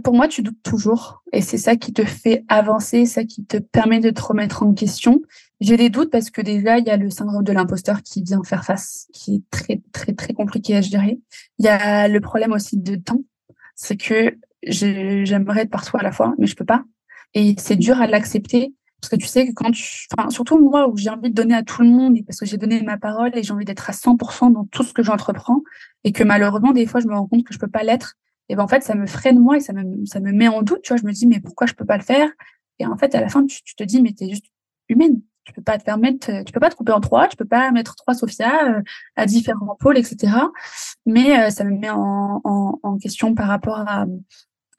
Pour 0.03 0.15
moi, 0.15 0.29
tu 0.29 0.43
doutes 0.43 0.63
toujours. 0.63 1.23
Et 1.33 1.41
c'est 1.41 1.59
ça 1.59 1.77
qui 1.77 1.93
te 1.93 2.05
fait 2.05 2.45
avancer, 2.49 3.07
ça 3.07 3.25
qui 3.25 3.45
te 3.45 3.57
permet 3.57 4.01
de 4.01 4.11
te 4.11 4.23
remettre 4.23 4.63
en 4.63 4.73
question. 4.75 5.23
J'ai 5.61 5.77
des 5.77 5.91
doutes 5.91 6.11
parce 6.11 6.31
que 6.31 6.41
déjà, 6.41 6.79
il 6.79 6.87
y 6.87 6.91
a 6.91 6.97
le 6.97 7.11
syndrome 7.11 7.45
de 7.45 7.53
l'imposteur 7.53 8.03
qui 8.03 8.23
vient 8.23 8.43
faire 8.45 8.65
face, 8.65 9.09
qui 9.13 9.37
est 9.37 9.43
très, 9.51 9.81
très, 9.93 10.13
très 10.13 10.33
compliqué 10.33 10.77
à 10.77 10.81
gérer. 10.81 11.21
Il 11.59 11.65
y 11.65 11.69
a 11.69 12.09
le 12.09 12.21
problème 12.21 12.53
aussi 12.53 12.77
de 12.77 12.97
temps. 12.97 13.23
C'est 13.75 13.97
que 13.97 14.37
j'aimerais 14.65 15.63
être 15.63 15.71
partout 15.71 15.97
à 15.97 16.03
la 16.03 16.13
fois, 16.13 16.35
mais 16.39 16.47
je 16.47 16.57
peux 16.57 16.65
pas. 16.65 16.85
Et 17.35 17.55
c'est 17.59 17.77
dur 17.77 18.01
à 18.01 18.07
l'accepter. 18.07 18.75
Parce 19.01 19.11
que 19.11 19.17
tu 19.17 19.27
sais 19.27 19.49
que 19.49 19.53
quand 19.53 19.73
tu, 19.73 20.07
enfin, 20.17 20.31
surtout 20.31 20.61
moi 20.61 20.89
où 20.89 20.97
j'ai 20.97 21.11
envie 21.11 21.31
de 21.31 21.35
donner 21.35 21.57
à 21.57 21.65
tout 21.65 21.83
le 21.83 21.89
monde 21.89 22.19
parce 22.25 22.39
que 22.39 22.47
j'ai 22.47 22.57
donné 22.57 22.81
ma 22.83 22.99
parole 22.99 23.33
et 23.35 23.43
j'ai 23.43 23.53
envie 23.53 23.65
d'être 23.65 23.91
à 23.91 23.93
100% 23.93 24.53
dans 24.53 24.65
tout 24.67 24.85
ce 24.85 24.93
que 24.93 25.03
j'entreprends 25.03 25.63
et 26.05 26.13
que 26.13 26.23
malheureusement, 26.23 26.71
des 26.71 26.87
fois, 26.87 27.01
je 27.01 27.09
me 27.09 27.15
rends 27.15 27.27
compte 27.27 27.43
que 27.43 27.53
je 27.53 27.59
peux 27.59 27.67
pas 27.67 27.83
l'être 27.83 28.15
et 28.53 28.55
ben 28.55 28.65
en 28.65 28.69
fait 28.69 28.83
ça 28.83 28.95
me 28.95 29.07
freine 29.07 29.39
moi 29.39 29.57
et 29.57 29.61
ça 29.61 29.73
me 29.73 30.05
ça 30.05 30.21
me 30.21 30.31
met 30.31 30.47
en 30.47 30.61
doute 30.61 30.83
tu 30.83 30.93
vois. 30.93 30.99
Je 30.99 31.07
me 31.07 31.13
dis 31.13 31.27
mais 31.27 31.41
pourquoi 31.41 31.67
je 31.67 31.73
peux 31.73 31.87
pas 31.87 31.97
le 31.97 32.03
faire? 32.03 32.29
Et 32.79 32.85
en 32.85 32.99
fait 32.99 33.15
à 33.15 33.21
la 33.23 33.31
fin 33.31 33.47
tu, 33.47 33.63
te 33.75 33.83
dis 33.83 34.03
mais 34.03 34.13
tu 34.13 34.25
es 34.25 34.29
juste 34.29 34.45
humaine. 34.91 35.23
Tu 35.45 35.55
peux 35.55 35.63
pas 35.63 35.79
te 35.79 35.85
permettre 35.85 36.45
tu 36.45 36.53
peux 36.53 36.61
pas 36.61 36.69
te 36.69 36.75
couper 36.75 36.93
en 36.93 37.01
trois 37.01 37.29
tu 37.29 37.37
peux 37.37 37.47
pas 37.47 37.71
mettre 37.73 37.97
trois 37.97 38.13
Sophia 38.15 38.77
euh, 38.77 38.83
à 39.17 39.25
différents 39.25 39.75
pôles 39.81 39.99
etc 39.99 40.35
mais 41.05 41.37
euh, 41.37 41.51
ça 41.51 41.65
me 41.65 41.77
met 41.77 41.91
en, 41.91 42.99
question 43.01 43.35
par 43.35 43.49
rapport 43.49 43.83
à, 43.89 44.07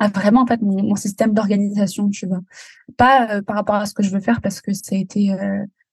vraiment 0.07 0.41
en 0.41 0.45
fait 0.45 0.61
mon, 0.61 0.95
système 0.95 1.33
d'organisation 1.33 2.09
tu 2.09 2.27
vois. 2.27 2.41
Pas 2.95 3.37
euh, 3.37 3.41
par 3.41 3.55
rapport 3.55 3.75
à 3.75 3.87
ce 3.87 3.93
que 3.95 4.03
je 4.03 4.11
veux 4.11 4.21
faire 4.21 4.39
parce 4.39 4.61
que 4.61 4.71
ça 4.71 4.95
a 4.95 4.99
été 4.99 5.35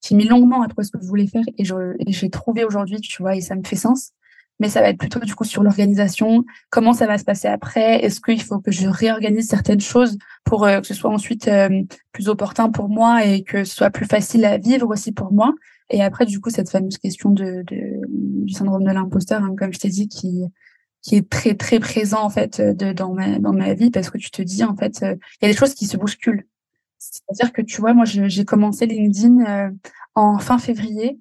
j'ai 0.05 0.15
mis 0.15 0.25
longuement 0.25 0.63
à 0.63 0.69
trouver 0.69 0.85
ce 0.85 0.93
que 0.93 1.01
je 1.01 1.07
voulais 1.07 1.27
faire 1.27 1.45
et 1.57 1.65
j'ai 2.13 2.31
trouvé 2.31 2.65
aujourd'hui 2.65 3.01
tu 3.01 3.23
vois 3.23 3.37
et 3.37 3.41
ça 3.41 3.57
me 3.57 3.65
fait 3.65 3.77
sens 3.77 4.13
mais 4.61 4.69
ça 4.69 4.81
va 4.83 4.91
être 4.91 4.99
plutôt 4.99 5.19
du 5.19 5.35
coup 5.35 5.45
sur 5.45 5.63
l'organisation, 5.63 6.45
comment 6.69 6.93
ça 6.93 7.07
va 7.07 7.19
se 7.19 7.25
passer 7.25 7.49
après, 7.49 8.05
est-ce 8.05 8.21
qu'il 8.21 8.41
faut 8.43 8.61
que 8.61 8.71
je 8.71 8.87
réorganise 8.87 9.49
certaines 9.49 9.81
choses 9.81 10.19
pour 10.45 10.65
euh, 10.65 10.81
que 10.81 10.87
ce 10.87 10.95
soit 10.95 11.11
ensuite 11.11 11.49
euh, 11.49 11.83
plus 12.13 12.29
opportun 12.29 12.71
pour 12.71 12.89
moi 12.89 13.25
et 13.25 13.43
que 13.43 13.65
ce 13.65 13.75
soit 13.75 13.91
plus 13.91 14.07
facile 14.07 14.45
à 14.45 14.59
vivre 14.59 14.89
aussi 14.89 15.13
pour 15.13 15.33
moi? 15.33 15.55
Et 15.89 16.03
après, 16.03 16.27
du 16.27 16.41
coup, 16.41 16.51
cette 16.51 16.71
fameuse 16.71 16.99
question 16.99 17.31
de, 17.31 17.65
de 17.67 18.01
du 18.47 18.53
syndrome 18.53 18.85
de 18.85 18.93
l'imposteur, 18.93 19.43
hein, 19.43 19.55
comme 19.59 19.73
je 19.73 19.79
t'ai 19.79 19.89
dit, 19.89 20.09
qui 20.09 20.45
qui 21.03 21.17
est 21.17 21.29
très 21.29 21.55
très 21.55 21.81
présent 21.81 22.23
en 22.23 22.29
fait 22.29 22.61
de, 22.61 22.93
dans 22.93 23.15
ma 23.15 23.39
dans 23.39 23.55
ma 23.55 23.73
vie 23.73 23.91
parce 23.91 24.11
que 24.11 24.19
tu 24.19 24.31
te 24.31 24.43
dis 24.43 24.63
en 24.65 24.77
fait 24.77 25.03
euh, 25.03 25.17
il 25.41 25.47
y 25.47 25.51
a 25.51 25.53
des 25.53 25.59
choses 25.59 25.75
qui 25.75 25.87
se 25.87 25.97
bousculent. 25.97 26.47
C'est-à-dire 26.99 27.53
que 27.55 27.63
tu 27.63 27.81
vois, 27.81 27.95
moi 27.95 28.05
j'ai 28.05 28.45
commencé 28.45 28.85
LinkedIn 28.85 29.73
en 30.15 30.39
fin 30.39 30.59
février 30.59 31.19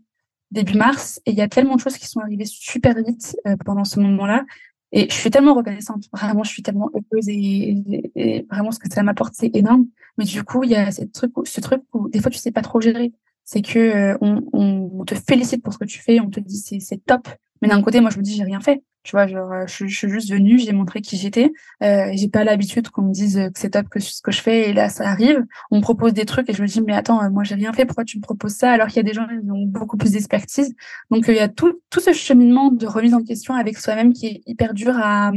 début 0.52 0.78
mars 0.78 1.22
et 1.26 1.32
il 1.32 1.38
y 1.38 1.42
a 1.42 1.48
tellement 1.48 1.76
de 1.76 1.82
choses 1.82 1.98
qui 1.98 2.08
sont 2.08 2.20
arrivées 2.20 2.46
super 2.46 2.96
vite 2.96 3.38
euh, 3.48 3.56
pendant 3.66 3.86
ce 3.86 4.00
moment-là. 4.00 4.46
Et 4.92 5.08
je 5.08 5.14
suis 5.14 5.30
tellement 5.30 5.54
reconnaissante. 5.54 6.06
Vraiment 6.12 6.44
je 6.44 6.52
suis 6.52 6.64
tellement 6.64 6.90
heureuse 6.94 7.30
et, 7.30 8.46
vraiment 8.50 8.72
ce 8.72 8.80
que 8.80 8.92
ça 8.92 9.04
m'apporte 9.04 9.34
c'est 9.36 9.56
énorme. 9.56 9.86
Mais 10.18 10.26
du 10.26 10.44
coup 10.44 10.64
il 10.64 10.72
y 10.72 10.76
a 10.76 10.92
ce 10.92 11.04
truc 11.06 11.32
ce 11.44 11.62
truc 11.62 11.82
où 11.94 12.10
des 12.10 12.22
fois 12.22 12.32
tu 12.32 12.40
sais 12.40 12.52
pas 12.52 12.62
trop 12.62 12.82
gérer. 12.82 13.12
C'est 13.46 13.62
que 13.62 13.80
euh, 13.80 14.18
on, 14.22 14.44
on, 14.54 15.06
te 15.06 15.16
félicite 15.16 15.64
pour 15.64 15.74
ce 15.74 15.80
que 15.80 15.86
tu 15.86 16.00
fais 16.00 16.20
on 16.20 16.30
te 16.30 16.40
dit 16.40 16.58
c'est 16.58 17.06
top. 17.06 17.28
Mais 17.62 17.68
d'un 17.68 17.82
côté 17.82 18.00
moi 18.02 18.10
je 18.10 18.18
me 18.18 18.24
dis 18.24 18.36
j'ai 18.36 18.44
rien 18.44 18.62
fait 18.62 18.84
Tu 19.04 19.12
vois, 19.12 19.28
genre, 19.28 19.52
euh, 19.52 19.66
je, 19.66 19.88
je 19.88 19.96
suis 19.96 20.10
juste 20.10 20.30
venue, 20.30 20.60
j'ai 20.60 20.74
montré 20.74 21.02
qui 21.02 21.16
j'étais. 21.18 21.52
Euh, 21.82 22.12
j'ai 22.14 22.28
pas 22.28 22.44
l'habitude 22.44 22.90
qu'on 22.90 23.04
me 23.04 23.14
dise 23.14 23.36
que 23.54 23.60
c'est 23.60 23.70
top 23.72 23.88
que 23.90 24.00
ce 24.00 24.22
que 24.22 24.32
je 24.32 24.42
fais. 24.42 24.70
Et 24.70 24.74
là, 24.74 24.90
ça 24.90 25.08
arrive. 25.08 25.46
On 25.72 25.78
me 25.78 25.82
propose 25.82 26.14
des 26.14 26.26
trucs 26.26 26.50
et 26.50 26.54
je 26.54 26.62
me 26.62 26.68
dis, 26.68 26.82
mais 26.82 26.94
attends, 26.94 27.24
euh, 27.24 27.30
moi, 27.30 27.44
j'ai 27.44 27.56
rien 27.56 27.72
fait. 27.72 27.86
Pourquoi 27.86 28.04
tu 28.04 28.18
me 28.18 28.22
proposes 28.22 28.54
ça 28.54 28.72
alors 28.72 28.88
qu'il 28.88 28.98
y 28.98 29.00
a 29.00 29.04
des 29.04 29.14
gens 29.14 29.26
qui 29.28 29.50
ont 29.50 29.66
beaucoup 29.66 29.98
plus 29.98 30.12
d'expertise? 30.12 30.76
Donc, 31.12 31.26
il 31.28 31.36
y 31.36 31.40
a 31.40 31.48
tout, 31.48 31.80
tout 31.90 32.02
ce 32.02 32.12
cheminement 32.14 32.72
de 32.72 32.86
remise 32.86 33.14
en 33.14 33.24
question 33.24 33.54
avec 33.54 33.78
soi-même 33.78 34.14
qui 34.14 34.28
est 34.28 34.42
hyper 34.46 34.74
dur 34.74 34.94
à, 34.98 35.32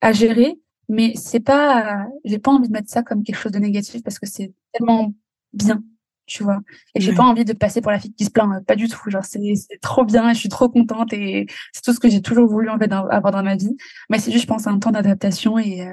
à 0.00 0.12
gérer. 0.12 0.60
Mais 0.88 1.12
c'est 1.16 1.40
pas, 1.40 2.06
j'ai 2.24 2.38
pas 2.38 2.50
envie 2.50 2.68
de 2.68 2.72
mettre 2.72 2.90
ça 2.90 3.02
comme 3.02 3.22
quelque 3.22 3.36
chose 3.38 3.52
de 3.52 3.58
négatif 3.58 4.02
parce 4.02 4.18
que 4.18 4.26
c'est 4.26 4.52
tellement 4.72 5.12
bien 5.52 5.82
tu 6.30 6.44
vois. 6.44 6.60
Et 6.94 7.00
j'ai 7.00 7.12
pas 7.12 7.24
envie 7.24 7.44
de 7.44 7.52
passer 7.52 7.80
pour 7.80 7.90
la 7.90 7.98
fille 7.98 8.14
qui 8.14 8.24
se 8.24 8.30
plaint, 8.30 8.64
pas 8.64 8.76
du 8.76 8.88
tout. 8.88 9.10
Genre, 9.10 9.24
c'est 9.24 9.40
trop 9.82 10.04
bien, 10.04 10.32
je 10.32 10.38
suis 10.38 10.48
trop 10.48 10.68
contente 10.68 11.12
et 11.12 11.46
c'est 11.72 11.82
tout 11.82 11.92
ce 11.92 11.98
que 11.98 12.08
j'ai 12.08 12.22
toujours 12.22 12.48
voulu 12.48 12.70
en 12.70 12.78
fait 12.78 12.90
avoir 12.92 13.32
dans 13.32 13.42
ma 13.42 13.56
vie. 13.56 13.76
Mais 14.08 14.18
c'est 14.18 14.30
juste, 14.30 14.44
je 14.44 14.48
pense, 14.48 14.66
un 14.66 14.78
temps 14.78 14.92
d'adaptation 14.92 15.58
et, 15.58 15.86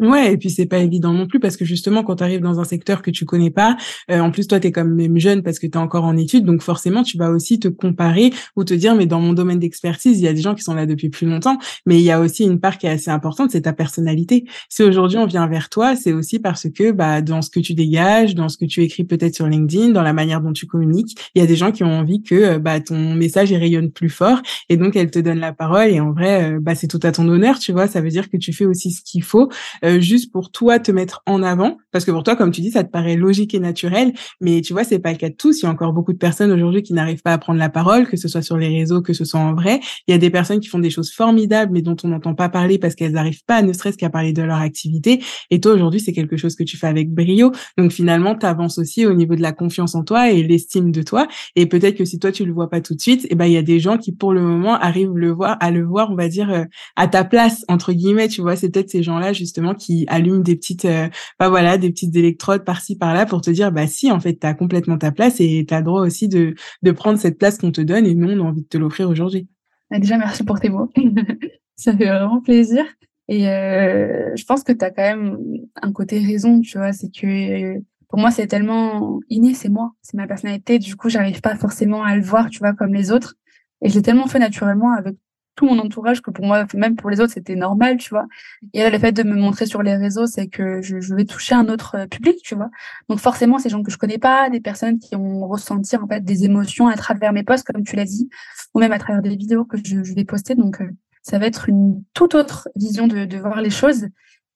Ouais, 0.00 0.32
et 0.32 0.36
puis 0.36 0.50
c'est 0.50 0.66
pas 0.66 0.78
évident 0.78 1.12
non 1.12 1.26
plus 1.26 1.38
parce 1.38 1.56
que 1.56 1.64
justement 1.64 2.02
quand 2.02 2.16
tu 2.16 2.24
arrives 2.24 2.40
dans 2.40 2.58
un 2.58 2.64
secteur 2.64 3.00
que 3.00 3.10
tu 3.10 3.24
connais 3.24 3.50
pas, 3.50 3.76
euh, 4.10 4.18
en 4.18 4.30
plus 4.32 4.48
toi 4.48 4.58
tu 4.58 4.66
es 4.66 4.72
comme 4.72 4.92
même 4.92 5.18
jeune 5.18 5.42
parce 5.42 5.60
que 5.60 5.66
tu 5.66 5.72
es 5.72 5.80
encore 5.80 6.04
en 6.04 6.16
études, 6.16 6.44
donc 6.44 6.62
forcément 6.62 7.04
tu 7.04 7.16
vas 7.16 7.30
aussi 7.30 7.60
te 7.60 7.68
comparer 7.68 8.32
ou 8.56 8.64
te 8.64 8.74
dire 8.74 8.96
mais 8.96 9.06
dans 9.06 9.20
mon 9.20 9.32
domaine 9.32 9.60
d'expertise, 9.60 10.18
il 10.18 10.24
y 10.24 10.28
a 10.28 10.32
des 10.32 10.40
gens 10.40 10.54
qui 10.54 10.62
sont 10.62 10.74
là 10.74 10.86
depuis 10.86 11.10
plus 11.10 11.28
longtemps, 11.28 11.58
mais 11.86 11.96
il 12.00 12.02
y 12.02 12.10
a 12.10 12.20
aussi 12.20 12.44
une 12.44 12.58
part 12.58 12.76
qui 12.78 12.86
est 12.86 12.90
assez 12.90 13.10
importante, 13.10 13.52
c'est 13.52 13.62
ta 13.62 13.72
personnalité. 13.72 14.46
Si 14.68 14.82
aujourd'hui 14.82 15.18
on 15.18 15.26
vient 15.26 15.46
vers 15.46 15.68
toi, 15.68 15.94
c'est 15.94 16.12
aussi 16.12 16.40
parce 16.40 16.68
que 16.68 16.90
bah 16.90 17.22
dans 17.22 17.40
ce 17.40 17.50
que 17.50 17.60
tu 17.60 17.74
dégages, 17.74 18.34
dans 18.34 18.48
ce 18.48 18.58
que 18.58 18.64
tu 18.64 18.82
écris 18.82 19.04
peut-être 19.04 19.36
sur 19.36 19.46
LinkedIn, 19.46 19.90
dans 19.90 20.02
la 20.02 20.12
manière 20.12 20.40
dont 20.40 20.52
tu 20.52 20.66
communiques, 20.66 21.16
il 21.36 21.40
y 21.40 21.42
a 21.42 21.46
des 21.46 21.56
gens 21.56 21.70
qui 21.70 21.84
ont 21.84 21.98
envie 21.98 22.22
que 22.22 22.34
euh, 22.34 22.58
bah 22.58 22.80
ton 22.80 23.14
message 23.14 23.52
rayonne 23.52 23.92
plus 23.92 24.10
fort 24.10 24.42
et 24.68 24.76
donc 24.76 24.96
elles 24.96 25.10
te 25.10 25.20
donnent 25.20 25.38
la 25.38 25.52
parole 25.52 25.88
et 25.88 26.00
en 26.00 26.12
vrai 26.12 26.54
euh, 26.54 26.58
bah 26.60 26.74
c'est 26.74 26.88
tout 26.88 27.00
à 27.04 27.12
ton 27.12 27.28
honneur, 27.28 27.60
tu 27.60 27.70
vois, 27.70 27.86
ça 27.86 28.00
veut 28.00 28.10
dire 28.10 28.28
que 28.28 28.36
tu 28.36 28.52
fais 28.52 28.66
aussi 28.66 28.90
ce 28.90 29.02
qu'il 29.02 29.22
faut 29.22 29.50
euh, 29.84 30.00
juste 30.00 30.32
pour 30.32 30.50
toi 30.50 30.78
te 30.78 30.92
mettre 30.92 31.22
en 31.26 31.42
avant. 31.42 31.78
Parce 31.92 32.04
que 32.04 32.10
pour 32.10 32.22
toi 32.22 32.36
comme 32.36 32.50
tu 32.50 32.60
dis 32.60 32.70
ça 32.70 32.84
te 32.84 32.90
paraît 32.90 33.16
logique 33.16 33.54
et 33.54 33.60
naturel. 33.60 34.12
Mais 34.40 34.60
tu 34.60 34.72
vois 34.72 34.84
c'est 34.84 34.98
pas 34.98 35.12
le 35.12 35.18
cas 35.18 35.28
de 35.28 35.34
tous. 35.34 35.60
Il 35.60 35.64
y 35.64 35.66
a 35.66 35.70
encore 35.70 35.92
beaucoup 35.92 36.12
de 36.12 36.18
personnes 36.18 36.52
aujourd'hui 36.52 36.82
qui 36.82 36.92
n'arrivent 36.92 37.22
pas 37.22 37.32
à 37.32 37.38
prendre 37.38 37.58
la 37.58 37.68
parole 37.68 38.06
que 38.06 38.16
ce 38.16 38.28
soit 38.28 38.42
sur 38.42 38.56
les 38.56 38.68
réseaux 38.68 39.02
que 39.02 39.12
ce 39.12 39.24
soit 39.24 39.40
en 39.40 39.54
vrai. 39.54 39.80
Il 40.06 40.12
y 40.12 40.14
a 40.14 40.18
des 40.18 40.30
personnes 40.30 40.60
qui 40.60 40.68
font 40.68 40.78
des 40.78 40.90
choses 40.90 41.12
formidables 41.12 41.72
mais 41.72 41.82
dont 41.82 41.96
on 42.04 42.08
n'entend 42.08 42.34
pas 42.34 42.48
parler 42.48 42.78
parce 42.78 42.94
qu'elles 42.94 43.12
n'arrivent 43.12 43.44
pas 43.46 43.62
ne 43.62 43.72
serait-ce 43.72 43.98
qu'à 43.98 44.10
parler 44.10 44.32
de 44.32 44.42
leur 44.42 44.58
activité. 44.58 45.22
Et 45.50 45.60
toi 45.60 45.72
aujourd'hui 45.72 46.00
c'est 46.00 46.12
quelque 46.12 46.36
chose 46.36 46.54
que 46.54 46.64
tu 46.64 46.76
fais 46.76 46.86
avec 46.86 47.12
brio. 47.12 47.52
Donc 47.78 47.92
finalement 47.92 48.34
tu 48.36 48.46
avances 48.46 48.78
aussi 48.78 49.06
au 49.06 49.14
niveau 49.14 49.34
de 49.34 49.42
la 49.42 49.52
confiance 49.52 49.94
en 49.94 50.04
toi 50.04 50.30
et 50.30 50.42
l'estime 50.42 50.90
de 50.92 51.02
toi. 51.02 51.28
Et 51.56 51.66
peut-être 51.66 51.96
que 51.96 52.04
si 52.04 52.18
toi 52.18 52.32
tu 52.32 52.44
le 52.44 52.52
vois 52.52 52.70
pas 52.70 52.80
tout 52.80 52.94
de 52.94 53.00
suite 53.00 53.24
et 53.24 53.28
eh 53.30 53.34
ben 53.34 53.46
il 53.46 53.52
y 53.52 53.56
a 53.56 53.62
des 53.62 53.80
gens 53.80 53.98
qui 53.98 54.12
pour 54.12 54.32
le 54.32 54.40
moment 54.40 54.74
arrivent 54.74 55.16
le 55.16 55.30
voir 55.30 55.56
à 55.60 55.70
le 55.70 55.84
voir 55.84 56.10
on 56.10 56.14
va 56.14 56.28
dire 56.28 56.50
euh, 56.50 56.64
à 56.96 57.08
ta 57.08 57.24
place 57.24 57.64
entre 57.68 57.92
guillemets. 57.92 58.28
Tu 58.28 58.40
vois 58.40 58.56
c'est 58.56 58.70
peut-être 58.70 58.90
ces 58.90 59.02
gens-là 59.02 59.32
justement 59.34 59.74
qui 59.74 60.06
allument 60.08 60.40
des 60.40 60.56
petites, 60.56 60.84
euh, 60.84 61.08
bah 61.38 61.48
voilà, 61.48 61.78
des 61.78 61.90
petites 61.90 62.14
électrodes 62.16 62.64
par-ci 62.64 62.96
par-là 62.96 63.26
pour 63.26 63.40
te 63.40 63.50
dire, 63.50 63.72
bah 63.72 63.86
si, 63.86 64.10
en 64.10 64.20
fait, 64.20 64.38
tu 64.40 64.46
as 64.46 64.54
complètement 64.54 64.98
ta 64.98 65.12
place 65.12 65.40
et 65.40 65.64
tu 65.66 65.74
as 65.74 65.78
le 65.78 65.84
droit 65.84 66.00
aussi 66.00 66.28
de, 66.28 66.54
de 66.82 66.90
prendre 66.92 67.18
cette 67.18 67.38
place 67.38 67.58
qu'on 67.58 67.72
te 67.72 67.80
donne 67.80 68.06
et 68.06 68.14
nous, 68.14 68.30
on 68.30 68.44
a 68.44 68.48
envie 68.48 68.62
de 68.62 68.68
te 68.68 68.78
l'offrir 68.78 69.08
aujourd'hui. 69.08 69.48
Bah, 69.90 69.98
déjà, 69.98 70.16
merci 70.16 70.44
pour 70.44 70.60
tes 70.60 70.70
mots. 70.70 70.90
Ça 71.76 71.96
fait 71.96 72.06
vraiment 72.06 72.40
plaisir. 72.40 72.84
Et 73.28 73.48
euh, 73.48 74.34
je 74.36 74.44
pense 74.44 74.62
que 74.62 74.72
tu 74.72 74.84
as 74.84 74.90
quand 74.90 75.02
même 75.02 75.38
un 75.80 75.92
côté 75.92 76.18
raison, 76.18 76.60
tu 76.60 76.78
vois, 76.78 76.92
c'est 76.92 77.10
que 77.10 77.78
pour 78.08 78.18
moi, 78.18 78.30
c'est 78.30 78.46
tellement 78.46 79.18
inné, 79.28 79.54
c'est 79.54 79.70
moi, 79.70 79.92
c'est 80.02 80.16
ma 80.16 80.26
personnalité. 80.26 80.78
Du 80.78 80.94
coup, 80.94 81.08
j'arrive 81.08 81.40
pas 81.40 81.56
forcément 81.56 82.04
à 82.04 82.16
le 82.16 82.22
voir, 82.22 82.50
tu 82.50 82.58
vois, 82.58 82.74
comme 82.74 82.94
les 82.94 83.10
autres. 83.10 83.34
Et 83.82 83.88
je 83.88 83.94
l'ai 83.96 84.02
tellement 84.02 84.26
fait 84.26 84.38
naturellement 84.38 84.92
avec 84.92 85.16
tout 85.54 85.66
mon 85.66 85.78
entourage 85.78 86.20
que 86.20 86.30
pour 86.30 86.44
moi, 86.44 86.66
même 86.74 86.96
pour 86.96 87.10
les 87.10 87.20
autres, 87.20 87.32
c'était 87.32 87.54
normal, 87.54 87.96
tu 87.96 88.10
vois. 88.10 88.26
Et 88.72 88.80
là, 88.80 88.90
le 88.90 88.98
fait 88.98 89.12
de 89.12 89.22
me 89.22 89.34
montrer 89.34 89.66
sur 89.66 89.82
les 89.82 89.96
réseaux, 89.96 90.26
c'est 90.26 90.48
que 90.48 90.82
je, 90.82 91.00
je, 91.00 91.14
vais 91.14 91.24
toucher 91.24 91.54
un 91.54 91.68
autre 91.68 91.96
euh, 91.96 92.06
public, 92.06 92.38
tu 92.42 92.54
vois. 92.54 92.70
Donc 93.08 93.20
forcément, 93.20 93.58
ces 93.58 93.68
gens 93.68 93.82
que 93.82 93.90
je 93.90 93.98
connais 93.98 94.18
pas, 94.18 94.50
des 94.50 94.60
personnes 94.60 94.98
qui 94.98 95.16
ont 95.16 95.46
ressenti 95.46 95.96
en 95.96 96.06
fait 96.06 96.24
des 96.24 96.44
émotions 96.44 96.88
à 96.88 96.96
travers 96.96 97.32
mes 97.32 97.44
posts, 97.44 97.66
comme 97.66 97.84
tu 97.84 97.96
l'as 97.96 98.04
dit, 98.04 98.28
ou 98.74 98.80
même 98.80 98.92
à 98.92 98.98
travers 98.98 99.22
des 99.22 99.36
vidéos 99.36 99.64
que 99.64 99.76
je, 99.76 100.02
je 100.02 100.14
vais 100.14 100.24
poster. 100.24 100.54
Donc 100.54 100.80
euh, 100.80 100.90
ça 101.22 101.38
va 101.38 101.46
être 101.46 101.68
une 101.68 102.02
toute 102.14 102.34
autre 102.34 102.68
vision 102.76 103.06
de, 103.06 103.24
de 103.24 103.38
voir 103.38 103.60
les 103.60 103.70
choses. 103.70 104.08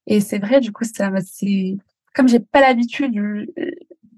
Et 0.06 0.20
c'est 0.20 0.38
vrai, 0.38 0.60
du 0.60 0.72
coup, 0.72 0.84
ça, 0.84 1.10
c'est 1.24 1.76
comme 2.14 2.28
j'ai 2.28 2.40
pas 2.40 2.60
l'habitude, 2.60 3.12
je, 3.14 3.46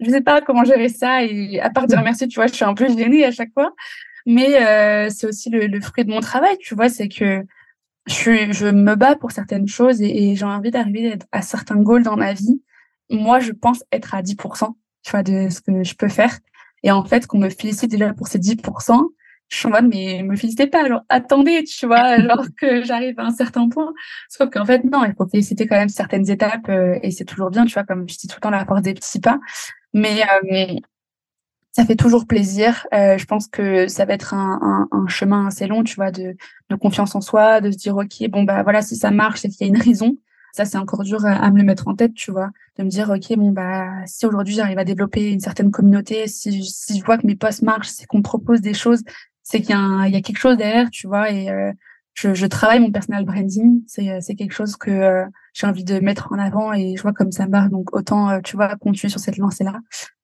je 0.01 0.11
sais 0.11 0.21
pas 0.21 0.41
comment 0.41 0.65
gérer 0.65 0.89
ça. 0.89 1.25
Et 1.25 1.61
à 1.61 1.71
part 1.71 1.87
dire 1.87 2.01
merci, 2.05 2.29
tu 2.29 2.37
vois, 2.37 2.47
je 2.47 2.55
suis 2.55 2.65
un 2.65 2.75
peu 2.75 2.89
gênée 2.89 3.25
à 3.25 3.31
chaque 3.31 3.53
fois 3.53 3.75
mais 4.27 4.57
euh, 4.63 5.11
c'est 5.11 5.27
aussi 5.27 5.51
le, 5.51 5.67
le, 5.67 5.81
fruit 5.81 6.05
de 6.05 6.11
mon 6.11 6.21
travail, 6.21 6.57
tu 6.59 6.75
vois, 6.75 6.89
c'est 6.89 7.09
que 7.09 7.45
je, 8.07 8.53
je 8.53 8.67
me 8.67 8.95
bats 8.97 9.17
pour 9.17 9.33
certaines 9.33 9.69
choses 9.69 10.03
et, 10.03 10.35
j'ai 10.37 10.45
envie 10.45 10.71
d'arriver 10.71 11.19
à 11.33 11.43
certains 11.43 11.77
goals 11.77 12.03
dans 12.03 12.17
ma 12.17 12.33
vie. 12.33 12.63
Moi, 13.11 13.41
je 13.41 13.53
pense 13.53 13.85
être 13.93 14.15
à 14.15 14.23
10%, 14.23 14.75
tu 15.03 15.11
vois, 15.11 15.23
de 15.23 15.49
ce 15.51 15.61
que 15.61 15.83
je 15.85 15.95
peux 15.95 16.09
faire. 16.09 16.39
Et 16.83 16.91
en 16.91 17.05
fait, 17.05 17.27
qu'on 17.27 17.39
me 17.39 17.51
félicite 17.51 17.91
déjà 17.91 18.13
pour 18.15 18.29
ces 18.29 18.39
10%, 18.39 19.05
je 19.49 19.57
suis 19.57 19.67
en 19.67 19.71
mode, 19.71 19.89
mais 19.89 20.23
me 20.23 20.37
félicitez 20.37 20.69
pas, 20.69 20.87
genre, 20.89 21.03
attendez, 21.09 21.65
tu 21.65 21.87
vois, 21.87 22.19
genre 22.23 22.47
que 22.57 22.85
j'arrive 22.85 23.19
à 23.19 23.25
un 23.25 23.33
certain 23.33 23.69
point. 23.69 23.93
Sauf 24.29 24.49
qu'en 24.51 24.65
fait, 24.65 24.85
non, 24.85 25.05
il 25.05 25.15
faut 25.15 25.27
féliciter 25.27 25.67
quand 25.67 25.77
même 25.77 25.89
certaines 25.89 26.31
étapes 26.31 26.69
euh, 26.69 26.99
et 27.03 27.11
c'est 27.11 27.25
toujours 27.25 27.51
bien, 27.51 27.65
tu 27.67 27.75
vois, 27.75 27.85
comme 27.85 28.09
je 28.09 28.17
dis 28.17 28.29
tout 28.29 28.37
le 28.37 28.41
temps, 28.41 28.51
la 28.51 28.65
force 28.65 28.83
des 28.83 28.95
petits 28.95 29.21
pas. 29.21 29.41
Mais, 29.93 30.23
euh, 30.23 30.77
ça 31.81 31.87
fait 31.87 31.97
toujours 31.97 32.27
plaisir. 32.27 32.87
Euh, 32.93 33.17
je 33.17 33.25
pense 33.25 33.49
que 33.49 33.89
ça 33.89 34.05
va 34.05 34.13
être 34.13 34.35
un, 34.35 34.59
un, 34.61 34.89
un, 34.93 35.07
chemin 35.09 35.47
assez 35.47 35.67
long, 35.67 35.83
tu 35.83 35.95
vois, 35.95 36.11
de, 36.11 36.37
de, 36.69 36.77
confiance 36.77 37.15
en 37.15 37.23
soi, 37.23 37.63
de 37.63 37.71
se 37.71 37.79
dire, 37.79 37.97
OK, 37.97 38.29
bon, 38.29 38.43
bah 38.45 38.63
voilà, 38.63 38.83
si 38.83 38.97
ça 38.97 39.11
marche, 39.11 39.41
c'est 39.41 39.49
qu'il 39.49 39.67
y 39.67 39.71
a 39.71 39.75
une 39.75 39.81
raison. 39.81 40.19
Ça, 40.53 40.67
c'est 40.67 40.77
encore 40.77 41.05
dur 41.05 41.25
à, 41.25 41.51
me 41.51 41.59
le 41.59 41.65
mettre 41.65 41.89
en 41.89 41.95
tête, 41.95 42.13
tu 42.13 42.33
vois, 42.33 42.51
de 42.77 42.83
me 42.83 42.91
dire, 42.91 43.09
OK, 43.09 43.35
bon, 43.37 43.53
bah, 43.53 43.87
si 44.05 44.27
aujourd'hui 44.27 44.55
j'arrive 44.55 44.79
à 44.79 44.85
développer 44.85 45.31
une 45.31 45.41
certaine 45.41 45.71
communauté, 45.71 46.27
si, 46.27 46.65
si 46.65 46.99
je 46.99 47.05
vois 47.05 47.17
que 47.17 47.27
mes 47.27 47.37
posts 47.37 47.63
marchent, 47.63 47.89
c'est 47.89 48.05
qu'on 48.05 48.21
propose 48.21 48.61
des 48.61 48.75
choses, 48.75 49.03
c'est 49.43 49.63
qu'il 49.63 49.75
y, 49.75 50.11
y, 50.11 50.17
a 50.17 50.21
quelque 50.21 50.39
chose 50.39 50.59
derrière, 50.59 50.91
tu 50.91 51.07
vois, 51.07 51.31
et 51.31 51.49
euh, 51.49 51.73
je, 52.13 52.35
je, 52.35 52.47
travaille 52.47 52.81
mon 52.81 52.91
personal 52.91 53.25
branding. 53.25 53.83
C'est, 53.87 54.21
c'est 54.21 54.35
quelque 54.35 54.53
chose 54.53 54.77
que 54.77 54.91
euh, 54.91 55.25
j'ai 55.55 55.67
envie 55.67 55.85
de 55.85 55.99
mettre 56.01 56.31
en 56.33 56.39
avant 56.39 56.73
et 56.75 56.95
je 56.97 57.03
vois 57.03 57.13
comme 57.13 57.33
ça 57.33 57.47
marche. 57.47 57.71
Donc, 57.71 57.95
autant, 57.95 58.29
euh, 58.29 58.41
tu 58.43 58.57
vois, 58.57 58.77
continuer 58.77 59.11
sur 59.11 59.21
cette 59.21 59.39
lancée-là. 59.39 59.81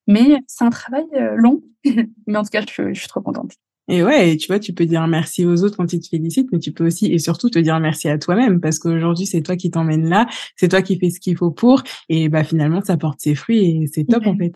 Mais 0.07 0.39
c'est 0.47 0.63
un 0.63 0.69
travail 0.69 1.05
euh, 1.13 1.35
long. 1.35 1.61
mais 2.27 2.37
en 2.37 2.43
tout 2.43 2.49
cas, 2.49 2.61
je, 2.61 2.93
je, 2.93 2.99
suis 2.99 3.07
trop 3.07 3.21
contente. 3.21 3.53
Et 3.89 4.03
ouais, 4.03 4.35
tu 4.35 4.47
vois, 4.47 4.59
tu 4.59 4.73
peux 4.73 4.85
dire 4.85 5.07
merci 5.07 5.45
aux 5.45 5.63
autres 5.63 5.77
quand 5.77 5.93
ils 5.93 6.01
te 6.01 6.09
félicitent, 6.09 6.49
mais 6.51 6.59
tu 6.59 6.73
peux 6.73 6.85
aussi 6.85 7.11
et 7.13 7.19
surtout 7.19 7.49
te 7.49 7.59
dire 7.59 7.79
merci 7.79 8.09
à 8.09 8.17
toi-même 8.17 8.59
parce 8.59 8.79
qu'aujourd'hui, 8.79 9.25
c'est 9.25 9.41
toi 9.41 9.55
qui 9.55 9.71
t'emmènes 9.71 10.09
là, 10.09 10.27
c'est 10.57 10.67
toi 10.67 10.81
qui 10.81 10.99
fais 10.99 11.09
ce 11.09 11.21
qu'il 11.21 11.37
faut 11.37 11.51
pour 11.51 11.83
et 12.09 12.27
bah 12.27 12.43
finalement, 12.43 12.81
ça 12.81 12.97
porte 12.97 13.21
ses 13.21 13.33
fruits 13.33 13.83
et 13.83 13.87
c'est 13.87 14.03
top 14.03 14.27
en 14.27 14.35
fait. 14.35 14.51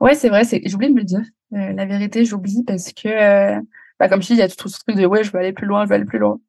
Ouais, 0.00 0.14
c'est 0.14 0.30
vrai, 0.30 0.44
c'est 0.44 0.62
j'oublie 0.64 0.88
de 0.88 0.94
me 0.94 1.00
le 1.00 1.04
dire. 1.04 1.22
Euh, 1.52 1.72
la 1.72 1.84
vérité, 1.84 2.24
j'oublie 2.24 2.64
parce 2.66 2.92
que 2.94 3.08
euh, 3.08 3.60
bah, 4.00 4.08
comme 4.08 4.22
je 4.22 4.28
dis, 4.28 4.32
il 4.32 4.38
y 4.38 4.42
a 4.42 4.48
tout 4.48 4.68
ce 4.70 4.78
truc 4.78 4.96
de 4.96 5.04
ouais, 5.04 5.22
je 5.22 5.30
veux 5.32 5.38
aller 5.38 5.52
plus 5.52 5.66
loin, 5.66 5.84
je 5.84 5.90
veux 5.90 5.94
aller 5.94 6.06
plus 6.06 6.18
loin. 6.18 6.40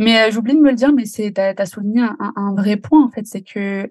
Mais 0.00 0.32
j'oublie 0.32 0.54
de 0.54 0.60
me 0.60 0.70
le 0.70 0.76
dire, 0.76 0.92
mais 0.92 1.04
c'est 1.04 1.30
t'as 1.30 1.54
as 1.56 1.66
souligné 1.66 2.00
un, 2.00 2.16
un, 2.34 2.54
vrai 2.54 2.76
point 2.76 3.04
en 3.04 3.10
fait, 3.10 3.24
c'est 3.24 3.42
que 3.42 3.88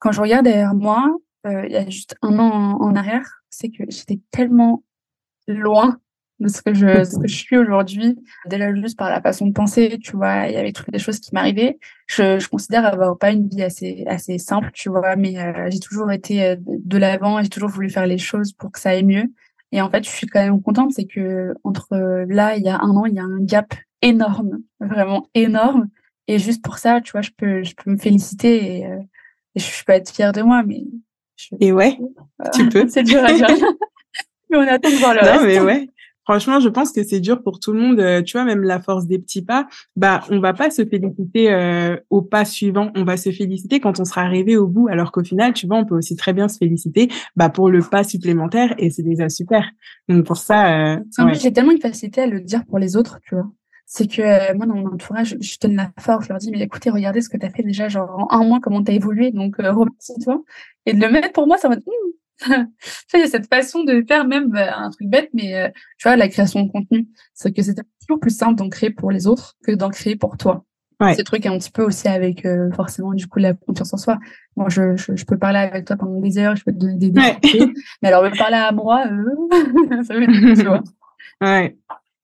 quand 0.00 0.10
je 0.10 0.20
regarde 0.20 0.44
derrière 0.44 0.74
moi, 0.74 1.16
il 1.44 1.70
y 1.70 1.76
a 1.76 1.88
juste 1.88 2.16
un 2.22 2.38
an 2.38 2.78
en, 2.80 2.94
arrière, 2.94 3.42
c'est 3.50 3.68
que 3.68 3.84
j'étais 3.88 4.20
tellement 4.30 4.82
loin 5.46 5.98
de 6.40 6.48
ce 6.48 6.62
que 6.62 6.72
je, 6.72 7.04
ce 7.04 7.18
que 7.18 7.26
je 7.26 7.34
suis 7.34 7.56
aujourd'hui. 7.56 8.16
Déjà 8.46 8.72
juste 8.74 8.96
par 8.96 9.10
la 9.10 9.20
façon 9.20 9.46
de 9.46 9.52
penser, 9.52 9.98
tu 10.02 10.16
vois, 10.16 10.46
il 10.46 10.54
y 10.54 10.56
avait 10.56 10.72
toutes 10.72 10.92
les 10.92 10.98
choses 10.98 11.18
qui 11.18 11.34
m'arrivaient. 11.34 11.78
Je, 12.06 12.38
je 12.38 12.48
considère 12.48 12.86
avoir 12.86 13.18
pas 13.18 13.32
une 13.32 13.48
vie 13.48 13.62
assez, 13.62 14.04
assez 14.06 14.38
simple, 14.38 14.70
tu 14.72 14.88
vois, 14.88 15.16
mais 15.16 15.38
euh, 15.38 15.68
j'ai 15.70 15.80
toujours 15.80 16.12
été 16.12 16.44
euh, 16.44 16.56
de 16.58 16.98
l'avant, 16.98 17.42
j'ai 17.42 17.48
toujours 17.48 17.70
voulu 17.70 17.90
faire 17.90 18.06
les 18.06 18.18
choses 18.18 18.52
pour 18.52 18.70
que 18.72 18.78
ça 18.78 18.90
aille 18.90 19.04
mieux. 19.04 19.32
Et 19.72 19.80
en 19.80 19.90
fait, 19.90 20.04
je 20.04 20.10
suis 20.10 20.26
quand 20.26 20.40
même 20.40 20.62
contente, 20.62 20.92
c'est 20.92 21.06
que 21.06 21.54
entre 21.64 22.24
là, 22.28 22.56
il 22.56 22.62
y 22.62 22.68
a 22.68 22.78
un 22.80 22.96
an, 22.96 23.04
il 23.04 23.14
y 23.14 23.18
a 23.18 23.24
un 23.24 23.40
gap 23.40 23.74
énorme, 24.00 24.60
vraiment 24.80 25.28
énorme. 25.34 25.88
Et 26.26 26.38
juste 26.38 26.62
pour 26.62 26.78
ça, 26.78 27.00
tu 27.00 27.12
vois, 27.12 27.22
je 27.22 27.30
peux, 27.36 27.62
je 27.62 27.74
peux 27.74 27.90
me 27.90 27.96
féliciter 27.98 28.78
et, 28.78 28.86
euh, 28.86 28.98
et 29.54 29.60
je 29.60 29.84
peux 29.84 29.92
être 29.92 30.10
fière 30.10 30.32
de 30.32 30.42
moi, 30.42 30.62
mais 30.62 30.84
et 31.60 31.72
ouais, 31.72 31.98
tu 32.54 32.68
peux. 32.70 32.88
c'est 32.88 33.02
dur 33.02 33.24
à 33.24 33.32
dire. 33.32 33.48
mais 34.50 34.58
on 34.58 34.62
attend 34.62 34.90
de 34.90 34.96
voir 34.96 35.14
le 35.14 35.20
non, 35.20 35.46
mais 35.46 35.60
ouais. 35.60 35.88
Franchement, 36.28 36.60
je 36.60 36.68
pense 36.68 36.92
que 36.92 37.02
c'est 37.04 37.20
dur 37.20 37.42
pour 37.42 37.58
tout 37.58 37.72
le 37.72 37.80
monde. 37.80 38.00
Euh, 38.00 38.20
tu 38.20 38.36
vois, 38.36 38.44
même 38.44 38.62
la 38.62 38.80
force 38.80 39.06
des 39.06 39.18
petits 39.18 39.40
pas, 39.40 39.66
bah, 39.96 40.20
on 40.28 40.40
va 40.40 40.52
pas 40.52 40.68
se 40.68 40.84
féliciter 40.84 41.50
euh, 41.50 41.96
au 42.10 42.20
pas 42.20 42.44
suivant. 42.44 42.92
On 42.94 43.04
va 43.04 43.16
se 43.16 43.30
féliciter 43.30 43.80
quand 43.80 43.98
on 43.98 44.04
sera 44.04 44.20
arrivé 44.20 44.58
au 44.58 44.66
bout. 44.66 44.88
Alors 44.88 45.10
qu'au 45.10 45.24
final, 45.24 45.54
tu 45.54 45.66
vois, 45.66 45.78
on 45.78 45.86
peut 45.86 45.96
aussi 45.96 46.16
très 46.16 46.34
bien 46.34 46.48
se 46.48 46.58
féliciter 46.58 47.08
bah, 47.34 47.48
pour 47.48 47.70
le 47.70 47.80
pas 47.80 48.04
supplémentaire 48.04 48.74
et 48.76 48.90
c'est 48.90 49.02
déjà 49.02 49.30
super. 49.30 49.70
Donc 50.10 50.26
pour 50.26 50.36
ça. 50.36 50.96
Euh, 50.96 50.98
ouais. 51.20 51.32
J'ai 51.32 51.50
tellement 51.50 51.72
une 51.72 51.80
facilité 51.80 52.20
à 52.20 52.26
le 52.26 52.40
dire 52.40 52.62
pour 52.66 52.78
les 52.78 52.94
autres, 52.94 53.18
tu 53.26 53.34
vois 53.34 53.46
c'est 53.90 54.06
que 54.06 54.22
euh, 54.22 54.54
moi 54.54 54.66
dans 54.66 54.74
mon 54.74 54.86
entourage 54.86 55.36
je, 55.40 55.58
donne 55.60 55.74
la 55.74 55.90
force 55.98 56.26
je 56.26 56.28
leur 56.28 56.38
dis 56.38 56.50
mais 56.50 56.60
écoutez 56.60 56.90
regardez 56.90 57.20
ce 57.20 57.28
que 57.28 57.36
tu 57.36 57.44
as 57.44 57.50
fait 57.50 57.62
déjà 57.62 57.88
genre 57.88 58.10
en 58.18 58.28
un 58.30 58.44
mois 58.44 58.60
comment 58.62 58.84
tu 58.84 58.92
as 58.92 58.94
évolué 58.94 59.30
donc 59.30 59.58
euh, 59.58 59.72
remercie-toi 59.72 60.42
et 60.86 60.92
de 60.92 61.00
le 61.00 61.10
mettre 61.10 61.32
pour 61.32 61.46
moi 61.46 61.56
ça 61.58 61.68
va 61.68 61.76
hmm. 61.76 62.66
il 63.14 63.20
y 63.20 63.22
a 63.22 63.26
cette 63.26 63.48
façon 63.48 63.84
de 63.84 64.04
faire 64.06 64.26
même 64.26 64.54
euh, 64.54 64.70
un 64.72 64.90
truc 64.90 65.08
bête 65.08 65.30
mais 65.32 65.56
euh, 65.56 65.68
tu 65.98 66.06
vois 66.06 66.16
la 66.16 66.28
création 66.28 66.62
de 66.62 66.70
contenu 66.70 67.08
c'est 67.34 67.52
que 67.52 67.62
c'est 67.62 67.74
toujours 67.74 68.20
plus 68.20 68.36
simple 68.36 68.56
d'en 68.56 68.68
créer 68.68 68.90
pour 68.90 69.10
les 69.10 69.26
autres 69.26 69.56
que 69.66 69.72
d'en 69.72 69.90
créer 69.90 70.16
pour 70.16 70.36
toi 70.36 70.64
Ouais. 71.00 71.14
Ce 71.14 71.22
truc 71.22 71.46
un 71.46 71.56
petit 71.56 71.70
peu 71.70 71.84
aussi 71.84 72.08
avec 72.08 72.44
euh, 72.44 72.72
forcément 72.72 73.12
du 73.12 73.28
coup 73.28 73.38
la 73.38 73.54
confiance 73.54 73.94
en 73.94 73.98
soi. 73.98 74.18
Moi, 74.56 74.68
je, 74.68 74.96
je, 74.96 75.24
peux 75.24 75.38
parler 75.38 75.60
avec 75.60 75.84
toi 75.84 75.96
pendant 75.96 76.20
des 76.20 76.38
heures, 76.38 76.56
je 76.56 76.64
peux 76.64 76.72
te 76.72 76.78
donner 76.78 76.96
des 76.96 77.06
idées. 77.06 77.36
mais 78.02 78.08
alors 78.08 78.24
me 78.24 78.36
parler 78.36 78.56
à 78.56 78.72
moi, 78.72 79.04
euh, 79.06 80.02
ça 80.02 80.14
veut 80.14 80.26
tu 80.26 80.64
vois. 80.64 80.82
Ouais. 81.40 81.76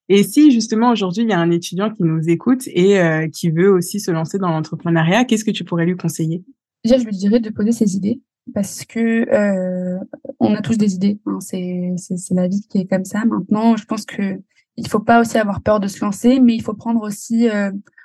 Et 0.09 0.23
si 0.23 0.51
justement 0.51 0.91
aujourd'hui 0.91 1.23
il 1.23 1.29
y 1.29 1.33
a 1.33 1.39
un 1.39 1.51
étudiant 1.51 1.89
qui 1.89 2.03
nous 2.03 2.29
écoute 2.29 2.67
et 2.67 2.99
euh, 2.99 3.27
qui 3.27 3.49
veut 3.49 3.71
aussi 3.71 3.99
se 3.99 4.11
lancer 4.11 4.37
dans 4.37 4.49
l'entrepreneuriat, 4.49 5.25
qu'est-ce 5.25 5.45
que 5.45 5.51
tu 5.51 5.63
pourrais 5.63 5.85
lui 5.85 5.95
conseiller? 5.95 6.43
Déjà, 6.83 6.97
je 6.99 7.05
lui 7.05 7.15
dirais 7.15 7.39
de 7.39 7.49
poser 7.49 7.71
ses 7.71 7.95
idées 7.95 8.21
parce 8.53 8.85
que 8.85 9.25
on 10.39 10.53
a 10.53 10.61
tous 10.61 10.77
des 10.77 10.93
idées. 10.93 11.19
Hein. 11.25 11.39
C'est 11.39 11.95
la 12.31 12.47
vie 12.47 12.61
qui 12.69 12.77
est 12.77 12.85
comme 12.85 13.05
ça. 13.05 13.25
Maintenant, 13.25 13.75
je 13.75 13.85
pense 13.85 14.05
que 14.05 14.39
il 14.77 14.87
faut 14.87 14.99
pas 14.99 15.21
aussi 15.21 15.39
avoir 15.39 15.61
peur 15.61 15.79
de 15.79 15.87
se 15.87 16.03
lancer, 16.05 16.39
mais 16.39 16.53
il 16.53 16.61
faut 16.61 16.75
prendre 16.75 17.01
aussi 17.01 17.47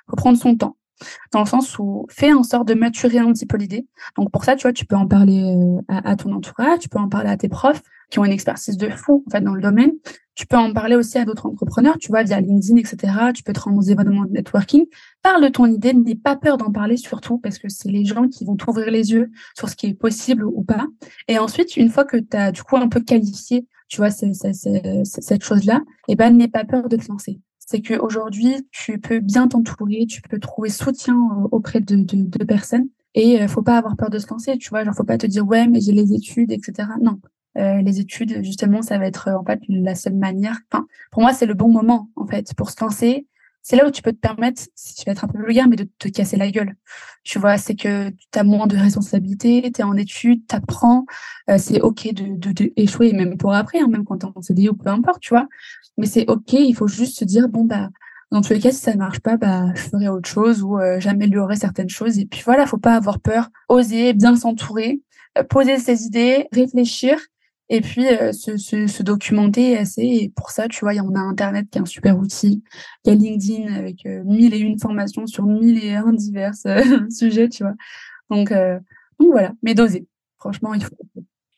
faut 0.07 0.15
prendre 0.15 0.37
son 0.37 0.55
temps 0.55 0.77
dans 1.31 1.39
le 1.41 1.45
sens 1.45 1.77
où 1.79 2.05
fais 2.09 2.33
en 2.33 2.43
sorte 2.43 2.67
de 2.67 2.73
maturer 2.73 3.19
un 3.19 3.31
petit 3.31 3.45
peu 3.45 3.57
l'idée. 3.57 3.87
Donc 4.17 4.31
pour 4.31 4.43
ça, 4.43 4.55
tu 4.55 4.63
vois, 4.63 4.73
tu 4.73 4.85
peux 4.85 4.95
en 4.95 5.07
parler 5.07 5.41
euh, 5.41 5.81
à, 5.87 6.15
ton 6.15 6.31
entourage, 6.33 6.79
tu 6.79 6.89
peux 6.89 6.99
en 6.99 7.09
parler 7.09 7.29
à 7.29 7.37
tes 7.37 7.49
profs 7.49 7.81
qui 8.09 8.19
ont 8.19 8.25
une 8.25 8.31
expertise 8.31 8.77
de 8.77 8.89
fou 8.89 9.23
en 9.27 9.31
fait 9.31 9.41
dans 9.41 9.55
le 9.55 9.61
domaine. 9.61 9.91
Tu 10.35 10.47
peux 10.47 10.57
en 10.57 10.73
parler 10.73 10.95
aussi 10.95 11.17
à 11.17 11.25
d'autres 11.25 11.45
entrepreneurs, 11.45 11.97
tu 11.99 12.07
vois, 12.07 12.23
via 12.23 12.39
LinkedIn, 12.39 12.77
etc. 12.77 13.31
Tu 13.33 13.43
peux 13.43 13.53
te 13.53 13.59
rendre 13.59 13.77
aux 13.77 13.81
événements 13.81 14.25
de 14.25 14.31
networking. 14.31 14.85
Parle 15.21 15.43
de 15.43 15.49
ton 15.49 15.65
idée, 15.65 15.93
n'aie 15.93 16.15
pas 16.15 16.35
peur 16.35 16.57
d'en 16.57 16.71
parler 16.71 16.97
surtout 16.97 17.37
parce 17.37 17.59
que 17.59 17.69
c'est 17.69 17.89
les 17.89 18.05
gens 18.05 18.27
qui 18.27 18.45
vont 18.45 18.55
t'ouvrir 18.55 18.91
les 18.91 19.11
yeux 19.11 19.29
sur 19.57 19.69
ce 19.69 19.75
qui 19.75 19.87
est 19.87 19.93
possible 19.93 20.45
ou 20.45 20.63
pas. 20.63 20.87
Et 21.27 21.37
ensuite, 21.37 21.75
une 21.77 21.89
fois 21.89 22.05
que 22.05 22.17
tu 22.17 22.37
as 22.37 22.51
du 22.51 22.63
coup 22.63 22.77
un 22.77 22.87
peu 22.87 23.01
qualifié, 23.01 23.67
tu 23.89 23.97
vois, 23.97 24.09
cette 24.09 25.43
chose-là, 25.43 25.81
eh 26.07 26.15
ben, 26.15 26.35
n'aie 26.35 26.47
pas 26.47 26.63
peur 26.63 26.87
de 26.87 26.95
te 26.95 27.07
lancer 27.09 27.41
c'est 27.71 27.81
qu'aujourd'hui, 27.81 28.67
tu 28.71 28.99
peux 28.99 29.19
bien 29.19 29.47
t'entourer, 29.47 30.05
tu 30.05 30.21
peux 30.21 30.39
trouver 30.39 30.69
soutien 30.69 31.17
auprès 31.51 31.79
de, 31.79 31.95
de, 31.95 32.43
personnes 32.43 32.89
et 33.15 33.41
euh, 33.41 33.47
faut 33.47 33.61
pas 33.61 33.77
avoir 33.77 33.95
peur 33.95 34.09
de 34.09 34.19
se 34.19 34.27
lancer, 34.27 34.57
tu 34.57 34.69
vois, 34.69 34.83
genre 34.83 34.93
faut 34.93 35.05
pas 35.05 35.17
te 35.17 35.25
dire 35.25 35.47
ouais 35.47 35.67
mais 35.67 35.79
j'ai 35.79 35.93
les 35.93 36.13
études, 36.13 36.51
etc. 36.51 36.89
Non, 37.01 37.19
euh, 37.57 37.81
les 37.81 37.99
études 37.99 38.43
justement 38.43 38.81
ça 38.81 38.97
va 38.97 39.05
être 39.07 39.29
en 39.29 39.43
fait 39.43 39.59
la 39.67 39.95
seule 39.95 40.15
manière. 40.15 40.57
Enfin, 40.71 40.85
pour 41.11 41.21
moi 41.21 41.33
c'est 41.33 41.45
le 41.45 41.53
bon 41.53 41.69
moment 41.69 42.09
en 42.15 42.25
fait 42.25 42.53
pour 42.55 42.69
se 42.69 42.83
lancer. 42.83 43.27
C'est 43.63 43.75
là 43.75 43.87
où 43.87 43.91
tu 43.91 44.01
peux 44.01 44.11
te 44.11 44.17
permettre, 44.17 44.63
si 44.73 44.95
tu 44.95 45.05
vas 45.05 45.11
être 45.11 45.23
un 45.23 45.27
peu 45.27 45.37
vulgaire, 45.37 45.67
mais 45.67 45.75
de 45.75 45.87
te 45.99 46.07
casser 46.07 46.35
la 46.35 46.49
gueule. 46.49 46.75
Tu 47.23 47.37
vois, 47.37 47.57
c'est 47.57 47.75
que 47.75 48.09
tu 48.09 48.39
as 48.39 48.43
moins 48.43 48.65
de 48.65 48.75
responsabilités, 48.75 49.71
tu 49.71 49.81
es 49.81 49.83
en 49.83 49.95
études, 49.95 50.41
tu 50.47 50.55
apprends, 50.55 51.05
euh, 51.47 51.59
c'est 51.59 51.79
OK 51.81 52.11
de, 52.11 52.35
de, 52.37 52.51
de, 52.53 52.73
échouer, 52.75 53.13
même 53.13 53.37
pour 53.37 53.53
après, 53.53 53.79
hein, 53.79 53.87
même 53.87 54.03
quand 54.03 54.17
tu 54.17 54.25
en 54.25 54.41
CDI 54.41 54.69
ou 54.69 54.73
peu 54.73 54.89
importe, 54.89 55.21
tu 55.21 55.29
vois. 55.29 55.47
Mais 55.97 56.07
c'est 56.07 56.27
OK, 56.27 56.53
il 56.53 56.73
faut 56.73 56.87
juste 56.87 57.19
se 57.19 57.25
dire, 57.25 57.49
bon, 57.49 57.65
bah, 57.65 57.89
dans 58.31 58.41
tous 58.41 58.53
les 58.53 58.59
cas, 58.59 58.71
si 58.71 58.79
ça 58.79 58.93
ne 58.93 58.97
marche 58.97 59.19
pas, 59.19 59.37
bah, 59.37 59.73
je 59.75 59.81
ferai 59.81 60.07
autre 60.07 60.27
chose 60.29 60.63
ou 60.63 60.79
euh, 60.79 60.99
j'améliorerai 60.99 61.57
certaines 61.57 61.89
choses. 61.89 62.17
Et 62.17 62.25
puis 62.25 62.41
voilà, 62.43 62.65
faut 62.65 62.77
pas 62.77 62.95
avoir 62.95 63.19
peur, 63.19 63.49
oser, 63.69 64.13
bien 64.13 64.35
s'entourer, 64.35 65.01
euh, 65.37 65.43
poser 65.43 65.77
ses 65.77 66.05
idées, 66.05 66.47
réfléchir 66.51 67.19
et 67.73 67.81
puis 67.81 68.07
euh, 68.07 68.31
se, 68.33 68.57
se, 68.57 68.85
se, 68.85 69.01
documenter 69.01 69.77
assez. 69.77 70.03
Et 70.03 70.33
pour 70.35 70.51
ça, 70.51 70.67
tu 70.67 70.81
vois, 70.81 70.93
on 71.03 71.15
a 71.15 71.19
Internet 71.19 71.67
qui 71.71 71.77
est 71.77 71.81
un 71.81 71.85
super 71.85 72.17
outil. 72.19 72.63
Il 73.05 73.09
y 73.09 73.11
a 73.11 73.15
LinkedIn 73.15 73.73
avec 73.73 74.05
mille 74.25 74.53
et 74.53 74.59
une 74.59 74.77
formations 74.77 75.25
sur 75.25 75.45
mille 75.45 75.83
et 75.83 75.95
un 75.95 76.13
divers 76.13 76.53
sujets, 77.09 77.49
tu 77.49 77.63
vois. 77.63 77.73
Donc, 78.29 78.51
donc 79.19 79.31
voilà, 79.31 79.53
mais 79.63 79.73
doser. 79.73 80.07
Franchement, 80.37 80.73
il 80.73 80.83
faut. 80.83 80.95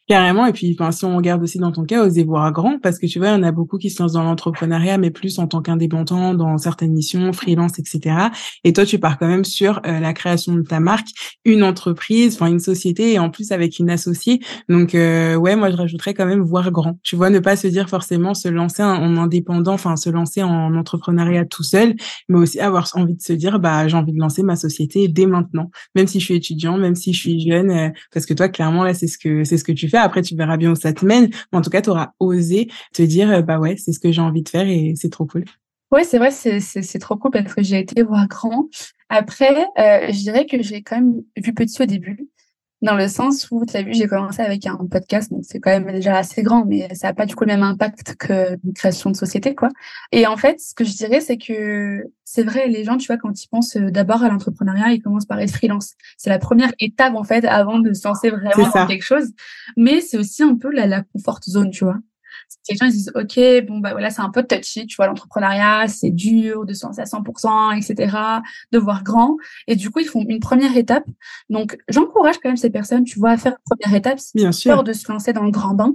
Carrément. 0.07 0.45
Et 0.45 0.51
puis, 0.51 0.75
enfin, 0.77 0.91
si 0.91 1.05
on 1.05 1.15
regarde 1.15 1.41
aussi 1.41 1.59
dans 1.59 1.71
ton 1.71 1.85
cas, 1.85 2.05
oser 2.05 2.25
voir 2.25 2.51
grand, 2.51 2.77
parce 2.77 2.99
que 2.99 3.05
tu 3.07 3.19
vois, 3.19 3.29
il 3.29 3.31
y 3.31 3.35
en 3.35 3.43
a 3.43 3.53
beaucoup 3.53 3.77
qui 3.77 3.89
se 3.89 4.03
lancent 4.03 4.11
dans 4.13 4.23
l'entrepreneuriat, 4.23 4.97
mais 4.97 5.11
plus 5.11 5.39
en 5.39 5.47
tant 5.47 5.61
qu'indépendant, 5.61 6.33
dans 6.33 6.57
certaines 6.57 6.91
missions, 6.91 7.31
freelance, 7.31 7.79
etc. 7.79 8.27
Et 8.65 8.73
toi, 8.73 8.85
tu 8.85 8.99
pars 8.99 9.17
quand 9.17 9.29
même 9.29 9.45
sur 9.45 9.79
euh, 9.85 10.01
la 10.01 10.11
création 10.11 10.55
de 10.55 10.61
ta 10.61 10.81
marque, 10.81 11.07
une 11.45 11.63
entreprise, 11.63 12.35
enfin, 12.35 12.47
une 12.47 12.59
société, 12.59 13.13
et 13.13 13.19
en 13.19 13.29
plus 13.29 13.53
avec 13.53 13.79
une 13.79 13.89
associée. 13.89 14.41
Donc, 14.67 14.93
euh, 14.93 15.35
ouais, 15.35 15.55
moi, 15.55 15.71
je 15.71 15.77
rajouterais 15.77 16.13
quand 16.13 16.25
même 16.25 16.41
voir 16.41 16.69
grand. 16.71 16.99
Tu 17.03 17.15
vois, 17.15 17.29
ne 17.29 17.39
pas 17.39 17.55
se 17.55 17.67
dire 17.67 17.87
forcément 17.87 18.33
se 18.33 18.49
lancer 18.49 18.83
en 18.83 19.15
indépendant, 19.15 19.73
enfin, 19.73 19.95
se 19.95 20.09
lancer 20.09 20.43
en 20.43 20.75
entrepreneuriat 20.75 21.45
tout 21.45 21.63
seul, 21.63 21.95
mais 22.27 22.39
aussi 22.39 22.59
avoir 22.59 22.89
envie 22.95 23.15
de 23.15 23.21
se 23.21 23.31
dire, 23.31 23.57
bah, 23.57 23.87
j'ai 23.87 23.95
envie 23.95 24.11
de 24.11 24.19
lancer 24.19 24.43
ma 24.43 24.57
société 24.57 25.07
dès 25.07 25.27
maintenant, 25.27 25.71
même 25.95 26.07
si 26.07 26.19
je 26.19 26.25
suis 26.25 26.35
étudiant, 26.35 26.77
même 26.77 26.95
si 26.95 27.13
je 27.13 27.19
suis 27.19 27.39
jeune, 27.39 27.71
euh, 27.71 27.89
parce 28.13 28.25
que 28.25 28.33
toi, 28.33 28.49
clairement, 28.49 28.83
là, 28.83 28.93
c'est 28.93 29.07
ce 29.07 29.17
que, 29.17 29.45
c'est 29.45 29.57
ce 29.57 29.63
que 29.63 29.71
tu 29.71 29.87
fais 29.87 29.92
après, 30.01 30.21
tu 30.21 30.35
verras 30.35 30.57
bien 30.57 30.71
où 30.71 30.75
ça 30.75 30.93
te 30.93 31.05
mène. 31.05 31.29
en 31.51 31.61
tout 31.61 31.69
cas, 31.69 31.81
tu 31.81 31.89
auras 31.89 32.13
osé 32.19 32.69
te 32.93 33.03
dire, 33.03 33.29
euh, 33.29 33.41
bah 33.41 33.59
ouais, 33.59 33.75
c'est 33.77 33.91
ce 33.91 33.99
que 33.99 34.11
j'ai 34.11 34.21
envie 34.21 34.41
de 34.41 34.49
faire 34.49 34.67
et 34.67 34.93
c'est 34.95 35.09
trop 35.09 35.25
cool. 35.25 35.45
Ouais, 35.91 36.03
c'est 36.03 36.17
vrai, 36.17 36.31
c'est 36.31 36.99
trop 36.99 37.17
cool 37.17 37.29
parce 37.29 37.53
que 37.53 37.61
j'ai 37.61 37.77
été 37.77 38.01
voir 38.01 38.27
grand. 38.27 38.67
Après, 39.09 39.55
euh, 39.77 40.07
je 40.11 40.23
dirais 40.23 40.47
que 40.47 40.61
j'ai 40.63 40.81
quand 40.81 40.95
même 40.95 41.21
vu 41.37 41.53
petit 41.53 41.79
au 41.83 41.85
début 41.85 42.27
dans 42.83 42.95
le 42.95 43.07
sens 43.07 43.47
où, 43.49 43.65
tu 43.65 43.77
as 43.77 43.81
vu, 43.81 43.93
j'ai 43.93 44.07
commencé 44.07 44.41
avec 44.41 44.67
un 44.67 44.75
podcast, 44.91 45.31
donc 45.31 45.43
c'est 45.43 45.59
quand 45.59 45.71
même 45.71 45.89
déjà 45.91 46.17
assez 46.17 46.43
grand, 46.43 46.65
mais 46.65 46.93
ça 46.93 47.07
n'a 47.07 47.13
pas 47.13 47.25
du 47.25 47.33
coup 47.33 47.45
le 47.45 47.53
même 47.53 47.63
impact 47.63 48.15
que 48.15 48.57
une 48.63 48.73
création 48.73 49.09
de 49.09 49.15
société, 49.15 49.55
quoi. 49.55 49.69
Et 50.11 50.27
en 50.27 50.35
fait, 50.35 50.59
ce 50.59 50.75
que 50.75 50.83
je 50.83 50.93
dirais, 50.93 51.21
c'est 51.21 51.37
que 51.37 52.03
c'est 52.25 52.43
vrai, 52.43 52.67
les 52.67 52.83
gens, 52.83 52.97
tu 52.97 53.07
vois, 53.07 53.17
quand 53.17 53.41
ils 53.41 53.47
pensent 53.47 53.77
euh, 53.77 53.89
d'abord 53.89 54.21
à 54.23 54.29
l'entrepreneuriat, 54.29 54.91
ils 54.91 55.01
commencent 55.01 55.25
par 55.25 55.39
être 55.39 55.55
freelance. 55.55 55.93
C'est 56.17 56.29
la 56.29 56.39
première 56.39 56.73
étape, 56.79 57.15
en 57.15 57.23
fait, 57.23 57.45
avant 57.45 57.79
de 57.79 57.93
se 57.93 58.05
lancer 58.05 58.29
vraiment 58.29 58.69
dans 58.73 58.87
quelque 58.87 59.03
chose. 59.03 59.31
Mais 59.77 60.01
c'est 60.01 60.17
aussi 60.17 60.43
un 60.43 60.55
peu 60.55 60.69
la, 60.69 60.85
la 60.85 61.03
comfort 61.03 61.39
zone, 61.43 61.69
tu 61.69 61.85
vois 61.85 61.99
les 62.69 62.75
gens 62.75 62.85
ils 62.85 62.91
disent 62.91 63.11
ok 63.15 63.39
bon 63.67 63.79
bah 63.79 63.91
voilà 63.91 64.09
c'est 64.09 64.21
un 64.21 64.29
peu 64.29 64.43
touchy 64.43 64.85
tu 64.87 64.95
vois 64.95 65.07
l'entrepreneuriat 65.07 65.87
c'est 65.87 66.11
dur 66.11 66.65
de 66.65 66.73
se 66.73 66.85
lancer 66.85 67.01
à 67.01 67.05
100% 67.05 67.77
etc 67.77 68.17
de 68.71 68.79
voir 68.79 69.03
grand. 69.03 69.37
Et 69.67 69.75
du 69.75 69.89
coup 69.89 69.99
ils 69.99 70.07
font 70.07 70.25
une 70.27 70.39
première 70.39 70.75
étape. 70.77 71.05
Donc 71.49 71.77
j'encourage 71.87 72.37
quand 72.39 72.49
même 72.49 72.57
ces 72.57 72.69
personnes 72.69 73.03
tu 73.03 73.19
vois 73.19 73.31
à 73.31 73.37
faire 73.37 73.53
une 73.53 73.77
première 73.77 73.97
étape 73.97 74.19
bien 74.35 74.51
sûr. 74.51 74.73
peur 74.73 74.83
de 74.83 74.93
se 74.93 75.11
lancer 75.11 75.33
dans 75.33 75.43
le 75.43 75.51
grand 75.51 75.73
bain 75.73 75.93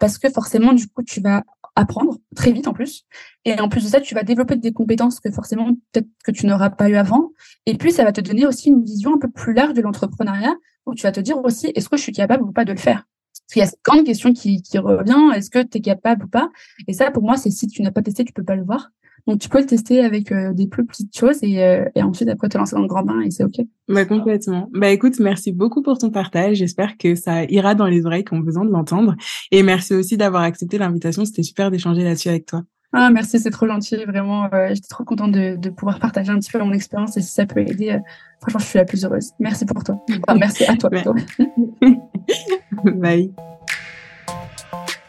parce 0.00 0.18
que 0.18 0.28
forcément 0.30 0.72
du 0.72 0.86
coup 0.88 1.02
tu 1.02 1.20
vas 1.20 1.42
apprendre 1.74 2.16
très 2.34 2.52
vite 2.52 2.68
en 2.68 2.72
plus. 2.72 3.04
Et 3.44 3.60
en 3.60 3.68
plus 3.68 3.84
de 3.84 3.88
ça 3.88 4.00
tu 4.00 4.14
vas 4.14 4.22
développer 4.22 4.56
des 4.56 4.72
compétences 4.72 5.20
que 5.20 5.30
forcément 5.30 5.66
peut-être 5.92 6.08
que 6.24 6.30
tu 6.30 6.46
n'auras 6.46 6.70
pas 6.70 6.88
eu 6.88 6.96
avant. 6.96 7.32
Et 7.66 7.76
puis 7.76 7.92
ça 7.92 8.04
va 8.04 8.12
te 8.12 8.20
donner 8.20 8.46
aussi 8.46 8.68
une 8.68 8.82
vision 8.82 9.14
un 9.14 9.18
peu 9.18 9.30
plus 9.30 9.52
large 9.52 9.74
de 9.74 9.82
l'entrepreneuriat 9.82 10.54
où 10.86 10.94
tu 10.94 11.02
vas 11.02 11.12
te 11.12 11.20
dire 11.20 11.38
aussi 11.44 11.72
est-ce 11.74 11.88
que 11.88 11.96
je 11.96 12.02
suis 12.02 12.12
capable 12.12 12.44
ou 12.44 12.52
pas 12.52 12.64
de 12.64 12.72
le 12.72 12.78
faire? 12.78 13.04
Parce 13.46 13.52
qu'il 13.52 13.60
y 13.60 13.62
a 13.62 13.68
cette 13.68 13.84
grande 13.84 14.04
question 14.04 14.32
qui, 14.32 14.60
qui 14.60 14.76
revient, 14.78 15.36
est-ce 15.36 15.50
que 15.50 15.62
tu 15.62 15.78
es 15.78 15.80
capable 15.80 16.24
ou 16.24 16.28
pas? 16.28 16.50
Et 16.88 16.92
ça, 16.92 17.12
pour 17.12 17.22
moi, 17.22 17.36
c'est 17.36 17.50
si 17.50 17.68
tu 17.68 17.80
n'as 17.82 17.92
pas 17.92 18.02
testé, 18.02 18.24
tu 18.24 18.32
peux 18.32 18.42
pas 18.42 18.56
le 18.56 18.64
voir. 18.64 18.90
Donc, 19.28 19.40
tu 19.40 19.48
peux 19.48 19.60
le 19.60 19.66
tester 19.66 20.04
avec 20.04 20.32
euh, 20.32 20.52
des 20.52 20.66
plus 20.66 20.84
petites 20.84 21.16
choses 21.16 21.38
et, 21.42 21.62
euh, 21.62 21.84
et, 21.94 22.02
ensuite, 22.02 22.28
après, 22.28 22.48
te 22.48 22.58
lancer 22.58 22.74
dans 22.74 22.82
le 22.82 22.88
grand 22.88 23.04
bain 23.04 23.20
et 23.20 23.30
c'est 23.30 23.44
OK. 23.44 23.60
Bah, 23.88 24.04
complètement. 24.04 24.68
Bah, 24.72 24.90
écoute, 24.90 25.18
merci 25.20 25.52
beaucoup 25.52 25.82
pour 25.82 25.98
ton 25.98 26.10
partage. 26.10 26.56
J'espère 26.56 26.96
que 26.96 27.14
ça 27.14 27.44
ira 27.44 27.76
dans 27.76 27.86
les 27.86 28.04
oreilles 28.04 28.24
qui 28.24 28.34
ont 28.34 28.40
besoin 28.40 28.64
de 28.64 28.70
l'entendre. 28.70 29.14
Et 29.52 29.62
merci 29.62 29.94
aussi 29.94 30.16
d'avoir 30.16 30.42
accepté 30.42 30.78
l'invitation. 30.78 31.24
C'était 31.24 31.44
super 31.44 31.70
d'échanger 31.70 32.02
là-dessus 32.02 32.28
avec 32.28 32.46
toi. 32.46 32.62
Ah, 32.98 33.10
merci, 33.10 33.38
c'est 33.38 33.50
trop 33.50 33.66
gentil. 33.66 33.96
Vraiment, 34.06 34.48
euh, 34.54 34.68
j'étais 34.70 34.88
trop 34.88 35.04
contente 35.04 35.32
de, 35.32 35.54
de, 35.56 35.68
pouvoir 35.68 35.98
partager 35.98 36.30
un 36.30 36.38
petit 36.38 36.50
peu 36.50 36.58
mon 36.58 36.72
expérience 36.72 37.14
et 37.18 37.20
si 37.20 37.30
ça 37.30 37.44
peut 37.44 37.60
aider, 37.60 37.90
euh, 37.90 37.98
franchement, 38.40 38.60
je 38.60 38.64
suis 38.64 38.78
la 38.78 38.86
plus 38.86 39.04
heureuse. 39.04 39.32
Merci 39.38 39.66
pour 39.66 39.84
toi. 39.84 40.02
Enfin, 40.26 40.38
merci 40.40 40.64
à 40.64 40.76
toi. 40.76 40.88
Bye. 42.84 43.32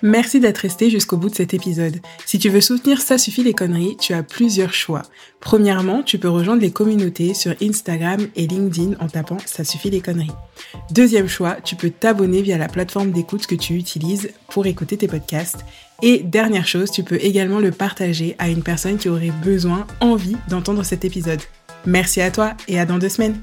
Merci 0.04 0.40
d'être 0.40 0.60
resté 0.60 0.90
jusqu'au 0.90 1.18
bout 1.18 1.30
de 1.30 1.36
cet 1.36 1.54
épisode. 1.54 1.96
Si 2.26 2.38
tu 2.38 2.50
veux 2.50 2.62
soutenir 2.62 3.02
Ça 3.02 3.18
suffit 3.18 3.42
les 3.42 3.54
conneries, 3.54 3.96
tu 3.98 4.14
as 4.14 4.22
plusieurs 4.22 4.74
choix. 4.74 5.04
Premièrement, 5.40 6.04
tu 6.04 6.20
peux 6.20 6.30
rejoindre 6.30 6.62
les 6.62 6.72
communautés 6.72 7.34
sur 7.34 7.56
Instagram 7.62 8.28
et 8.36 8.48
LinkedIn 8.48 8.96
en 9.00 9.08
tapant 9.08 9.38
Ça 9.46 9.64
suffit 9.64 9.90
les 9.90 10.02
conneries. 10.02 10.36
Deuxième 10.92 11.28
choix, 11.28 11.56
tu 11.64 11.76
peux 11.76 11.90
t'abonner 11.90 12.42
via 12.42 12.58
la 12.58 12.68
plateforme 12.68 13.12
d'écoute 13.12 13.48
que 13.48 13.56
tu 13.56 13.76
utilises 13.76 14.30
pour 14.50 14.68
écouter 14.68 14.98
tes 14.98 15.08
podcasts. 15.08 15.66
Et 16.04 16.20
dernière 16.20 16.68
chose, 16.68 16.92
tu 16.92 17.04
peux 17.04 17.18
également 17.22 17.60
le 17.60 17.72
partager 17.72 18.36
à 18.38 18.50
une 18.50 18.64
personne 18.64 18.98
qui 18.98 19.10
aurait 19.10 19.32
besoin, 19.44 19.88
envie 20.00 20.38
d'entendre 20.50 20.84
cet 20.84 21.06
épisode. 21.06 21.42
Merci 21.86 22.22
à 22.22 22.32
toi 22.32 22.54
et 22.68 22.80
à 22.80 22.86
dans 22.86 23.00
deux 23.00 23.10
semaines. 23.10 23.40